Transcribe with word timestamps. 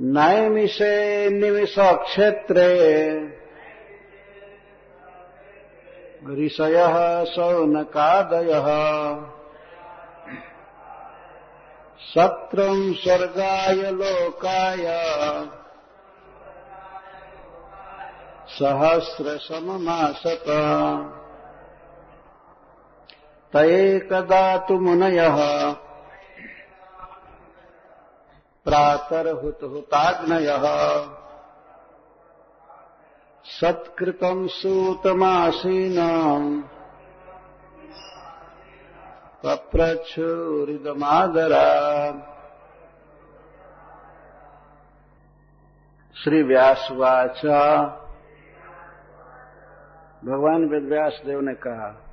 नैमिषे 0.00 0.94
निमिषक्षेत्रे 1.30 2.68
ऋषयः 6.38 7.24
शौनकादयः 7.24 8.68
सत्रम् 12.12 12.94
स्वर्गाय 12.94 13.90
लोकाय 13.90 14.86
सहस्रशममासत 18.58 20.44
तैकदा 23.54 24.56
तु 24.56 24.78
मुनयः 24.80 25.38
प्रातर्हुतहुताग्नयः 28.64 30.64
सत्कृतम् 33.44 34.48
सूतमासीनाम्। 34.48 36.62
पप्रच्छूरिदमादरा 39.44 41.70
श्री 46.16 46.42
व्यासवाच 46.42 47.40
भगवान 50.24 50.64
वेदव्यास 50.64 51.22
देव 51.26 51.40
ने 51.40 51.54
कहा 51.54 52.06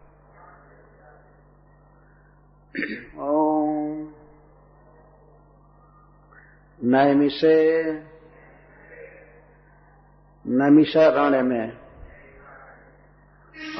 ओम 3.29 3.76
नैमिषे 6.83 7.83
नैमिषारण्य 10.47 11.41
में 11.41 11.77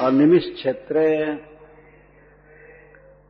और 0.00 0.12
निमिष 0.12 0.54
क्षेत्र 0.54 1.00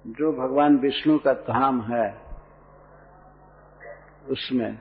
जो 0.06 0.32
भगवान 0.32 0.76
विष्णु 0.76 1.18
का 1.18 1.32
धाम 1.32 1.82
है, 1.82 2.16
उसमें 4.30 4.78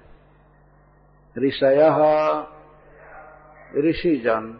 ऋषय, 1.37 1.81
ऋषिजन, 3.77 4.59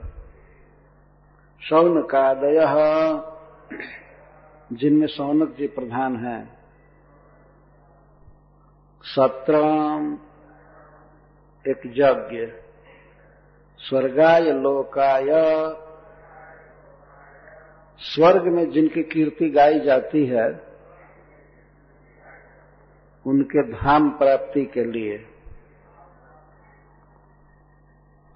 सौनकादय, 1.61 2.59
जिनमें 4.73 5.07
सौनक 5.07 5.55
जी 5.59 5.67
प्रधान 5.67 6.15
हैं 6.15 6.56
सत्रम। 9.03 10.19
एक 11.67 11.81
यज्ञ। 11.85 12.63
स्वर्गाय, 13.77 14.41
लोकाय। 14.41 15.27
स्वर्ग 17.99 18.43
में 18.43 18.71
जिनकी 18.71 19.03
कीर्ति 19.03 19.49
गाई 19.49 19.79
जाती 19.79 20.25
है, 20.25 20.67
उनके 23.27 23.71
धाम 23.71 24.09
प्राप्ति 24.09 24.65
के 24.65 24.83
लिए 24.83 25.17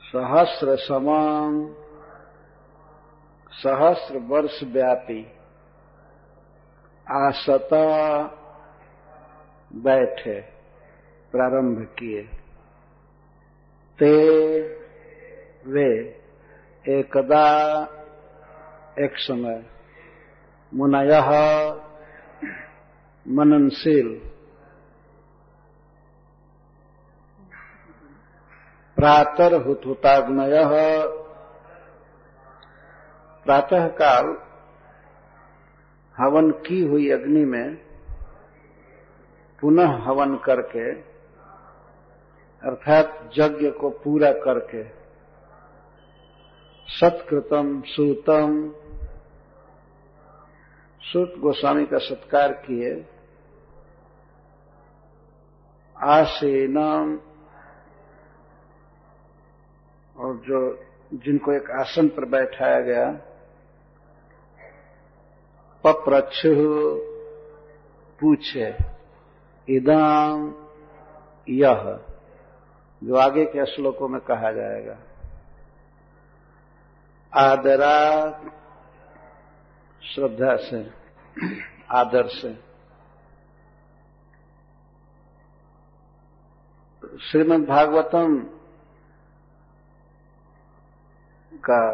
सहस्र 0.01 0.75
समान, 0.75 1.75
सहस्र 3.51 4.17
वर्ष 4.17 4.63
व्यापी 4.63 5.31
आसता 7.11 8.40
बैठे, 9.75 10.39
प्रारंभ 11.31 11.87
किए। 11.99 12.21
ते 13.99 14.13
वे 15.65 15.89
एकदा 16.85 17.45
एक 18.99 19.17
समय 19.17 19.63
मुनय 20.73 21.19
मननशील, 23.25 24.09
प्रातर 28.97 29.53
हुतुताग्नय 29.61 30.63
प्रातः 33.45 33.87
काल 33.87 34.25
हवन 36.15 36.51
की 36.51 36.81
हुई 36.81 37.09
अग्नि 37.09 37.45
में 37.45 37.90
पुनः 39.61 39.87
हवन 39.87 40.35
करके, 40.35 40.91
अर्थात 42.61 43.29
यज्ञ 43.37 43.71
को 43.71 43.89
पूरा 43.89 44.31
करके, 44.31 44.83
सत्कृतम 46.87 47.81
सूतम, 47.81 48.73
सूत 51.01 51.33
गोस्वामी 51.37 51.85
का 51.85 51.97
सत्कार 51.97 52.51
किए, 52.51 53.05
आसेनम, 55.97 57.19
और 60.15 60.35
जो, 60.37 60.83
जिनको 61.13 61.51
एक 61.51 61.71
आसन 61.71 62.07
पर 62.07 62.25
बैठाया 62.25 62.79
गया, 62.79 63.11
पप्रच्छु 65.83 66.55
पूछे। 68.19 68.90
इदम 69.69 70.55
यह 71.49 72.05
जो 73.03 73.15
आगे 73.15 73.45
के 73.45 73.65
श्लोकों 73.65 74.07
में 74.07 74.21
कहा 74.21 74.51
जाएगा। 74.51 74.97
आदरा 77.33 78.31
श्रद्धा 80.03 80.55
से, 80.55 80.91
आदर 81.91 82.27
से। 82.27 82.53
श्रीमद् 87.17 87.69
भागवतम 87.69 88.39
का 91.53 91.93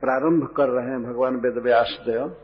प्रारंभ 0.00 0.54
कर 0.56 0.68
रहे 0.68 0.90
हैं 0.90 1.04
भगवान 1.04 1.36
वेद 1.36 1.58
व्यास 1.58 1.98
देव। 2.08 2.36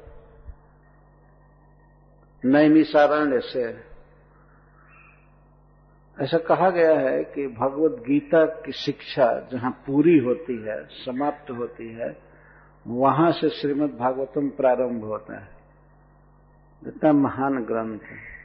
नैमिसारण्य 2.45 3.41
से 3.41 3.88
ऐसा 6.21 6.39
कहा 6.39 6.71
गया 6.71 6.99
है 6.99 7.25
कि 7.25 7.47
भगवत 7.47 7.93
गीता 7.93 8.45
की 8.45 8.73
शिक्षा 8.73 9.49
जहाँ 9.53 9.71
पूरी 9.87 10.19
होती 10.19 10.65
है, 10.69 10.85
समाप्त 10.85 11.51
होती 11.51 11.93
है, 11.93 12.17
वहाँ 12.87 13.33
से 13.33 13.49
श्रीमद् 13.49 13.99
भागवतम 13.99 14.49
प्रारंभ 14.49 15.05
होता 15.05 15.41
है। 15.41 15.49
इतना 16.87 17.13
महान 17.13 17.65
ग्रंथ 17.65 18.01
है। 18.01 18.39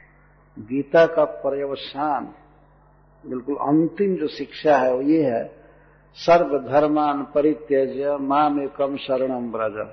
गीता 0.58 1.06
का 1.06 1.24
पर्यवसान, 1.24 2.34
बिल्कुल 3.26 3.56
अंतिम 3.56 4.16
जो 4.16 4.28
शिक्षा 4.28 4.76
है 4.76 4.94
वो 4.94 5.02
ये 5.02 5.22
है, 5.24 5.64
सर्वधर्मान 6.14 7.22
परित्यज्य 7.22 8.16
माम 8.20 8.62
एकम 8.62 8.96
शरणम 8.96 9.52
ब्रज 9.52 9.88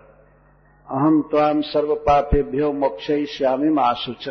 अहम 0.90 1.22
त्वाम 1.22 1.62
सर्व 1.62 1.96
पापेभ्यो 1.96 2.74
मोक्ष 2.74 3.12
श्यामी 3.12 3.82
आशुच 3.82 4.30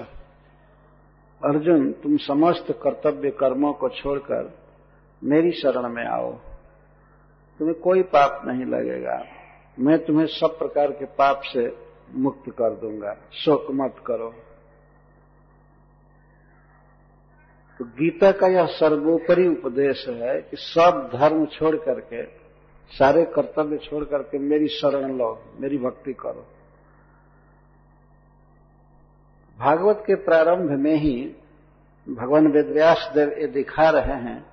अर्जुन, 1.44 1.92
तुम 1.92 2.16
समस्त 2.16 2.78
कर्तव्य 2.82 3.30
कर्मों 3.30 3.72
को 3.72 3.88
छोड़कर 3.88 4.58
मेरी 5.24 5.52
शरण 5.52 5.88
में 5.88 6.06
आओ। 6.06 6.32
तुम्हें 7.58 7.80
कोई 7.80 8.02
पाप 8.02 8.42
नहीं 8.44 8.64
लगेगा। 8.64 9.24
मैं 9.78 10.04
तुम्हें 10.04 10.26
सब 10.26 10.58
प्रकार 10.58 10.90
के 10.90 11.04
पाप 11.04 11.40
से 11.44 11.76
मुक्त 12.14 12.50
कर 12.50 12.74
दूँगा। 12.74 13.16
शोक 13.32 13.66
मत 13.70 13.94
करो। 14.06 14.34
तो 17.78 17.84
गीता 17.84 18.32
का 18.32 18.46
यह 18.46 18.66
सर्वोपरि 18.66 19.48
उपदेश 19.48 20.08
है 20.08 20.42
कि 20.42 20.56
सब 20.56 21.10
धर्म 21.14 21.46
छोड़ 21.46 21.76
करके 21.76 22.24
सारे 22.98 23.24
कर्तव्य 23.24 23.78
छोड़ 23.78 24.04
करके 24.04 24.38
मेरी 24.38 24.68
शरण 24.68 25.18
लो, 25.18 25.42
मेरी 25.60 25.78
भक्ति 25.78 26.12
करो। 26.12 26.46
भागवत 29.60 30.02
के 30.06 30.14
प्रारंभ 30.14 30.70
में 30.70 30.94
ही 30.94 31.36
भगवान 32.08 32.46
वेदव्यास 32.46 33.10
देव 33.14 33.28
ये 33.38 33.46
दिखा 33.46 33.90
रहे 33.90 34.14
हैं 34.14 34.46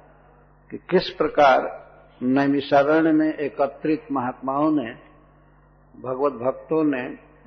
कि 0.71 0.77
किस 0.77 1.09
प्रकार 1.09 1.67
नैमिषारण्य 2.23 3.11
में 3.11 3.33
एकत्रित 3.33 4.07
महात्माओं 4.11 4.71
ने, 4.71 4.91
भगवत 6.01 6.33
भक्तों 6.33 6.83
ने 6.83 7.03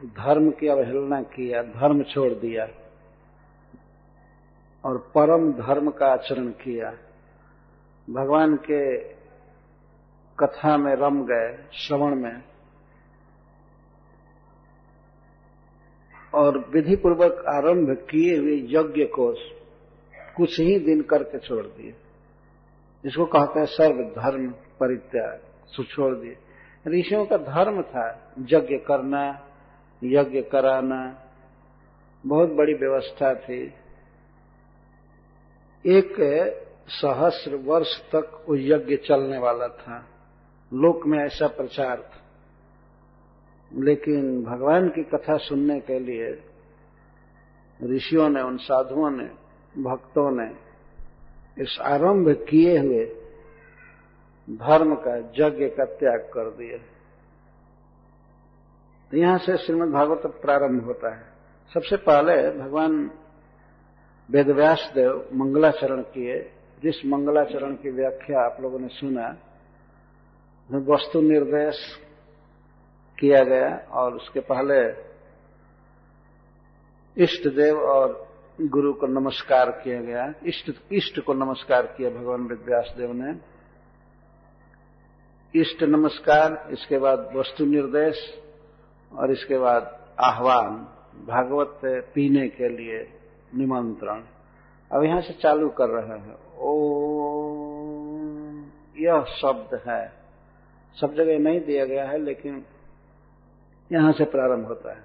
धर्म 0.06 0.50
की 0.50 0.68
अवहेलना 0.68 1.22
किया, 1.22 1.62
धर्म 1.62 2.02
छोड़ 2.02 2.32
दिया 2.32 2.68
और 4.84 4.98
परम 4.98 5.52
धर्म 5.52 5.90
का 5.90 6.06
आचरण 6.06 6.46
किया। 6.46 6.90
भगवान 8.10 8.56
के 8.56 8.98
कथा 10.38 10.76
में 10.76 10.94
रम 10.94 11.24
गए, 11.24 11.68
श्रवण 11.72 12.14
में 12.14 12.42
और 16.34 16.58
विधि 16.58 16.96
पूर्वक 16.96 17.44
आरंभ 17.48 17.90
किए 18.10 18.38
हुए 18.38 18.56
यज्ञ 18.56 19.04
को 19.04 19.34
कुछ 20.36 20.60
ही 20.60 20.78
दिन 20.78 21.02
करके 21.02 21.38
छोड़ 21.38 21.66
दिए। 21.66 21.94
इसको 23.06 23.24
कहते 23.24 23.58
हैं 23.58 23.66
सर्व 23.66 24.02
धर्म 24.02 24.50
परित्याग 24.50 25.40
छोड़ 25.84 26.14
दिए। 26.14 26.36
ऋषियों 26.88 27.26
का 27.26 27.36
धर्म 27.36 27.82
था 27.82 28.34
यज्ञ 28.38 28.76
करना, 28.76 29.48
यज्ञ 30.04 30.42
कराना। 30.42 31.24
बहुत 32.26 32.48
बड़ी 32.48 32.74
व्यवस्था 32.74 33.34
थी। 33.34 33.74
एक 35.86 36.14
सहस्र 36.88 37.56
वर्ष 37.56 38.00
तक 38.00 38.44
वो 38.48 38.56
यज्ञ 38.56 38.96
चलने 38.96 39.38
वाला 39.38 39.68
था। 39.68 39.98
लोक 40.74 41.06
में 41.06 41.18
ऐसा 41.18 41.46
प्रचार 41.46 41.96
था। 42.00 42.19
लेकिन 43.74 44.44
भगवान 44.44 44.88
की 44.88 45.02
कथा 45.02 45.36
सुनने 45.36 45.80
के 45.80 45.98
लिए 45.98 46.42
ऋषियों 47.82 48.28
ने, 48.28 48.42
उन 48.42 48.56
साधुओं 48.56 49.10
ने, 49.10 49.30
भक्तों 49.82 50.30
ने 50.30 50.70
इस 51.62 51.78
आरंभ 51.80 52.46
किए 52.48 52.78
हुए 52.78 53.04
धर्म 54.50 54.94
का 54.94 55.16
यज्ञ 55.16 55.68
का 55.68 55.84
त्याग 55.84 56.20
कर 56.20 56.50
दिया। 56.50 56.78
तो 59.10 59.16
यहाँ 59.16 59.38
से 59.38 59.56
श्रीमद 59.56 59.88
भागवत 59.88 60.22
प्रारंभ 60.26 60.84
होता 60.84 61.14
है। 61.14 61.22
सबसे 61.74 61.96
पहले 61.96 62.58
भगवान 62.58 63.10
वेदव्यास 64.30 64.92
देव 64.94 65.28
मंगलाचरण 65.34 66.02
किए। 66.02 66.52
जिस 66.82 67.06
मंगलाचरण 67.06 67.74
की 67.74 67.90
व्याख्या 67.90 68.40
आप 68.40 68.56
लोगों 68.60 68.78
ने 68.78 68.88
सुना, 68.88 69.36
वस्तु 70.72 71.20
निर्देश 71.20 71.76
किया 73.20 73.44
गया 73.44 73.76
और 73.90 74.14
उसके 74.14 74.40
पहले 74.40 75.10
इष्ट 77.24 77.48
देव 77.48 77.78
और 77.78 78.28
गुरु 78.60 78.92
को 78.92 79.06
नमस्कार 79.06 79.70
किया 79.70 80.00
गया। 80.00 80.34
इष्ट 80.44 80.70
इष्ट 80.92 81.20
को 81.20 81.34
नमस्कार 81.34 81.86
किया 81.86 82.10
भगवान 82.10 82.40
वेदव्यास 82.40 82.94
देव 82.98 83.12
ने। 83.12 83.34
इष्ट 85.60 85.82
नमस्कार, 85.82 86.68
इसके 86.70 86.98
बाद 86.98 87.32
वस्तु 87.36 87.64
निर्देश 87.64 88.42
और 89.12 89.30
इसके 89.30 89.58
बाद 89.58 90.06
आह्वान, 90.20 90.70
भागवत 91.26 91.80
पीने 91.84 92.48
के 92.48 92.68
लिए 92.68 93.20
निमंत्रण। 93.54 94.22
अब 94.92 95.04
यहाँ 95.04 95.20
से 95.20 95.32
चालू 95.32 95.68
कर 95.68 95.88
रहे 95.88 96.18
हैं। 96.18 96.58
ओ 96.58 96.70
यह 98.98 99.24
शब्द 99.24 99.80
है। 99.88 100.12
सब 101.00 101.14
जगह 101.14 101.38
नहीं 101.38 101.60
दिया 101.60 101.84
गया 101.84 102.04
है, 102.04 102.18
लेकिन 102.18 102.64
यहाँ 103.92 104.12
से 104.12 104.24
प्रारंभ 104.24 104.66
होता 104.66 104.92
है। 104.92 105.04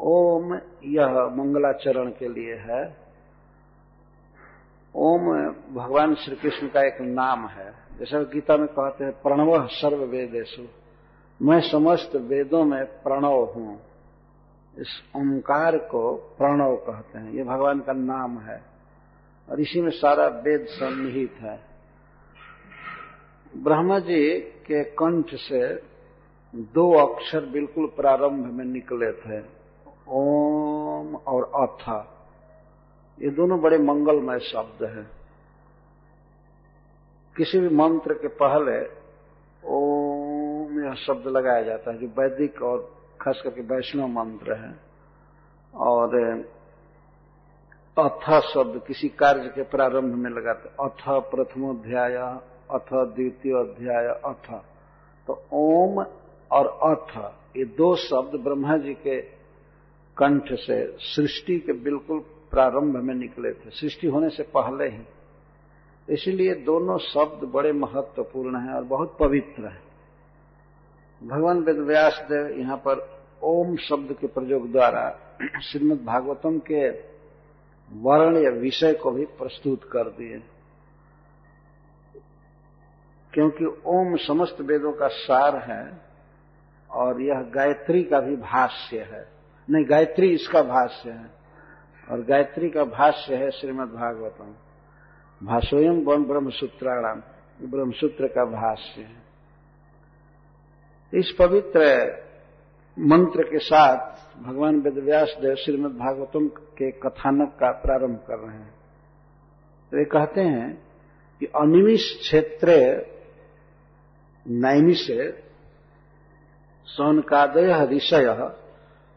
ओम 0.00 0.54
यह 0.84 1.06
मंगलाचरण 1.08 2.10
के 2.10 2.28
लिए 2.28 2.54
है। 2.54 2.96
ओम 4.94 5.20
भगवान 5.74 6.14
श्री 6.14 6.36
कृष्ण 6.36 6.68
का 6.68 6.82
एक 6.82 7.00
नाम 7.00 7.46
है। 7.46 7.74
जैसा 7.98 8.22
गीता 8.22 8.56
में 8.56 8.66
कहते 8.66 9.04
हैं, 9.04 9.12
प्रणव 9.12 9.66
सर्व 9.66 10.04
वेदेशु 10.04 10.62
मैं 11.42 11.60
समस्त 11.60 12.16
वेदों 12.16 12.64
में 12.64 12.84
प्रणव 12.84 13.44
हूँ। 13.44 13.80
इस 14.78 15.02
ओंकार 15.16 15.78
को 15.78 16.14
प्रणव 16.14 16.76
कहते 16.76 17.18
हैं। 17.18 17.32
ये 17.32 17.44
भगवान 17.44 17.80
का 17.80 17.92
नाम 17.92 18.38
है। 18.38 18.62
और 19.50 19.60
इसी 19.60 19.80
में 19.80 19.90
सारा 19.90 20.26
वेद 20.26 20.66
सन्निहित 20.66 21.32
है। 21.40 21.60
ब्रह्मा 23.56 23.98
जी 23.98 24.40
के 24.40 24.84
कंठ 24.84 25.26
से 25.34 25.95
दो 26.56 27.06
अक्षर 27.06 27.44
बिल्कुल 27.46 27.86
प्रारंभ 27.86 28.46
में 28.46 28.64
निकले 28.64 29.12
थे, 29.12 29.44
ओम 30.08 31.16
और 31.16 31.50
अथा। 31.54 31.98
ये 33.22 33.30
दोनों 33.30 33.60
बड़े 33.60 33.78
मंगलमय 33.78 34.38
शब्द 34.38 34.84
हैं। 34.84 35.10
किसी 37.36 37.58
भी 37.60 37.68
मंत्र 37.68 38.14
के 38.14 38.28
पहले 38.28 38.86
ओम 39.68 40.84
यह 40.84 40.94
शब्द 40.94 41.26
लगाया 41.26 41.62
जाता 41.62 41.90
है, 41.90 41.98
जो 41.98 42.06
वैदिक 42.06 42.62
और 42.62 42.94
खास 43.20 43.40
करके 43.44 43.60
वैष्णव 43.60 44.06
मंत्र 44.06 44.54
है। 44.54 44.74
और 45.74 46.16
अथ 47.98 48.40
शब्द 48.40 48.82
किसी 48.86 49.08
कार्य 49.08 49.48
के 49.54 49.62
प्रारंभ 49.62 50.14
में 50.14 50.30
लगाते, 50.30 50.68
अथ 50.68 51.30
प्रथमोध्याय, 51.30 52.14
अथ 52.70 52.92
द्वितीय 52.92 53.52
अध्याय 53.52 54.06
अथ। 54.06 54.62
तो 55.26 55.42
ओम 55.52 56.04
और 56.52 56.66
अथ, 56.66 57.32
ये 57.56 57.64
दो 57.64 57.96
शब्द 57.96 58.40
ब्रह्मा 58.40 58.76
जी 58.76 58.94
के 58.94 59.20
कंठ 60.16 60.52
से 60.52 60.96
सृष्टि 61.00 61.58
के 61.58 61.72
बिल्कुल 61.72 62.18
प्रारंभ 62.50 62.96
में 62.96 63.14
निकले 63.14 63.52
थे। 63.52 63.70
सृष्टि 63.70 64.06
होने 64.06 64.30
से 64.30 64.42
पहले 64.42 64.88
ही। 64.88 65.02
इसलिए 66.08 66.54
दोनों 66.54 66.98
शब्द 66.98 67.48
बड़े 67.48 67.72
महत्वपूर्ण 67.72 68.56
हैं 68.56 68.74
और 68.74 68.84
बहुत 68.84 69.16
पवित्र 69.20 69.66
हैं। 69.66 69.82
भगवान 71.28 71.60
वेद 71.60 71.78
व्यास 71.78 72.18
देव 72.22 72.60
यहाँ 72.60 72.76
पर 72.76 73.24
ओम 73.42 73.76
शब्द 73.76 74.12
के 74.12 74.26
प्रयोग 74.26 74.72
द्वारा 74.72 75.18
श्रीमद 75.62 76.04
भागवतम 76.04 76.58
के 76.58 76.90
वर्ण 77.92 78.44
या 78.44 78.50
विषय 78.50 78.94
को 78.94 79.10
भी 79.10 79.24
प्रस्तुत 79.24 79.84
कर 79.84 80.08
दिए। 80.10 80.42
क्योंकि 83.32 83.64
ओम 83.86 84.16
समस्त 84.16 84.60
वेदों 84.60 84.92
का 84.92 85.08
सार 85.08 85.56
है 85.56 86.05
और 86.96 87.22
यह 87.22 87.40
गायत्री 87.40 88.02
का 88.02 88.20
भी 88.20 88.36
भाष्य 88.36 88.98
है। 88.98 89.28
नहीं, 89.70 89.84
गायत्री 89.90 90.30
इसका 90.30 90.62
भाष्य 90.62 91.10
है। 91.10 91.30
और 92.10 92.20
गायत्री 92.20 92.70
का 92.70 92.84
भाष्य 92.84 93.36
है 93.36 93.50
श्रीमद 93.50 93.88
भागवतम 93.88 94.54
भाषोयम 95.46 96.04
वन 96.04 96.24
ब्रह्मसूत्राणाम 96.24 97.22
ब्रह्मसूत्र 97.70 98.26
का 98.26 98.44
भाष्य 98.44 99.02
है। 99.02 99.26
इस 101.14 101.36
पवित्र 101.38 101.80
मंत्र 102.98 103.42
के 103.42 103.58
साथ 103.58 104.16
भगवान 104.42 104.76
वेदव्यास 104.76 105.36
देव 105.40 105.54
श्रीमद 105.54 105.90
भागवतम 105.90 106.48
के 106.48 106.90
कथानक 106.90 107.48
का 107.48 107.70
प्रारंभ 107.70 108.16
कर 108.16 108.38
रहे 108.38 108.58
हैं। 108.58 108.74
तो 109.94 110.04
कहते 110.04 110.40
हैं 110.40 110.82
कि 111.40 111.46
अनिमिष 111.46 112.20
क्षेत्र 112.20 112.70
नैमिषे 114.48 115.45
सौनकादय 116.86 117.86
ऋषय 117.86 118.52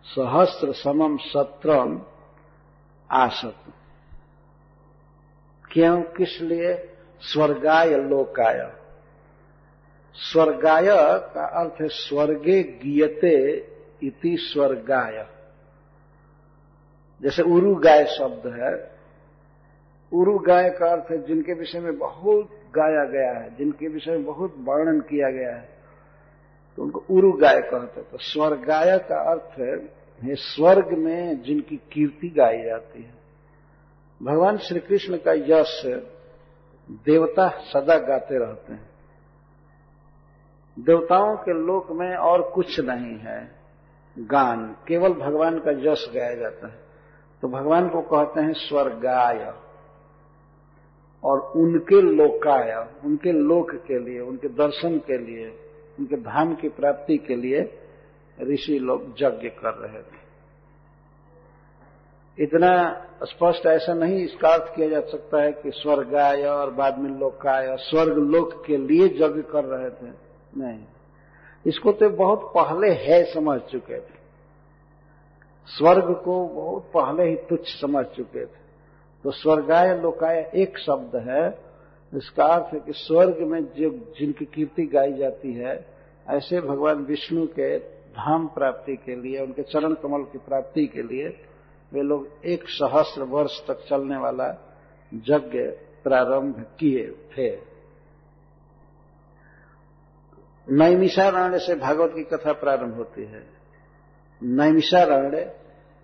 सहस्र 0.03 0.73
समम 0.73 1.17
सत्रम 1.17 2.01
आसत। 3.11 3.55
क्यों? 5.71 6.01
किस 6.01 6.41
लिए? 6.41 6.95
स्वर्गाय 7.21 7.89
लोकाय। 7.89 8.73
स्वर्गाय 10.13 10.87
का 11.33 11.61
अर्थ 11.61 11.81
है, 11.81 11.87
स्वर्गे 11.87 12.63
गियते 12.63 13.59
इति 14.03 14.37
स्वर्गाय। 14.37 15.27
जैसे 17.21 17.41
उरु 17.41 17.75
गाय 17.75 18.05
शब्द 18.05 18.47
है 18.47 18.99
उरु 20.13 20.39
गाय 20.39 20.69
का 20.69 20.91
अर्थ 20.91 21.11
है, 21.11 21.27
जिनके 21.27 21.53
विषय 21.53 21.79
में 21.79 21.97
बहुत 21.97 22.49
गाया 22.75 23.05
गया 23.05 23.39
है, 23.39 23.55
जिनके 23.55 23.87
विषय 23.87 24.11
में 24.11 24.25
बहुत 24.25 24.55
वर्णन 24.57 24.99
किया 24.99 25.29
गया 25.29 25.55
है। 25.55 25.78
तो 26.79 26.83
उनको 26.83 27.03
उरु 27.09 27.31
गाय 27.31 27.61
कहते 27.61 28.01
तो 28.01 28.17
स्वर्गाय 28.17 28.97
का 28.97 29.31
अर्थ 29.31 29.59
है 29.59 30.35
स्वर्ग 30.35 30.97
में 30.97 31.41
जिनकी 31.41 31.75
कीर्ति 31.75 32.29
गाई 32.29 32.63
जाती 32.63 33.03
है। 33.03 33.13
भगवान 34.23 34.57
श्री 34.57 34.79
कृष्ण 34.79 35.17
का 35.17 35.33
यश 35.33 35.83
देवता 36.91 37.49
सदा 37.49 37.97
गाते 37.97 38.45
रहते 38.45 38.73
हैं। 38.73 38.89
देवताओं 40.79 41.37
के 41.37 41.53
लोक 41.65 41.91
में 41.91 42.15
और 42.15 42.51
कुछ 42.55 42.79
नहीं 42.79 43.17
है। 43.17 43.51
गान, 44.19 44.75
केवल 44.87 45.13
भगवान 45.13 45.59
का 45.59 45.91
यश 45.91 46.11
गाया 46.15 46.35
जाता 46.35 46.67
है। 46.67 46.79
तो 47.41 47.47
भगवान 47.47 47.89
को 47.89 48.01
कहते 48.01 48.41
हैं 48.41 48.53
स्वर्गाय। 48.53 49.53
और 51.23 51.39
उनके 51.39 52.01
लोकाय, 52.01 52.87
उनके 53.05 53.31
लोक 53.31 53.71
के 53.71 53.99
लिए, 53.99 54.19
उनके 54.19 54.47
दर्शन 54.47 54.97
के 54.97 55.17
लिए 55.17 55.65
उनके 55.99 56.15
धाम 56.15 56.55
की 56.55 56.69
प्राप्ति 56.69 57.17
के 57.17 57.35
लिए 57.35 57.79
ऋषि 58.41 58.79
लोग 58.79 59.01
यज्ञ 59.21 59.49
कर 59.49 59.73
रहे 59.73 60.01
थे। 60.01 60.19
इतना 62.39 63.05
स्पष्ट 63.23 63.65
ऐसा 63.65 63.93
नहीं 63.93 64.15
इसका 64.15 64.49
अर्थ 64.49 64.75
किया 64.75 64.89
जा 64.89 64.99
सकता 64.99 65.41
है 65.41 65.51
कि 65.51 65.71
स्वर्ग 65.71 66.15
आय 66.15 66.43
और 66.43 66.71
बाद 66.71 66.97
में 66.97 67.19
लोक 67.19 67.47
आय। 67.47 67.77
स्वर्ग 67.77 68.17
लोक 68.17 68.65
के 68.65 68.77
लिए 68.77 69.05
यज्ञ 69.05 69.41
कर 69.41 69.65
रहे 69.65 69.89
थे। 69.89 70.13
नहीं। 70.57 70.85
इसको 71.65 71.91
तो 71.91 72.09
बहुत 72.09 72.51
पहले 72.57 72.91
है 72.91 73.33
समझ 73.33 73.61
चुके 73.61 73.99
थे। 73.99 74.19
स्वर्ग 75.65 76.21
को 76.25 76.47
बहुत 76.47 76.83
पहले 76.83 77.29
ही 77.29 77.35
तुच्छ 77.35 77.81
समझ 77.81 78.05
चुके 78.05 78.45
थे। 78.45 78.59
तो 79.23 79.31
स्वर्गाय, 79.31 79.99
लोकाय 79.99 80.51
एक 80.55 80.77
शब्द 80.77 81.15
है 81.15 81.68
इसका 82.15 82.45
अर्थ 82.45 82.73
है 82.73 82.79
कि 82.79 82.93
स्वर्ग 82.93 83.39
में 83.39 83.65
जो, 83.65 83.89
जिनकी 84.19 84.45
कीर्ति 84.45 84.85
गाई 84.85 85.13
जाती 85.13 85.53
है, 85.53 85.85
ऐसे 86.29 86.61
भगवान 86.61 86.95
विष्णु 86.95 87.45
के 87.45 87.79
धाम 88.09 88.47
प्राप्ति 88.47 88.95
के 88.95 89.15
लिए, 89.15 89.41
उनके 89.41 89.61
चरण 89.61 89.93
कमल 89.93 90.23
की 90.23 90.37
प्राप्ति 90.37 90.87
के 90.87 91.03
लिए, 91.03 91.27
वे 91.93 92.01
लोग 92.01 92.27
एक 92.45 92.69
सहस्र 92.69 93.23
वर्ष 93.23 93.67
तक 93.67 93.85
चलने 93.89 94.17
वाला 94.17 94.47
यज्ञ 95.13 95.59
प्रारंभ 96.03 96.65
किए 96.79 97.11
थे। 97.37 97.49
नैमिषारण्य 100.71 101.59
से 101.59 101.75
भागवत 101.75 102.11
की 102.15 102.23
कथा 102.23 102.53
प्रारंभ 102.53 102.95
होती 102.95 103.23
है। 103.23 103.47
नैमिषारण्य 104.43 105.55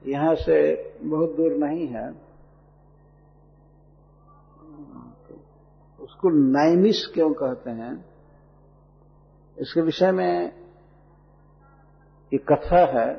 यहाँ 0.07 0.35
से 0.35 0.89
बहुत 1.01 1.35
दूर 1.35 1.51
नहीं 1.51 1.87
है 1.87 2.24
उसको 6.15 6.29
नैमिष 6.29 7.05
क्यों 7.05 7.33
कहते 7.33 7.69
हैं? 7.69 8.05
इसके 9.59 9.81
विषय 9.81 10.11
में 10.11 10.53
एक 12.33 12.51
कथा 12.51 12.77
है 12.77 13.15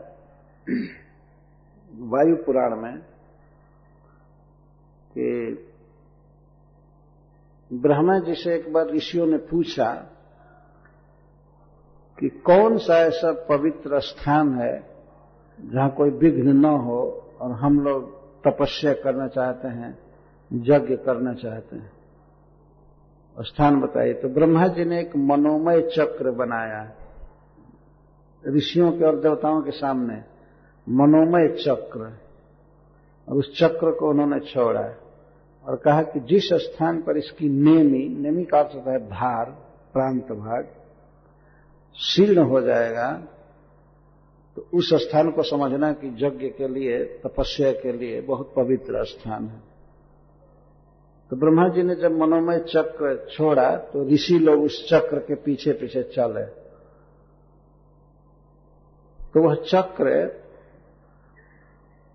वायु 1.94 2.36
पुराण 2.36 2.76
में 2.76 2.98
कि 5.18 5.26
ब्रह्मा 7.72 8.18
जी 8.18 8.34
से 8.34 8.54
एक 8.54 8.72
बार 8.72 8.86
ऋषियों 8.90 9.26
ने 9.26 9.36
पूछा 9.36 9.92
कि 12.20 12.28
कौन 12.28 12.78
सा 12.78 12.98
ऐसा 12.98 13.32
पवित्र 13.32 14.00
स्थान 14.00 14.58
है 14.60 14.94
जहाँ 15.60 15.90
कोई 15.90 16.10
विघ्न 16.10 16.48
न 16.48 16.64
हो 16.64 17.30
और 17.40 17.52
हम 17.52 17.80
लोग 17.80 18.26
तपस्या 18.42 18.92
करना 18.92 19.28
चाहते 19.28 19.68
हैं, 19.68 19.98
यज्ञ 20.52 20.96
करना 20.96 21.34
चाहते 21.34 21.76
हैं? 21.76 21.95
स्थान 23.40 23.80
बताइए 23.80 24.14
तो 24.14 24.28
ब्रह्मा 24.28 24.66
जी 24.66 24.84
ने 24.84 25.00
एक 25.00 25.16
मनोमय 25.16 25.80
चक्र 25.82 26.30
बनाया। 26.30 26.92
ऋषियों 28.48 28.92
के 28.92 29.04
और 29.04 29.20
देवताओं 29.20 29.62
के 29.62 29.70
सामने 29.70 30.14
मनोमय 30.88 31.56
चक्र। 31.62 32.18
और 33.28 33.36
उस 33.36 33.58
चक्र 33.58 33.90
को 33.90 34.10
उन्होंने 34.10 34.40
छोड़ा। 34.40 34.94
और 35.66 35.76
कहा 35.76 36.02
कि 36.02 36.20
जिस 36.20 36.48
स्थान 36.52 37.02
पर 37.02 37.16
इसकी 37.16 37.48
नेमी 37.48 38.08
नेमी 38.08 38.44
का 38.44 38.58
अर्थ 38.58 38.88
है 38.88 38.98
भार, 38.98 39.44
प्रांत 39.92 40.32
भाग, 40.32 40.68
शीर्ण 41.94 42.42
हो 42.42 42.60
जाएगा 42.60 43.22
तो 44.56 44.66
उस 44.74 44.94
स्थान 44.94 45.30
को 45.30 45.42
समझना 45.42 45.92
कि 45.92 46.08
यज्ञ 46.08 46.46
के 46.46 46.68
लिए, 46.68 47.04
तपस्या 47.04 47.72
के 47.72 47.92
लिए 47.92 48.20
बहुत 48.20 48.52
पवित्र 48.56 49.04
स्थान 49.04 49.44
है। 49.44 49.65
तो 51.30 51.36
ब्रह्मा 51.36 51.68
जी 51.68 51.82
ने 51.82 51.94
जब 51.94 52.12
मनोमय 52.12 52.58
चक्र 52.68 53.14
छोड़ा 53.32 53.70
तो 53.76 54.08
ऋषि 54.08 54.38
लोग 54.38 54.62
उस 54.62 54.88
चक्र 54.88 55.18
के 55.18 55.34
पीछे 55.34 55.72
पीछे 55.72 56.02
चले। 56.02 56.44
तो 59.34 59.42
वह 59.42 59.54
चक्र 59.54 60.10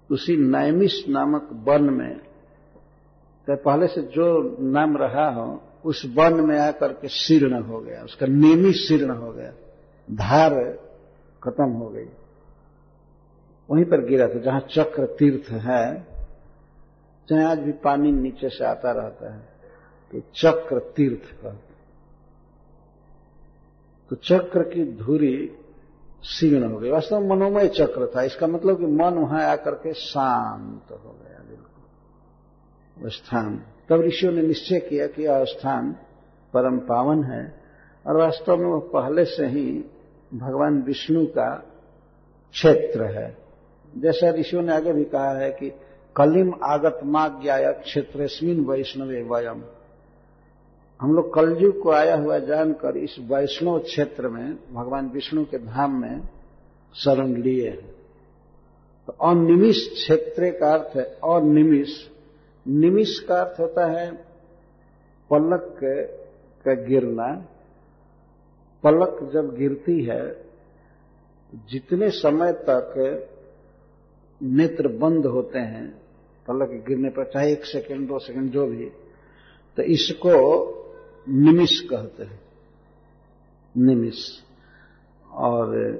उसी 0.10 0.36
नैमिष 0.38 0.94
नामक 1.10 1.50
वन 1.68 1.84
में 1.94 2.18
तो 3.48 3.56
पहले 3.56 3.88
से 3.88 4.02
जो 4.02 4.26
नाम 4.60 4.98
रहा 4.98 5.30
हो, 5.32 5.62
उस 5.86 6.02
वन 6.16 6.34
में 6.46 6.58
आकर 6.60 6.94
के 6.94 7.08
शीर्ण 7.08 7.62
हो 7.62 7.80
गया, 7.80 8.04
उसका 8.04 8.26
नेमी 8.26 8.72
शीर्ण 8.74 9.12
हो 9.12 9.32
गया। 9.32 9.52
धार 10.08 10.54
खत्म 11.44 11.70
हो 11.72 11.88
गई। 11.90 12.06
वहीं 13.70 13.86
पर 13.86 14.06
गिरा 14.06 14.28
था, 14.28 14.40
जहाँ 14.40 14.60
चक्र 14.70 15.06
तीर्थ 15.20 15.52
है 15.52 16.11
चाहे 17.30 17.44
आज 17.44 17.60
भी 17.60 17.72
पानी 17.72 18.12
नीचे 18.12 18.50
से 18.50 18.66
आता 18.66 18.92
रहता 18.92 19.34
है 19.34 19.42
तो 20.12 20.20
चक्र 20.36 20.80
तीर्थ 20.80 21.44
का 21.44 21.50
तो 24.10 24.16
चक्र 24.16 24.64
की 24.64 24.84
धुरी 24.98 25.52
सीर्ण 26.24 26.72
हो 26.72 26.78
गई। 26.80 26.90
वास्तव 26.90 27.20
मनोमय 27.20 27.68
चक्र 27.68 28.12
था। 28.16 28.24
इसका 28.24 28.48
मतलब 28.48 28.78
कि 28.78 28.86
मन 28.86 29.14
वहाँ 29.14 29.44
आकर 29.44 29.72
के 29.72 29.94
शांत 29.94 30.92
हो 30.92 31.16
गया, 31.22 31.40
बिल्कुल। 31.50 33.10
स्थान 33.10 33.64
तब 33.90 34.02
ऋषियों 34.02 34.34
ने 34.34 34.42
निश्चय 34.42 34.80
किया 34.80 35.08
कि 35.08 35.24
यह 35.24 35.44
स्थान 35.44 35.92
परम 36.54 36.80
पावन 36.80 37.24
है। 37.24 37.62
और 38.08 38.18
वास्तव 38.18 38.58
में 38.58 38.66
वह 38.66 38.90
पहले 38.94 39.26
से 39.26 39.46
ही 39.46 39.86
भगवान 40.34 40.82
विष्णु 40.82 41.26
का 41.26 41.56
क्षेत्र 42.52 43.04
है। 43.04 43.38
जैसा 43.98 44.30
ऋषियों 44.30 44.62
ने 44.62 44.74
आगे 44.76 44.94
भी 44.94 45.04
कहा 45.04 45.32
है 45.32 45.52
कि 45.52 45.72
कलिम 46.16 46.54
आगत 46.64 47.00
माज्ञाय 47.04 47.74
क्षेत्रस्मिन 47.74 48.66
वैष्णवे 48.66 49.24
वयम। 49.24 49.64
हम 51.02 51.14
लोग 51.14 51.34
कलयुग 51.34 51.82
को 51.82 51.92
आया 51.92 52.16
हुआ 52.16 52.40
जानकर 52.40 52.98
इस 52.98 53.16
वैष्णव 53.20 53.80
क्षेत्र 53.80 54.28
में, 54.28 54.60
भगवान 54.74 55.10
विष्णु 55.10 55.46
के 55.46 55.58
धाम 55.58 56.02
में 56.02 56.22
शरण 56.96 57.36
लिए 57.36 57.70
हैं। 57.70 57.96
तो 59.08 59.14
अनिमिष 59.14 59.90
क्षेत्र 59.94 60.50
का 60.60 60.74
अर्थ 60.74 60.98
है 60.98 61.04
अनिमिष। 61.04 61.90
निमिष 62.68 63.20
का 63.20 63.42
अर्थ 63.42 63.60
होता 63.60 63.86
है 63.92 64.12
पलक 65.30 65.80
का 66.66 66.74
गिरना। 66.74 67.46
पलक 68.84 69.32
जब 69.34 69.56
गिरती 69.56 70.04
है, 70.04 70.46
जितने 71.70 72.10
समय 72.10 72.52
तक 72.52 73.28
नेत्र 74.44 74.88
बंद 74.88 75.26
होते 75.26 75.60
हैं 75.60 76.01
पलक 76.52 76.86
गिरने 76.88 77.10
पर, 77.10 77.26
चाहे 77.26 77.52
एक 77.52 77.66
सेकंड, 77.66 78.08
दो 78.08 78.20
सेकंड, 78.20 78.52
जो 78.52 78.68
भी 78.68 78.86
तो 79.78 79.84
इसको 79.84 80.32
निमिष 81.30 81.80
कहते 81.80 82.24
हैं। 82.24 82.40
निमिष। 83.78 84.30
और 85.32 85.92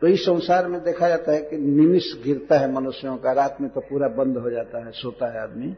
तो 0.00 0.06
इस 0.06 0.24
संसार 0.24 0.68
में 0.68 0.84
देखा 0.84 1.08
जाता 1.08 1.32
है 1.32 1.42
कि 1.42 1.56
निमिष 1.56 2.22
गिरता 2.22 2.58
है 2.58 2.72
मनुष्यों 2.72 3.16
का, 3.16 3.32
रात 3.32 3.58
में 3.60 3.70
तो 3.70 3.80
पूरा 3.80 4.08
बंद 4.08 4.38
हो 4.38 4.50
जाता 4.50 4.86
है, 4.86 4.92
सोता 4.92 5.32
है 5.32 5.40
आदमी। 5.40 5.74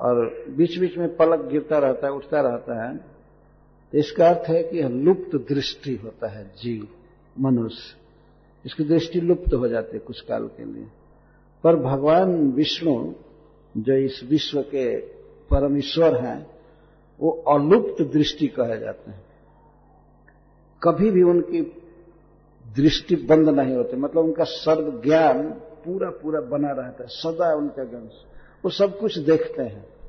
और 0.00 0.44
बीच 0.48 0.78
बीच 0.78 0.96
में 0.96 1.16
पलक 1.16 1.40
गिरता 1.40 1.78
रहता 1.78 2.06
है, 2.06 2.12
उठता 2.12 2.40
रहता 2.40 2.88
है। 2.88 2.96
तो 3.92 3.98
इसका 3.98 4.28
अर्थ 4.28 4.48
है 4.48 4.62
कि 4.62 4.82
लुप्त 4.82 5.46
दृष्टि 5.48 5.96
होता 5.96 6.28
है, 6.28 6.44
जीव, 6.44 6.88
मनुष्य। 7.40 7.99
इसकी 8.66 8.84
दृष्टि 8.84 9.20
लुप्त 9.20 9.54
हो 9.54 9.68
जाती 9.68 9.90
है 9.92 9.98
कुछ 9.98 10.20
काल 10.20 10.46
के 10.46 10.64
लिए। 10.64 10.86
पर 11.64 11.76
भगवान 11.76 12.52
विष्णु, 12.52 13.12
जो 13.76 13.92
इस 13.92 14.20
विश्व 14.24 14.62
के 14.62 14.98
परमेश्वर 15.50 16.16
हैं, 16.16 16.46
वो 17.20 17.30
अलुप्त 17.30 18.02
दृष्टि 18.02 18.46
कहे 18.46 18.78
जाते 18.78 19.10
हैं। 19.10 19.24
कभी 20.82 21.10
भी 21.10 21.22
उनकी 21.22 21.60
दृष्टि 22.76 23.16
बंद 23.16 23.48
नहीं 23.48 23.76
होती। 23.76 23.96
मतलब 23.96 24.24
उनका 24.24 24.44
सर्व 24.44 25.02
ज्ञान 25.04 25.42
पूरा 25.84 26.10
पूरा 26.10 26.40
बना 26.40 26.70
रहता 26.70 27.02
है। 27.02 27.08
सदा 27.10 27.54
उनका 27.54 27.84
ज्ञान 27.84 28.10
वो 28.64 28.70
सब 28.70 28.98
कुछ 28.98 29.18
देखते 29.18 29.62
हैं। 29.62 29.99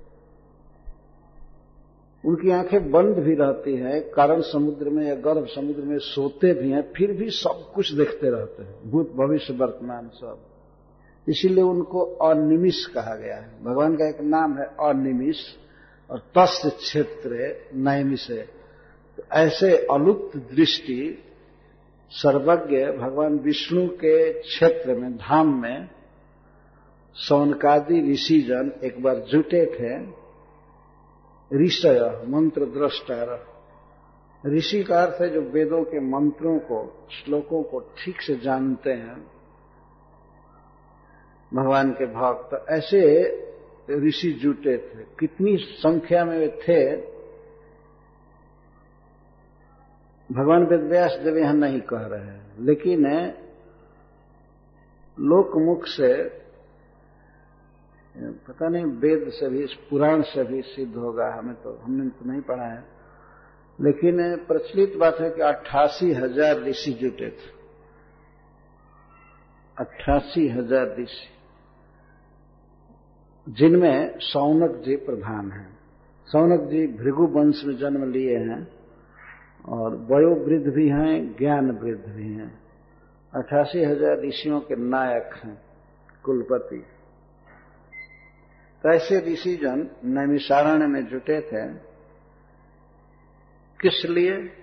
उनकी 2.25 2.51
आँखें 2.51 2.91
बंद 2.91 3.15
भी 3.15 3.35
रहती 3.35 3.75
हैं, 3.75 4.09
कारण 4.09 4.41
समुद्र 4.41 4.89
में 4.89 5.07
या 5.07 5.15
गर्भ 5.15 5.47
समुद्र 5.47 5.81
में 5.81 5.97
सोते 5.97 6.53
भी 6.53 6.69
हैं, 6.69 6.93
फिर 6.97 7.11
भी 7.11 7.29
सब 7.29 7.71
कुछ 7.75 7.91
देखते 7.91 8.29
रहते 8.29 8.63
हैं। 8.63 8.91
भूत 8.91 9.11
भविष्य 9.11 9.53
वर्तमान 9.53 10.07
सब। 10.07 10.37
इसीलिए 11.29 11.63
उनको 11.63 11.99
अनिमिष 11.99 12.85
कहा 12.85 13.15
गया 13.15 13.35
है। 13.35 13.63
भगवान 13.63 13.95
का 13.95 14.09
एक 14.09 14.21
नाम 14.21 14.57
है 14.57 14.65
अनिमिष, 14.65 15.37
और 16.11 16.19
तस् 16.19 16.69
क्षेत्र 16.69 17.55
नैमिष 17.75 18.29
है। 18.29 18.41
तो 19.17 19.23
ऐसे 19.33 19.77
अलुप्त 19.77 20.37
दृष्टि 20.37 21.23
सर्वज्ञ 22.09 22.77
भगवान 22.77 23.37
विष्णु 23.37 23.87
के 23.87 24.33
क्षेत्र 24.33 24.93
में, 24.93 25.13
धाम 25.13 25.61
में, 25.61 25.89
सौनकादि 27.13 28.11
ऋषिजन 28.13 28.71
एक 28.83 29.03
बार 29.03 29.15
जुटे 29.15 29.65
थे। 29.65 30.20
ऋषय 31.53 32.25
मंत्र 32.27 32.65
द्रष्टा 32.65 33.47
ऋषि 34.45 34.83
का 34.83 35.03
अर्थ 35.03 35.21
है 35.21 35.29
जो 35.29 35.41
वेदों 35.41 35.83
के 35.83 35.99
मंत्रों 35.99 36.59
को, 36.59 37.07
श्लोकों 37.11 37.63
को 37.63 37.79
ठीक 37.79 38.21
से 38.21 38.35
जानते 38.35 38.91
हैं। 38.91 39.31
भगवान 41.53 41.91
के 41.91 42.05
भक्त 42.05 42.65
ऐसे 42.69 43.31
ऋषि 43.89 44.31
जुटे 44.31 44.77
थे। 44.77 45.03
कितनी 45.19 45.57
संख्या 45.57 46.25
में 46.25 46.39
वे 46.39 46.47
थे? 46.47 46.95
भगवान 50.33 50.65
वेदव्यास 50.65 51.13
देव 51.13 51.37
यहाँ 51.37 51.53
नहीं 51.53 51.81
कह 51.81 51.97
रहे 51.97 52.25
हैं। 52.25 52.53
लेकिन, 52.59 53.05
लोकमुख 55.19 55.85
से 55.85 56.40
पता 58.15 58.67
नहीं, 58.67 58.85
वेद 58.85 59.29
से 59.31 59.49
भी, 59.49 59.65
पुराण 59.89 60.21
से 60.23 60.43
भी 60.43 60.61
सिद्ध 60.63 60.95
होगा, 60.95 61.33
हमें 61.33 61.55
तो 61.55 61.73
हमने 61.83 62.09
तो 62.09 62.29
नहीं 62.31 62.41
पढ़ा 62.41 62.65
है। 62.65 62.83
लेकिन 63.79 64.35
प्रचलित 64.47 64.97
बात 64.97 65.19
है 65.19 65.29
कि 65.29 65.41
अट्ठासी 65.41 66.11
हज़ार 66.13 66.61
ऋषि 66.63 66.91
जुटे 66.93 67.29
थे। 67.29 67.49
अट्ठासी 69.77 70.47
हज़ार 70.49 70.95
ऋषि, 70.99 71.27
जिनमें 73.47 74.19
सौनक 74.21 74.81
जी 74.85 74.95
प्रधान 75.05 75.51
हैं। 75.51 75.69
सौनक 76.27 76.69
जी 76.69 76.85
भृगु 76.97 77.27
वंश 77.29 77.63
में 77.65 77.75
जन्म 77.77 78.11
लिए 78.11 78.37
हैं, 78.39 78.67
और 79.65 79.95
वयोवृद्ध 80.11 80.67
भी 80.67 80.87
हैं 80.89 81.35
ज्ञान 81.37 81.71
वृद्ध 81.73 82.05
भी 82.07 82.31
हैं। 82.33 82.51
अठासी 83.33 83.83
हज़ार 83.83 84.21
ऋषियों 84.21 84.59
के 84.59 84.75
नायक 84.77 85.33
हैं, 85.35 85.57
कुलपति। 86.23 86.83
तो 88.83 88.93
ऐसे 88.93 89.33
ऋषिजन 89.33 89.89
नैमिषारण्य 90.05 90.87
में 90.87 91.05
जुटे 91.05 91.41
थे। 91.41 91.73
किस 93.79 94.05
लिए? 94.05 94.57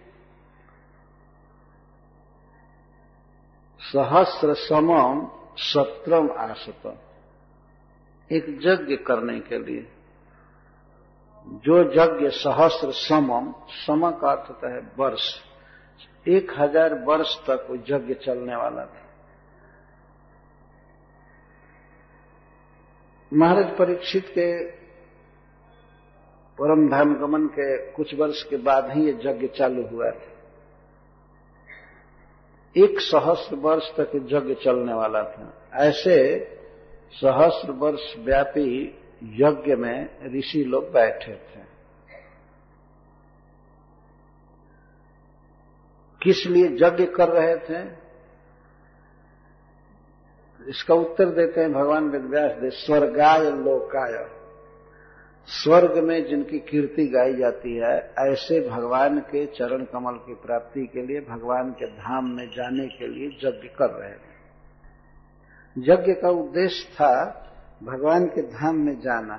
सहस्र 3.81 4.55
समम 4.55 5.29
सत्रम 5.57 6.31
आसत 6.31 7.01
एक 8.33 8.61
यज्ञ 8.63 8.97
करने 8.97 9.41
के 9.41 9.59
लिए। 9.59 9.93
जो 11.47 11.93
यज्ञ 11.93 12.29
सहस्र 12.29 12.93
समम 12.93 13.55
सम 13.69 14.11
का 14.11 14.33
अर्थ 14.33 14.65
है 14.65 14.93
वर्ष, 14.97 15.35
एक 16.29 16.53
हज़ार 16.59 16.95
वर्ष 16.95 17.37
तक 17.47 17.67
वो 17.71 17.77
यज्ञ 17.77 18.15
चलने 18.15 18.57
वाला 18.57 18.85
था। 18.85 19.08
महाराज 23.35 23.77
परीक्षित 23.77 24.27
के 24.29 24.71
परम 26.61 26.89
धाम 26.89 27.15
गमन 27.15 27.47
के 27.47 27.91
कुछ 27.91 28.15
वर्ष 28.15 28.43
के 28.43 28.57
बाद 28.57 28.91
ही 28.91 29.07
ये 29.07 29.21
यज्ञ 29.25 29.47
चालू 29.47 29.87
हुआ 29.87 30.11
था 30.11 30.35
एक 32.77 33.01
सहस्र 33.01 33.57
वर्ष 33.57 33.85
तक 34.01 34.11
यज्ञ 34.15 34.55
चलने 34.55 34.95
वाला 34.95 35.23
था। 35.23 35.71
ऐसे 35.75 36.45
सहस्र 37.13 37.71
वर्ष 37.71 38.17
व्यापी 38.19 38.99
यज्ञ 39.23 39.75
में 39.75 40.09
ऋषि 40.39 40.65
लोग 40.65 40.93
बैठे 40.93 41.35
थे। 41.35 41.61
किस 46.23 46.47
लिए 46.47 46.65
यज्ञ 46.65 47.07
कर 47.07 47.29
रहे 47.29 47.57
थे? 47.57 48.08
इसका 50.69 50.95
उत्तर 50.95 51.25
देते 51.25 51.61
हैं 51.61 51.73
भगवान 51.73 52.09
वेदव्यास 52.09 52.53
दे, 52.53 52.71
स्वर्गाय 52.71 53.51
लोकाय। 53.51 54.31
स्वर्ग 55.47 55.99
में 55.99 56.25
जिनकी 56.25 56.59
कीर्ति 56.59 57.07
गाई 57.07 57.35
जाती 57.35 57.77
है, 57.77 58.15
ऐसे 58.19 58.69
भगवान 58.69 59.21
के 59.21 59.47
चरण 59.47 59.85
कमल 59.85 60.13
की 60.13 60.35
प्राप्ति 60.35 60.87
के 60.87 61.03
लिए, 61.03 61.21
भगवान 61.21 61.71
के 61.71 61.87
धाम 61.87 62.31
में 62.31 62.47
जाने 62.47 62.87
के 62.87 63.07
लिए 63.07 63.29
यज्ञ 63.29 63.69
कर 63.69 63.91
रहे 63.91 64.11
हैं। 64.11 64.29
यज्ञ 65.79 66.13
का 66.13 66.31
उद्देश्य 66.31 66.93
था 66.93 67.45
भगवान 67.83 68.27
के 68.27 68.43
धाम 68.43 68.77
में 68.77 69.01
जाना। 69.01 69.37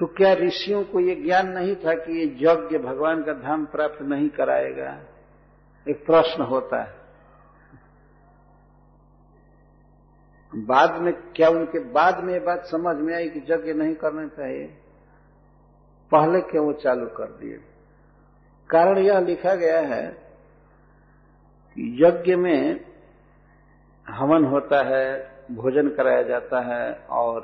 तो 0.00 0.06
क्या 0.06 0.34
ऋषियों 0.34 0.84
को 0.84 1.00
ये 1.00 1.14
ज्ञान 1.14 1.48
नहीं 1.48 1.76
था 1.76 1.94
कि 1.94 2.18
ये 2.18 2.24
यज्ञ 2.24 2.78
भगवान 2.78 3.22
का 3.22 3.32
धाम 3.32 3.64
प्राप्त 3.64 4.02
नहीं 4.02 4.28
कराएगा? 4.28 5.07
एक 5.88 6.06
प्रश्न 6.06 6.42
होता 6.42 6.82
है। 6.82 6.96
बाद 10.52 11.00
में 11.00 11.12
क्या 11.32 11.48
उनके, 11.48 11.78
बाद 11.78 12.24
में 12.24 12.32
ये 12.32 12.40
बात 12.40 12.64
समझ 12.64 12.96
में 12.96 13.14
आई 13.14 13.28
कि 13.28 13.40
यज्ञ 13.52 13.72
नहीं 13.72 13.94
करना 13.94 14.26
चाहिए, 14.28 14.66
पहले 16.12 16.40
क्यों 16.40 16.64
वो 16.66 16.72
चालू 16.72 17.06
कर 17.06 17.26
दिए। 17.32 17.60
कारण 18.70 18.98
यह 18.98 19.18
लिखा 19.18 19.54
गया 19.54 19.80
है 19.80 20.06
कि 21.76 22.04
यज्ञ 22.04 22.34
में 22.36 22.84
हवन 24.06 24.44
होता 24.44 24.82
है, 24.82 25.38
भोजन 25.52 25.88
कराया 25.88 26.22
जाता 26.22 26.60
है 26.60 26.94
और 27.10 27.42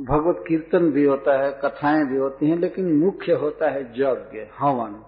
भगवत 0.00 0.44
कीर्तन 0.48 0.90
भी 0.90 1.04
होता 1.04 1.44
है, 1.44 1.60
कथाएँ 1.64 2.04
भी 2.04 2.16
होती 2.16 2.46
हैं, 2.46 2.58
लेकिन 2.58 2.92
मुख्य 2.96 3.32
होता 3.32 3.70
है 3.70 3.80
यज्ञ, 3.80 4.38
हवन। 4.58 5.04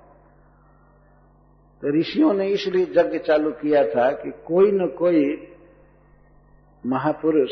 तो 1.83 2.01
ऋषियों 2.01 2.33
ने 2.33 2.47
इसलिए 2.47 2.85
यज्ञ 2.85 3.19
चालू 3.19 3.51
किया 3.51 3.87
था 3.87 4.11
कि 4.11 4.31
कोई 4.31 4.71
न 4.73 4.87
कोई 4.87 5.49
महापुरुष, 6.87 7.51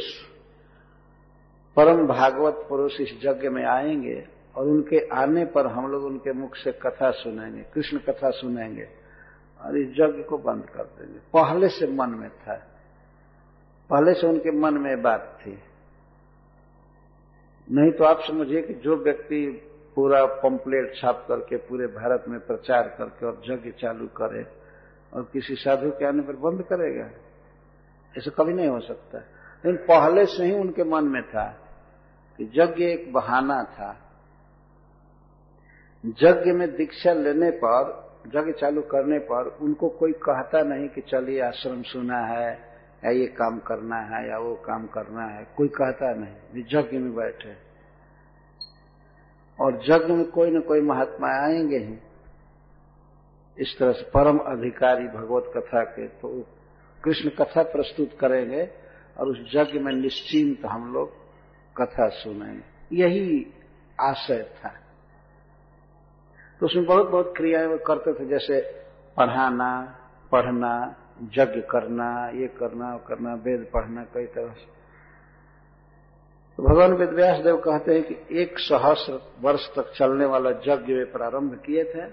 परम 1.77 2.07
भागवत 2.07 2.67
पुरुष 2.69 3.01
इस 3.01 3.19
यज्ञ 3.25 3.49
में 3.49 3.65
आएँगे 3.65 4.29
और 4.57 4.67
उनके 4.67 5.09
आने 5.09 5.45
पर 5.45 5.67
हम 5.67 5.91
लोग 5.91 6.05
उनके 6.05 6.33
मुख 6.33 6.57
से 6.57 6.73
कथा 6.73 7.11
सुनेंगे, 7.11 7.63
कृष्ण 7.75 7.99
कथा 7.99 8.31
सुनेंगे 8.31 8.89
और 9.61 9.79
इस 9.79 9.89
यज्ञ 9.89 10.23
को 10.23 10.39
बंद 10.39 10.65
कर 10.65 10.83
देंगे। 10.83 11.19
पहले 11.33 11.69
से 11.69 11.87
मन 11.87 12.11
में 12.11 12.31
था। 12.31 12.55
पहले 13.91 14.15
से 14.15 14.27
उनके 14.27 14.51
मन 14.51 14.75
में 14.75 15.03
बात 15.03 15.39
थी। 15.41 15.59
नहीं 17.73 17.93
तो 17.93 18.05
आप 18.05 18.21
समझिए 18.21 18.63
कि 18.63 18.75
जो 18.75 18.97
व्यक्ति 18.97 19.71
पूरा 19.95 20.25
पंपलेट 20.25 20.97
छाप 20.97 21.25
करके 21.29 21.57
पूरे 21.57 21.87
भारत 21.87 22.25
में 22.29 22.41
प्रचार 22.41 22.89
करके 22.89 23.27
और 23.27 23.43
यज्ञ 23.51 23.71
चालू 23.71 24.07
करे 24.07 24.45
और 25.15 25.31
किसी 25.33 25.55
साधु 25.55 25.91
के 25.91 26.07
आने 26.07 26.23
पर 26.23 26.37
बंद 26.37 26.63
करेगा, 26.63 27.11
ऐसा 28.19 28.31
कभी 28.31 28.53
नहीं 28.53 28.69
हो 28.69 28.81
सकता। 28.81 29.19
लेकिन 29.19 29.77
पहले 29.77 30.25
से 30.27 30.45
ही 30.45 30.53
उनके 30.53 30.85
मन 30.85 31.05
में 31.05 31.23
था 31.23 31.45
कि 32.39 32.51
यज्ञ 32.55 32.85
एक 32.85 33.13
बहाना 33.13 33.63
था। 33.63 33.97
यज्ञ 36.07 36.53
में 36.53 36.77
दीक्षा 36.77 37.13
लेने 37.13 37.51
पर 37.51 38.05
यज्ञ 38.27 38.53
चालू 38.53 38.83
करने 38.83 39.19
पर 39.19 39.59
उनको 39.61 39.89
कोई 39.89 40.13
कहता 40.13 40.63
नहीं 40.63 40.89
कि 40.89 41.01
चलिए 41.01 41.41
आश्रम 41.41 41.83
सुना 41.83 42.19
है 42.19 42.74
या 43.05 43.11
ये 43.11 43.27
काम 43.27 43.59
करना 43.59 43.97
है 43.97 44.29
या 44.31 44.39
वो 44.39 44.55
काम 44.55 44.87
करना 44.87 45.25
है, 45.25 45.47
कोई 45.57 45.69
कहता 45.69 46.13
नहीं 46.15 46.63
यज्ञ 46.63 46.99
में 46.99 47.15
बैठे 47.15 47.55
और 49.61 49.83
जग 49.87 50.11
में 50.11 50.25
कोई 50.31 50.51
न 50.51 50.61
कोई 50.61 50.81
महात्मा 50.81 51.29
आएँगे 51.29 51.79
ही। 51.79 51.99
इस 53.59 53.77
तरह 53.79 53.93
से 53.93 54.03
परम 54.03 54.39
अधिकारी 54.39 55.09
भगवत 55.09 55.53
कथा 55.57 55.85
के 55.85 56.07
तो 56.09 56.47
कृष्ण 57.05 57.29
कथा 57.29 57.63
प्रस्तुत 57.63 58.19
करेंगे 58.21 58.71
और 59.19 59.29
उस 59.29 59.39
यज्ञ 59.55 59.79
में 59.79 59.93
निश्चिंत 59.93 60.65
हम 60.67 60.93
लोग 60.93 61.13
कथा 61.77 62.09
सुनेंगे। 62.09 62.97
यही 62.97 63.47
आशय 64.01 64.43
था। 64.43 64.69
तो 66.61 66.67
उसमें 66.67 66.85
बहुत 66.87 67.09
बहुत 67.09 67.35
क्रियाएँ 67.37 67.79
करते 67.79 68.13
थे, 68.13 68.29
जैसे 68.29 68.61
पढ़ाना, 69.17 69.99
पढ़ना 70.33 71.01
यज्ञ 71.23 71.61
करना, 71.61 72.29
ये 72.29 72.47
करना 72.47 72.97
करना, 73.09 73.35
वेद 73.35 73.67
पढ़ना, 73.75 74.05
कई 74.15 74.27
तरह 74.27 74.53
से। 74.53 74.73
तो 76.57 76.63
भगवान 76.63 76.93
वेदव्यास 76.93 77.41
देव 77.41 77.57
कहते 77.57 77.95
हैं 77.95 78.03
कि 78.03 78.43
एक 78.43 78.59
सहस्र 78.59 79.21
वर्ष 79.41 79.69
तक 79.77 79.93
चलने 79.93 80.27
वाला 80.27 80.51
यज्ञ 80.51 80.95
वे 80.95 81.05
प्रारंभ 81.05 81.55
किए 81.67 81.85
थे। 81.85 82.07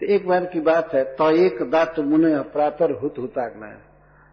तो 0.00 0.06
एक 0.06 0.28
बार 0.28 0.44
की 0.44 0.60
बात 0.60 0.94
है 0.94 1.04
तो 1.14 1.30
एक 1.30 1.70
दात 1.70 1.98
मुने 1.98 2.40
प्रातर 2.40 2.92
हुत 2.92 3.14
हुताग्न। 3.18 3.78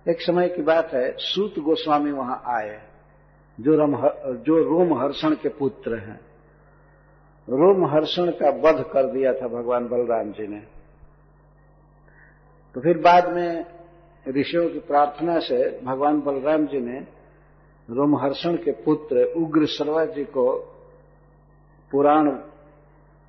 एक 0.08 0.22
समय 0.22 0.50
की 0.50 0.62
बात 0.62 0.94
है, 0.94 1.16
सूत 1.18 1.60
गोस्वामी 1.60 2.12
वहाँ 2.12 2.42
आए, 2.48 2.82
जो 3.60 3.76
रम 3.76 3.96
जो 4.44 4.58
रोम 4.64 5.00
हर्षण 5.00 5.36
के 5.36 5.50
पुत्र 5.50 5.98
हैं। 5.98 6.20
रोम 7.50 7.86
हर्षण 7.86 8.32
का 8.32 8.50
वध 8.50 8.84
कर 8.84 9.12
दिया 9.12 9.34
था 9.34 9.48
भगवान 9.48 9.88
बलराम 9.88 10.32
जी 10.32 10.48
ने। 10.48 10.75
तो 12.76 12.82
फिर 12.82 12.98
बाद 12.98 13.28
में 13.34 13.66
ऋषियों 14.28 14.70
की 14.70 14.80
प्रार्थना 14.80 15.40
से 15.40 15.58
भगवान 15.82 16.20
बलराम 16.22 16.66
जी 16.68 16.80
ने 16.80 17.00
रोमहर्षण 17.90 18.56
के 18.56 18.72
पुत्र 18.72 19.24
उग्र 19.38 19.66
सर्वा 19.66 20.06
जी 20.06 20.24
को 20.24 20.46
पुराण 21.92 22.30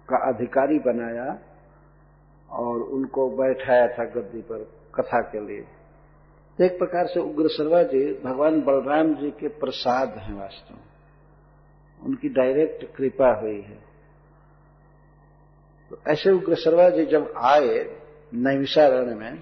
का 0.08 0.18
अधिकारी 0.28 0.78
बनाया 0.78 1.26
और 2.50 2.82
उनको 2.82 3.28
बैठाया 3.30 3.86
था 3.88 4.04
गद्दी 4.04 4.40
पर 4.40 4.58
कथा 4.94 5.20
के 5.20 5.40
लिए। 5.46 5.64
एक 6.58 6.78
प्रकार 6.78 7.06
से 7.06 7.20
उग्र 7.20 7.48
सर्वा 7.48 7.82
जी 7.82 8.00
भगवान 8.24 8.60
बलराम 8.60 9.14
जी 9.14 9.30
के 9.30 9.48
प्रसाद 9.48 10.18
हैं 10.18 10.34
वास्तव 10.34 12.06
उनकी 12.06 12.28
डायरेक्ट 12.28 12.84
कृपा 12.96 13.32
हुई 13.40 13.60
है। 13.60 13.78
तो 15.90 15.98
ऐसे 16.08 16.30
उग्र 16.30 16.54
सर्वा 16.54 16.88
जी 16.88 17.06
जब 17.06 17.32
आए 17.36 17.78
नैविषारण्य 18.36 19.14
में 19.14 19.36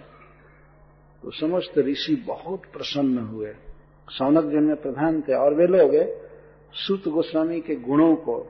तो 1.23 1.31
समस्त 1.31 1.79
ऋषि 1.79 2.25
बहुत 2.27 2.63
प्रसन्न 2.73 3.19
हुए। 3.19 3.55
सौनक 4.09 4.45
जिनमें 4.45 4.77
प्रधान 4.77 5.21
थे, 5.21 5.35
और 5.35 5.55
वे 5.55 5.67
लोग 5.67 6.19
सुत 6.73 7.09
गोस्वामी 7.09 7.61
के 7.61 7.77
गुणों 7.77 8.17
को, 8.17 8.47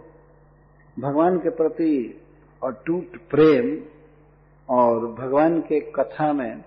भगवान 0.99 1.39
के 1.39 1.51
प्रति 1.51 2.21
अटूट 2.65 3.17
प्रेम 3.31 3.85
और 4.69 5.13
भगवान 5.13 5.61
के 5.61 5.81
कथा 5.81 6.33
में, 6.33 6.65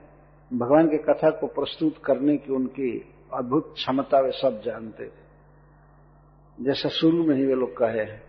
भगवान 0.53 0.87
के 0.87 0.97
कथा 0.97 1.29
को 1.29 1.47
प्रस्तुत 1.47 1.95
करने 2.05 2.37
की 2.37 2.53
उनकी 2.53 3.13
अद्भुत 3.33 3.73
क्षमता 3.73 4.19
वे 4.19 4.31
सब 4.31 4.61
जानते 4.65 5.05
थे। 5.05 5.27
जैसा 6.61 6.89
शुरू 6.89 7.23
में 7.23 7.35
ही 7.35 7.45
वे 7.45 7.55
लोग 7.55 7.77
कहे 7.77 8.03
हैं। 8.03 8.23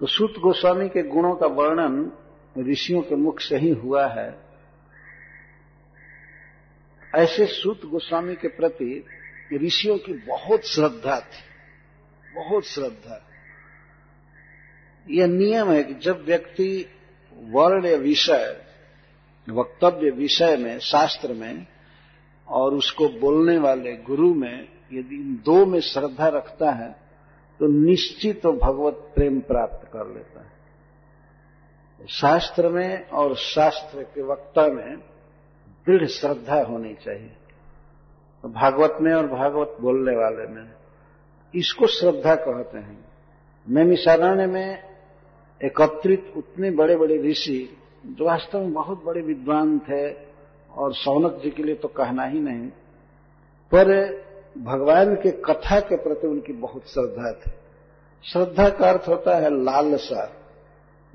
तो 0.00 0.06
सुत 0.06 0.30
गोस्वामी 0.30 0.88
के 0.88 1.02
गुणों 1.02 1.34
का 1.34 1.46
वर्णन 1.46 2.12
ऋषियों 2.58 3.02
के 3.02 3.16
मुख 3.16 3.40
से 3.40 3.56
ही 3.56 3.70
हुआ 3.70 4.06
है। 4.06 4.38
ऐसे 7.14 7.46
सूत 7.46 7.84
गोस्वामी 7.86 8.34
के 8.34 8.48
प्रति 8.48 9.04
ऋषियों 9.54 9.98
की 9.98 10.12
बहुत 10.12 10.66
श्रद्धा 10.66 11.20
थी। 11.20 12.34
बहुत 12.34 12.66
श्रद्धा। 12.66 13.22
यह 15.10 15.26
नियम 15.26 15.70
है 15.70 15.84
कि 15.84 15.94
जब 15.94 16.24
व्यक्ति 16.24 16.86
वर्ण 17.32 17.86
या 17.86 17.96
विषय, 17.96 18.56
वक्तव्य 19.48 20.10
विषय 20.10 20.56
में, 20.56 20.78
शास्त्र 20.78 21.32
में 21.32 21.66
और 22.48 22.74
उसको 22.74 23.08
बोलने 23.08 23.58
वाले 23.58 23.92
गुरु 23.96 24.34
में 24.34 24.68
यदि 24.92 25.14
इन 25.14 25.42
दो 25.44 25.66
में 25.66 25.80
श्रद्धा 25.80 26.28
रखता 26.28 26.70
है 26.70 26.90
तो 27.60 27.66
निश्चित 27.66 28.42
तो 28.42 28.52
भगवत 28.52 28.94
प्रेम 28.94 29.40
प्राप्त 29.40 29.88
कर 29.92 30.14
लेता 30.14 30.39
है। 30.39 30.39
शास्त्र 32.00 32.68
में 32.68 33.08
और 33.08 33.34
शास्त्र 33.36 34.02
के 34.02 34.22
वक्ता 34.22 34.66
में 34.66 34.96
दृढ़ 35.86 36.06
श्रद्धा 36.06 36.60
होनी 36.62 36.94
चाहिए। 36.94 37.30
तो 38.44 38.48
भागवत 38.48 38.96
में 39.00 39.12
और 39.14 39.26
भागवत 39.26 39.76
बोलने 39.80 40.16
वाले 40.16 40.46
में 40.46 40.70
इसको 41.54 41.86
श्रद्धा 41.86 42.34
कहते 42.34 42.78
हैं। 42.78 42.98
नैमिषारण्य 43.66 44.46
में 44.46 44.82
एकत्रित 45.60 46.32
उतने 46.36 46.70
बड़े 46.70 46.96
बड़े 46.96 47.22
ऋषि, 47.22 47.78
जो 48.06 48.24
वास्तव 48.24 48.58
में 48.58 48.72
बहुत 48.72 49.04
बड़े 49.04 49.20
विद्वान 49.20 49.78
थे 49.78 50.10
और 50.70 50.94
सौनक 50.94 51.40
जी 51.42 51.50
के 51.50 51.62
लिए 51.62 51.74
तो 51.74 51.88
कहना 51.88 52.24
ही 52.24 52.40
नहीं, 52.40 52.68
पर 53.72 53.88
भगवान 54.58 55.14
के 55.14 55.30
कथा 55.30 55.80
के 55.80 55.96
प्रति 55.96 56.26
उनकी 56.26 56.52
बहुत 56.52 56.90
श्रद्धा 56.90 57.32
थी। 57.32 57.50
श्रद्धा 58.24 58.68
का 58.68 58.90
अर्थ 58.90 59.08
होता 59.08 59.36
है 59.36 59.50
लालसा। 59.64 60.39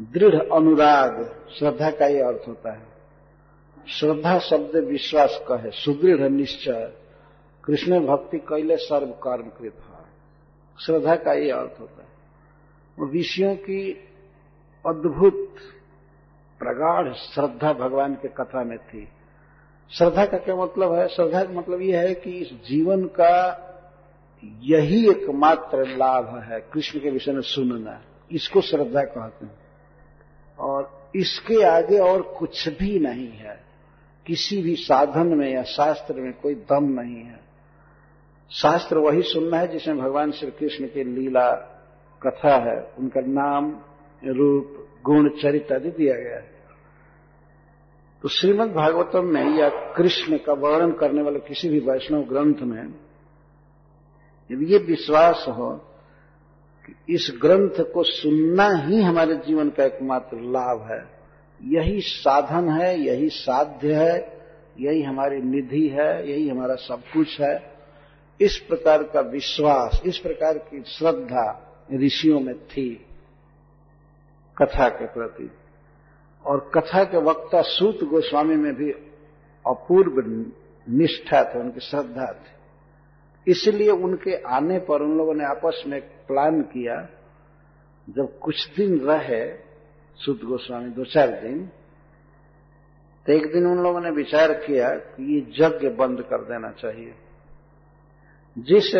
दृढ़ 0.01 0.35
अनुराग, 0.53 1.35
श्रद्धा 1.59 1.91
का 1.91 2.05
ही 2.05 2.19
अर्थ 2.19 2.47
होता 2.47 2.73
है। 2.73 2.87
श्रद्धा 3.89 4.39
शब्द 4.39 4.75
विश्वास 4.75 5.43
कहे, 5.51 5.71
सुदृढ़, 5.71 6.29
निश्चय। 6.29 6.93
कृष्ण 7.65 7.99
भक्ति 7.99 8.37
कैले 8.37 8.77
सर्व 8.77 9.07
कर्म 9.07 9.43
कृत 9.43 9.73
श्रद्धा 10.79 11.15
का 11.15 11.33
ये 11.33 11.51
अर्थ 11.51 11.79
होता 11.79 12.01
है। 12.01 12.07
वो 12.99 13.05
विषयों 13.05 13.55
की 13.55 13.91
अद्भुत, 14.87 15.55
प्रगाढ़ 16.59 17.13
श्रद्धा 17.13 17.73
भगवान 17.73 18.13
के 18.13 18.27
कथा 18.27 18.63
में 18.63 18.77
थी। 18.77 19.07
श्रद्धा 19.91 20.25
का 20.25 20.37
क्या 20.37 20.55
मतलब 20.55 20.93
है? 20.93 21.07
श्रद्धा 21.07 21.43
का 21.43 21.53
मतलब 21.53 21.81
यह 21.81 21.99
है 21.99 22.13
कि 22.13 22.31
इस 22.31 22.67
जीवन 22.67 23.05
का 23.05 23.61
यही 24.43 25.09
एकमात्र 25.09 25.87
लाभ 25.87 26.39
है, 26.39 26.59
कृष्ण 26.59 26.99
के 26.99 27.09
विषय 27.09 27.31
में 27.31 27.41
सुनना। 27.41 28.01
इसको 28.31 28.61
श्रद्धा 28.61 29.01
कहते 29.01 29.45
हैं। 29.45 29.64
और 30.59 31.09
इसके 31.15 31.63
आगे 31.63 31.99
और 31.99 32.21
कुछ 32.21 32.69
भी 32.69 32.99
नहीं 32.99 33.29
है। 33.29 33.63
किसी 34.25 34.61
भी 34.61 34.75
साधन 34.75 35.27
में 35.27 35.53
या 35.53 35.63
शास्त्र 35.63 36.13
में 36.13 36.33
कोई 36.33 36.55
दम 36.55 36.83
नहीं 36.83 37.23
है। 37.23 37.39
शास्त्र 38.51 38.97
वही 38.97 39.21
सुनना 39.21 39.57
है 39.57 39.67
जिसमें 39.67 39.97
भगवान 39.97 40.31
श्री 40.31 40.51
कृष्ण 40.51 40.85
की 40.85 41.03
लीला 41.03 41.51
कथा 42.21 42.55
है। 42.55 42.91
उनका 42.99 43.21
नाम, 43.21 43.81
रूप, 44.25 44.87
गुण 45.05 45.29
चरित्र 45.29 45.75
आदि 45.75 45.91
दिया 45.91 46.15
गया 46.15 46.35
है। 46.35 46.55
तो 48.21 48.29
श्रीमद् 48.29 48.73
भागवतम 48.73 49.25
में 49.25 49.59
या 49.59 49.69
कृष्ण 49.69 50.37
का 50.37 50.53
वर्णन 50.53 50.91
करने 50.91 51.21
वाले 51.21 51.39
किसी 51.39 51.69
भी 51.69 51.79
वैष्णव 51.79 52.21
ग्रंथ 52.21 52.55
में 52.55 52.93
यदि 54.51 54.65
ये 54.65 54.77
विश्वास 54.77 55.45
हो 55.47 55.94
इस 57.09 57.37
ग्रंथ 57.41 57.93
को 57.93 58.03
सुनना 58.03 58.69
ही 58.69 59.01
हमारे 59.01 59.35
जीवन 59.35 59.69
का 59.69 59.83
एकमात्र 59.83 60.37
लाभ 60.37 60.91
है। 60.91 61.15
यही 61.63 62.01
साधन 62.01 62.69
है, 62.69 62.99
यही 62.99 63.29
साध्य 63.29 63.93
है, 63.93 64.43
यही 64.79 65.01
हमारी 65.01 65.41
निधि 65.41 65.87
है, 65.87 66.31
यही 66.31 66.49
हमारा 66.49 66.75
सब 66.75 67.01
कुछ 67.13 67.41
है। 67.41 67.73
इस 68.41 68.57
प्रकार 68.57 69.03
का 69.03 69.19
विश्वास, 69.19 70.01
इस 70.05 70.17
प्रकार 70.17 70.57
की 70.57 70.83
श्रद्धा 70.87 71.61
ऋषियों 71.93 72.39
में 72.39 72.55
थी 72.55 73.05
कथा 74.57 74.89
के 74.89 75.05
प्रति। 75.05 75.51
और 76.45 76.71
कथा 76.75 77.03
के 77.03 77.17
वक्ता 77.17 77.61
सूत 77.61 78.03
गोस्वामी 78.03 78.55
में 78.55 78.75
भी 78.75 78.91
अपूर्व 79.67 80.45
निष्ठा 80.89 81.43
थे, 81.43 81.59
उनकी 81.59 81.79
श्रद्धा 81.79 82.33
थी। 82.33 82.54
इसलिए 83.47 83.89
उनके 83.89 84.35
आने 84.49 84.79
पर 84.79 85.01
उन 85.01 85.17
लोगों 85.17 85.33
ने 85.33 85.45
आपस 85.45 85.83
में 85.87 85.99
प्लान 86.27 86.61
किया। 86.63 86.95
जब 88.07 88.37
कुछ 88.39 88.67
दिन 88.75 88.99
रहे 88.99 89.45
सूत 90.19 90.43
गोस्वामी, 90.43 90.89
दो 90.89 91.05
चार 91.05 91.29
दिन 91.41 91.65
तो 93.25 93.33
एक 93.33 93.45
दिन 93.53 93.65
उन 93.67 93.77
लोगों 93.77 94.01
ने 94.01 94.09
विचार 94.09 94.53
किया 94.53 94.89
कि 94.89 95.33
ये 95.33 95.39
यज्ञ 95.59 95.89
बंद 95.89 96.21
कर 96.21 96.41
देना 96.43 96.69
चाहिए। 96.71 97.13
जिस 98.57 98.91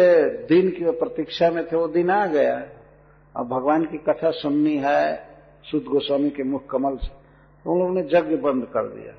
दिन 0.50 0.70
की 0.70 0.86
वो 0.86 0.92
प्रतीक्षा 0.92 1.50
में 1.52 1.64
थे, 1.66 1.76
वो 1.78 1.88
दिन 1.88 2.10
आ 2.10 2.26
गया। 2.28 2.56
अब 3.36 3.48
भगवान 3.48 3.86
की 3.86 3.98
कथा 4.00 4.32
सुननी 4.32 4.78
है 4.78 5.16
सुद 5.64 5.84
गोस्वामी 5.84 6.30
के 6.30 6.44
मुख 6.44 6.70
कमल 6.70 6.98
से 6.98 7.08
तो 7.08 7.72
उन 7.72 7.80
लोगों 7.80 7.94
ने 7.94 8.02
यज्ञ 8.14 8.36
बंद 8.38 8.66
कर 8.66 8.88
दिया। 8.90 9.14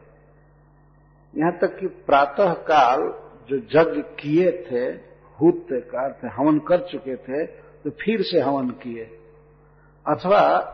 यहाँ 1.34 1.52
तक 1.52 1.78
कि 1.78 1.86
प्रातः 1.86 2.52
काल 2.70 3.00
जो 3.48 3.56
यज्ञ 3.56 4.00
किए 4.20 4.50
थे 4.62 4.84
हुत 5.40 5.66
का 5.72 6.04
अर्थ 6.04 6.32
हवन 6.32 6.58
कर 6.58 6.80
चुके 6.80 7.16
थे 7.16 7.46
तो 7.84 7.90
फिर 7.90 8.22
से 8.22 8.40
हवन 8.40 8.70
किए। 8.70 9.04
अथवा, 10.08 10.72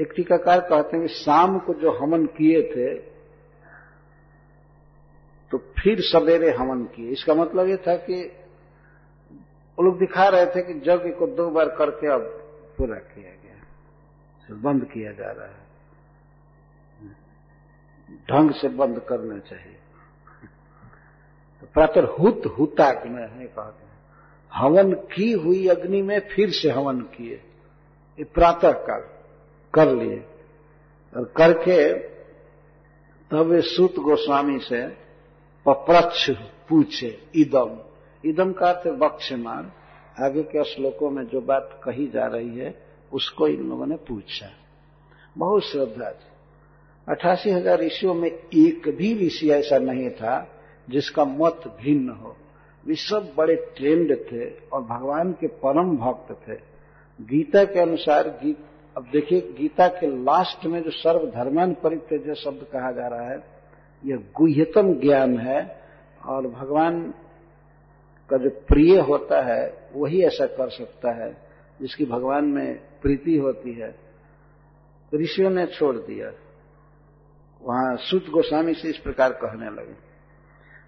एक 0.00 0.12
टीकाकार 0.16 0.60
कहते 0.60 0.96
हैं 0.96 1.06
कि 1.06 1.14
शाम 1.14 1.58
को 1.58 1.74
जो 1.74 1.92
हवन 1.92 2.26
किए 2.26 2.62
थे 2.62 2.94
तो 5.50 5.58
फिर 5.58 6.00
सवेरे 6.00 6.50
हवन 6.50 6.84
किए। 6.84 7.10
इसका 7.10 7.34
मतलब 7.34 7.66
ये 7.66 7.76
था 7.76 7.96
कि, 7.96 8.24
वो 9.78 9.82
लोग 9.82 9.98
दिखा 9.98 10.28
रहे 10.28 10.46
थे 10.46 10.62
कि 10.62 10.90
यज्ञ 10.90 11.10
को 11.10 11.26
दो 11.26 11.50
बार 11.50 11.68
करके 11.68 12.12
अब 12.12 12.20
पूरा 12.78 12.96
किया 12.96 13.30
गया 13.30 13.38
बंद 14.54 14.84
किया 14.84 15.12
जा 15.12 15.30
रहा 15.30 15.46
है। 15.46 15.68
ढंग 18.16 18.50
से 18.50 18.68
बंद 18.68 18.98
करना 18.98 19.38
चाहिए। 19.38 19.77
तो 21.68 21.72
प्रातः 21.74 22.06
हुत 22.06 22.42
हुताग्न 22.58 23.18
है 23.18 23.46
कहते 23.46 23.84
हैं। 23.84 23.98
हवन 24.52 24.92
की 24.92 25.32
हुई 25.32 25.66
अग्नि 25.66 26.02
में 26.02 26.20
फिर 26.20 26.50
से 26.50 26.70
हवन 26.70 27.00
किए। 27.00 27.34
ये 28.18 28.24
प्रातः 28.24 28.72
काल 28.72 29.00
कर 29.74 29.94
लिए। 29.94 30.24
और 31.16 31.24
करके 31.36 31.94
तब 33.30 33.46
वे 33.46 33.60
सूत 33.60 33.94
गोस्वामी 33.94 34.58
से 34.58 34.86
पप्रच्छ 35.66 36.30
पूछे, 36.68 37.22
इदम। 37.34 37.78
इदम 38.24 38.52
का 38.52 38.70
अर्थ 38.70 38.88
बक्षमान 38.88 39.72
आगे 40.20 40.42
के 40.42 40.64
श्लोकों 40.64 41.10
में 41.10 41.26
जो 41.26 41.40
बात 41.40 41.80
कही 41.84 42.06
जा 42.06 42.26
रही 42.26 42.58
है, 42.58 42.82
उसको 43.12 43.48
इन 43.48 43.68
लोगों 43.68 43.86
ने 43.86 43.96
पूछा। 43.96 44.50
बहुत 45.38 45.64
श्रद्धा 45.64 46.10
थी। 46.10 46.26
अठासी 47.08 47.50
हज़ार 47.50 47.80
ऋषियों 47.80 48.14
में 48.14 48.30
एक 48.30 48.88
भी 48.88 49.26
ऋषि 49.26 49.50
ऐसा 49.50 49.78
नहीं 49.78 50.10
था 50.10 50.57
जिसका 50.88 51.24
मत 51.24 51.76
भिन्न 51.82 52.08
हो। 52.08 52.36
वे 52.86 52.94
सब 52.94 53.34
बड़े 53.36 53.56
ट्रेंड 53.56 54.16
थे 54.16 54.68
और 54.72 54.82
भगवान 54.82 55.32
के 55.32 55.46
परम 55.46 55.96
भक्त 55.96 56.48
थे। 56.48 56.54
गीता 57.20 57.64
के 57.64 57.80
अनुसार 57.80 58.28
गीत, 58.28 58.58
अब 58.96 59.02
देखिए, 59.12 59.40
गीता 59.40 59.88
के 59.88 60.24
लास्ट 60.24 60.66
में 60.66 60.82
जो 60.82 60.90
सर्वधर्मान 60.90 61.74
परित्यज 61.74 62.34
शब्द 62.34 62.66
कहा 62.72 62.92
जा 62.92 63.06
रहा 63.06 63.30
है, 63.30 63.44
यह 64.06 64.16
गुह्यतम 64.16 64.94
ज्ञान 64.94 65.38
है 65.38 65.82
और 66.26 66.46
भगवान 66.46 67.14
का 68.30 68.36
जो 68.36 68.50
प्रिय 68.50 69.00
होता 69.00 69.42
है, 69.42 69.90
वही 69.94 70.22
ऐसा 70.22 70.46
कर 70.46 70.70
सकता 70.70 71.24
है, 71.24 71.36
जिसकी 71.80 72.04
भगवान 72.04 72.44
में 72.44 72.80
प्रीति 73.02 73.36
होती 73.36 73.72
है। 73.72 73.94
ऋषियों 75.14 75.50
ने 75.50 75.66
छोड़ 75.66 75.96
दिया। 75.96 76.28
वहाँ 77.62 77.96
सुध 77.96 78.26
गोस्वामी 78.30 78.74
से 78.74 78.88
इस 78.88 78.98
प्रकार 78.98 79.32
कहने 79.32 79.70
लगे। 79.70 80.07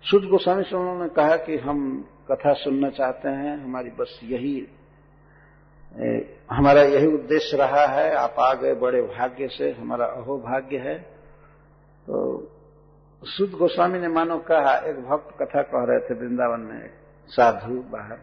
सुध 0.04 0.24
गोस्वामी 0.24 0.62
से 0.62 0.76
उन्होंने 0.76 1.08
कहा 1.08 1.36
कि 1.36 1.56
हम 1.56 2.08
कथा 2.30 2.52
सुनना 2.52 2.90
चाहते 2.90 3.28
हैं, 3.28 3.56
हमारी 3.64 3.90
बस 3.90 4.20
यही 4.24 4.68
हमारा 6.50 6.82
यही 6.82 7.06
उद्देश्य 7.06 7.56
रहा 7.56 7.84
है, 7.86 8.14
आप 8.14 8.34
आ 8.38 8.52
गए 8.54 8.74
बड़े 8.74 9.02
भाग्य 9.02 9.48
से, 9.48 9.70
हमारा 9.72 10.06
अहो 10.06 10.38
भाग्य 10.38 10.78
है। 10.78 10.98
तो 12.06 12.16
सुध 13.22 13.50
गोस्वामी 13.50 13.98
ने 13.98 14.08
मानो 14.08 14.38
कहा, 14.38 14.74
एक 14.78 14.96
भक्त 14.96 15.36
कथा 15.42 15.62
कह 15.62 15.84
रहे 15.84 16.00
थे 16.00 16.14
वृंदावन 16.14 16.60
में 16.60 16.90
साधु 17.28 17.80
बाहर। 17.92 18.18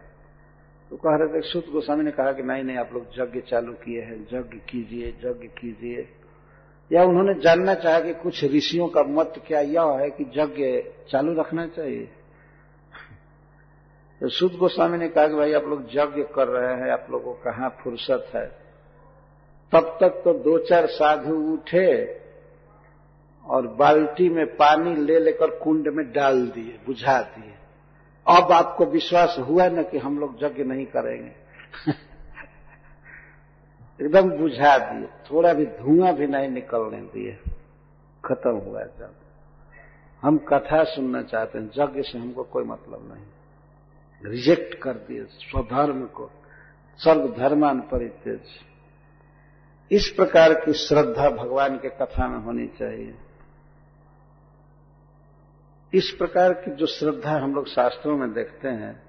तो 0.91 0.95
कह 0.95 1.15
रहे 1.15 1.27
थे 1.27 1.41
सुत 1.41 1.69
गोस्वामी 1.69 2.03
ने 2.03 2.11
कहा 2.11 2.31
कि 2.31 2.43
नहीं 2.43 2.63
नहीं, 2.63 2.77
आप 2.77 2.89
लोग 2.93 3.05
यज्ञ 3.19 3.39
चालू 3.41 3.73
किए 3.73 4.01
हैं, 4.01 4.21
यज्ञ 4.33 4.57
कीजिए 4.69 5.07
यज्ञ 5.07 5.47
कीजिए। 5.59 6.07
या 6.91 7.03
उन्होंने 7.03 7.33
जानना 7.33 7.73
चाहा 7.73 7.99
कि 7.99 8.13
कुछ 8.13 8.43
ऋषियों 8.43 8.87
का 8.87 9.03
मत 9.03 9.33
क्या 9.47 9.59
यह 9.59 9.83
है 9.83 10.09
कि 10.09 10.31
यज्ञ 10.35 10.91
चालू 11.09 11.33
रखना 11.33 11.67
चाहिए? 11.67 12.09
तो 14.21 14.29
सुद 14.29 14.53
गोस्वामी 14.53 14.97
ने 14.97 15.09
कहा 15.09 15.27
कि 15.27 15.33
भाई, 15.33 15.53
आप 15.53 15.63
लोग 15.63 15.81
यज्ञ 15.93 16.23
कर 16.35 16.47
रहे 16.47 16.73
हैं, 16.73 16.91
आप 16.91 17.07
लोगों 17.11 17.33
को 17.33 17.41
कहाँ 17.43 17.77
फुर्सत 17.83 18.31
है? 18.35 18.45
तब 19.71 19.97
तक 20.01 20.09
तो 20.09 20.33
दो 20.33 20.57
चार 20.57 20.85
साधु 20.85 21.35
उठे 21.35 22.21
और 23.45 23.67
बाल्टी 23.67 24.29
में 24.29 24.45
पानी 24.45 24.95
ले 24.95 25.19
लेकर 25.19 25.49
कुंड 25.49 25.87
में 25.87 26.11
डाल 26.11 26.47
दिए, 26.47 26.79
बुझा 26.85 27.21
दिए। 27.21 27.53
अब 28.37 28.51
आपको 28.51 28.85
विश्वास 28.85 29.35
हुआ 29.39 29.67
न 29.67 29.83
कि 29.83 29.97
हम 29.97 30.19
लोग 30.19 30.35
यज्ञ 30.43 30.63
नहीं 30.63 30.85
करेंगे? 30.85 31.31
एकदम 34.01 34.29
बुझा 34.29 34.93
दिए। 34.93 35.07
थोड़ा 35.07 35.53
भी 35.53 35.65
धुआँ 35.65 36.13
भी 36.13 36.27
नहीं 36.27 36.49
निकलने 36.49 37.01
दिए। 37.01 37.39
खत्म 38.25 38.51
हुआ 38.51 38.83
जब। 38.83 39.15
हम 40.21 40.37
कथा 40.37 40.83
सुनना 40.83 41.21
चाहते 41.21 41.59
हैं। 41.59 41.71
यज्ञ 41.77 42.01
से 42.01 42.19
हमको 42.19 42.43
कोई 42.43 42.63
मतलब 42.63 43.13
नहीं। 43.13 43.25
रिजेक्ट 44.31 44.75
कर 44.75 44.93
दिए 44.93 45.23
स्वधर्म 45.23 46.05
को। 46.05 46.31
सर्व 46.97 47.35
धर्मान 47.37 47.79
परितेज 47.79 48.41
इस 49.91 50.09
प्रकार 50.09 50.53
की 50.53 50.73
श्रद्धा 50.73 51.29
भगवान 51.29 51.77
के 51.77 51.89
कथा 51.89 52.27
में 52.27 52.39
होनी 52.39 52.67
चाहिए। 52.67 53.15
इस 55.93 56.15
प्रकार 56.17 56.53
की 56.53 56.75
जो 56.75 56.85
श्रद्धा 56.85 57.31
हम 57.31 57.55
लोग 57.55 57.67
शास्त्रों 57.67 58.17
में 58.17 58.33
देखते 58.33 58.67
हैं, 58.67 59.03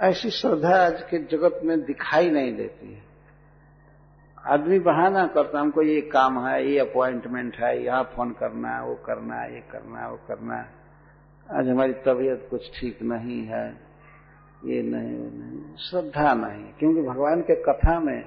ऐसी 0.00 0.30
श्रद्धा 0.30 0.86
आज 0.86 1.02
के 1.02 1.18
जगत 1.18 1.60
में 1.64 1.82
दिखाई 1.82 2.30
नहीं 2.30 2.56
देती 2.56 2.94
है। 2.94 3.03
आदमी 4.46 4.78
बहाना 4.78 5.26
करता 5.26 5.60
हमको 5.60 5.82
ये 5.82 6.00
काम 6.00 6.46
है, 6.46 6.72
ये 6.72 6.78
अपॉइंटमेंट 6.78 7.56
है, 7.56 7.84
यहाँ 7.84 8.02
फ़ोन 8.02 8.30
करना 8.30 8.76
है, 8.76 8.82
वो 8.84 8.94
करना 8.94 9.36
है, 9.36 9.54
ये 9.54 9.60
करना 9.60 10.00
है, 10.00 10.10
वो 10.10 10.16
करना 10.28 10.54
है। 10.54 10.68
आज 11.58 11.68
हमारी 11.68 11.92
तबीयत 11.92 12.46
कुछ 12.50 12.80
ठीक 12.80 13.02
नहीं 13.02 13.46
है, 13.46 13.76
ये 14.64 14.82
नहीं, 14.82 15.18
वो 15.18 15.30
नहीं, 15.34 15.76
श्रद्धा 15.76 16.34
नहीं, 16.34 16.64
क्योंकि 16.78 17.02
भगवान 17.02 17.40
के 17.40 17.54
कथा 17.54 18.00
में 18.00 18.24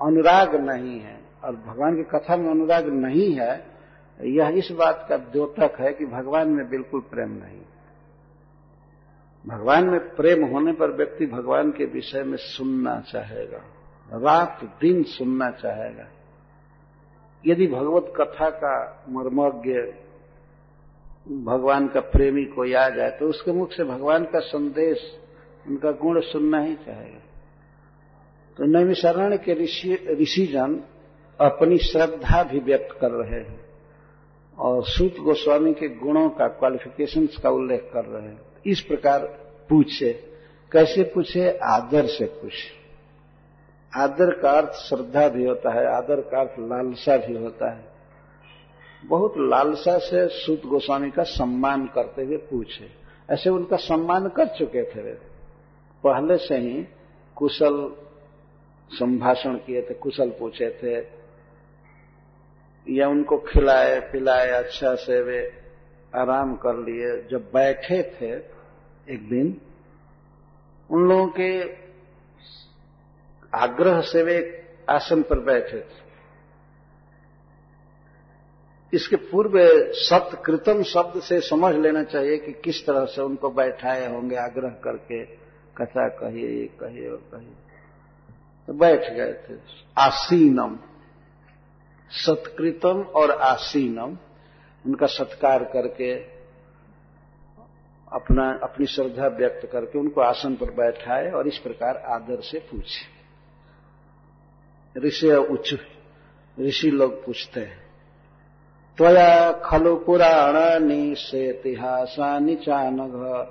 अनुराग 0.00 0.54
नहीं 0.54 1.00
है, 1.00 1.20
और 1.44 1.56
भगवान 1.56 1.96
की 1.96 2.02
कथा 2.02 2.36
में 2.36 2.50
अनुराग 2.50 2.88
नहीं 2.88 3.34
है, 3.34 3.66
यह 4.20 4.48
इस 4.48 4.70
बात 4.72 5.06
का 5.08 5.16
द्योतक 5.16 5.80
है 5.80 5.92
कि 5.92 6.06
भगवान 6.06 6.48
में 6.48 6.68
बिल्कुल 6.68 7.00
प्रेम 7.00 7.30
नहीं। 7.30 7.60
भगवान 9.46 9.84
में 9.84 10.00
प्रेम 10.00 10.44
होने 10.44 10.72
पर 10.72 10.96
व्यक्ति 10.96 11.26
भगवान 11.26 11.70
के 11.70 11.84
विषय 11.84 12.22
में 12.22 12.36
सुनना 12.36 13.00
चाहेगा। 13.00 13.62
रात 14.10 14.64
दिन 14.80 15.02
सुनना 15.02 15.50
चाहेगा। 15.50 16.06
यदि 17.44 17.66
भगवत 17.66 18.12
कथा 18.16 18.48
का 18.50 19.04
मर्मज्ञ 19.08 19.72
भगवान 21.44 21.86
का 21.88 22.00
प्रेमी 22.00 22.44
कोई 22.44 22.72
आ 22.72 22.88
जाए 22.88 23.10
तो 23.10 23.28
उसके 23.28 23.52
मुख 23.52 23.72
से 23.72 23.84
भगवान 23.84 24.24
का 24.24 24.38
संदेश, 24.38 24.98
उनका 25.66 25.90
गुण 25.92 26.20
सुनना 26.20 26.60
ही 26.60 26.74
चाहेगा। 26.76 27.20
तो 28.56 28.64
नैमिशरण 28.64 29.36
के 29.36 29.54
ऋषिजन 30.14 30.80
अपनी 31.40 31.78
श्रद्धा 31.78 32.42
भी 32.42 32.58
व्यक्त 32.58 32.98
कर 33.00 33.10
रहे 33.10 33.40
हैं 33.40 33.60
और 34.58 34.82
सूत 34.84 35.18
गोस्वामी 35.18 35.72
के 35.72 35.88
गुणों 35.88 36.28
का 36.30 36.48
क्वालिफिकेशंस 36.48 37.36
का 37.36 37.50
उल्लेख 37.50 37.90
कर 37.92 38.04
रहे 38.04 38.26
हैं। 38.28 38.40
इस 38.66 38.80
प्रकार 38.80 39.26
पूछे, 39.70 40.12
कैसे 40.72 41.02
पूछे? 41.04 41.50
आदर 41.50 42.06
से 42.06 42.24
पूछे। 42.24 42.79
आदर 43.96 44.38
का 44.38 44.50
अर्थ 44.52 44.70
श्रद्धा 44.70 45.28
भी 45.28 45.44
होता 45.44 45.70
है, 45.70 45.86
आदर 45.86 46.20
का 46.20 46.40
अर्थ 46.40 46.50
लालसा 46.58 47.16
भी 47.16 47.36
होता 47.36 47.70
है। 47.70 47.84
बहुत 49.04 49.34
लालसा 49.38 49.98
से 49.98 50.28
सूत 50.28 50.62
गोस्वामी 50.66 51.10
का 51.10 51.22
सम्मान 51.22 51.86
करते 51.86 52.24
हुए 52.24 52.36
पूछे। 52.36 52.90
ऐसे 53.30 53.50
उनका 53.50 53.76
सम्मान 53.76 54.28
कर 54.28 54.46
चुके 54.46 54.82
थे 54.82 55.02
वे। 55.02 55.18
पहले 56.04 56.36
से 56.36 56.56
ही 56.56 56.86
कुशल 57.36 57.96
संभाषण 58.90 59.54
किए 59.54 59.82
थे, 59.82 59.94
कुशल 59.94 60.30
पूछे 60.30 60.70
थे। 60.70 61.20
या 62.94 63.08
उनको 63.08 63.38
खिलाए, 63.38 64.00
पिलाए 64.00 64.48
अच्छा 64.48 64.94
से 64.94 65.22
वे 65.22 65.52
आराम 66.14 66.56
कर 66.56 66.74
लिए। 66.74 67.28
जब 67.30 67.50
बैठे 67.54 68.02
थे 68.02 68.32
एक 69.14 69.28
दिन, 69.28 69.60
उन 70.90 71.08
लोगों 71.08 71.28
के 71.28 71.64
आग्रह 73.54 74.00
से 74.00 74.22
वे 74.22 74.66
आसन 74.90 75.22
पर 75.22 75.38
बैठे 75.38 75.80
थे। 75.80 76.10
इसके 78.92 79.16
पूर्व 79.16 79.52
सत्कृतम 79.92 80.82
शब्द 80.82 81.22
से 81.22 81.40
समझ 81.40 81.74
लेना 81.74 82.02
चाहिए 82.02 82.38
कि 82.38 82.52
किस 82.52 82.86
तरह 82.86 83.04
से 83.04 83.22
उनको 83.22 83.50
बैठाए 83.50 84.12
होंगे, 84.12 84.36
आग्रह 84.36 84.68
करके, 84.68 85.24
कथा 85.76 86.08
कहिए 86.08 86.48
ये 86.60 86.66
कहिए 86.66 87.08
और 87.08 87.16
कहिए 87.16 87.52
तो 88.66 88.72
बैठ 88.72 89.00
गए 89.00 89.32
थे। 89.32 89.58
आसीनम। 89.98 90.78
सत्कृतम 92.10 93.02
और 93.02 93.30
आसीनम। 93.30 94.18
उनका 94.86 95.06
सत्कार 95.06 95.64
करके, 95.64 96.14
अपना, 98.12 98.58
अपनी 98.62 98.86
श्रद्धा 98.86 99.26
व्यक्त 99.26 99.68
करके 99.72 99.98
उनको 99.98 100.20
आसन 100.20 100.54
पर 100.54 100.70
बैठाए 100.70 101.30
और 101.30 101.48
इस 101.48 101.58
प्रकार 101.58 101.96
आदर 101.96 102.40
से 102.40 102.58
पूछे। 102.58 103.19
ऋषि 104.98 105.32
उच्च 105.32 105.74
ऋषि 106.60 106.90
लोग 106.90 107.26
पूछते 107.26 107.60
हैं, 107.60 107.78
त्वया 108.96 109.52
खलु 109.52 109.96
पुराणानि 109.96 111.14
सेतिहासानि 111.18 112.54
चानघ, 112.54 113.46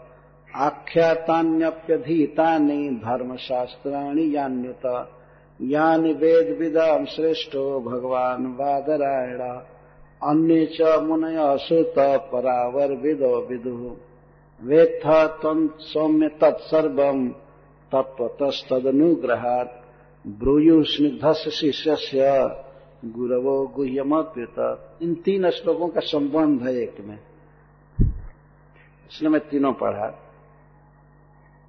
आख्यातान्यप्यधीतानि 0.56 2.90
धर्मशास्त्राणि 2.90 4.36
यान्युत, 4.36 5.10
यानि 5.62 6.14
वेद 6.14 6.60
विदाम 6.60 7.06
श्रेष्ठो 7.06 7.80
भगवान 7.80 8.46
वादरायण, 8.46 9.62
अन्य 10.24 10.66
च 10.66 10.82
मुनय 10.82 11.58
सुत 11.58 11.94
परावर 12.00 12.88
विदो। 12.88 13.48
विदु 13.50 13.98
वेत्थ 14.64 15.34
तम 15.44 15.70
सौम्य 15.80 16.28
तत्सर्वम 16.28 17.34
तत्वतस्तदनुग्रहात् 17.96 19.79
ब्रूयु 20.30 20.84
शिष्य 20.84 21.96
गुरवो 23.06 23.56
गुह्यमप्युत 23.68 24.58
इन 25.02 25.14
तीन 25.16 25.50
श्लोकों 25.50 25.88
का 25.88 26.00
संबंध 26.00 26.62
है 26.64 26.74
एक 26.76 27.00
में। 27.00 27.20
इसलिए 28.00 29.30
मैं 29.30 29.42
तीनों 29.42 29.72
पढ़ा। 29.74 30.08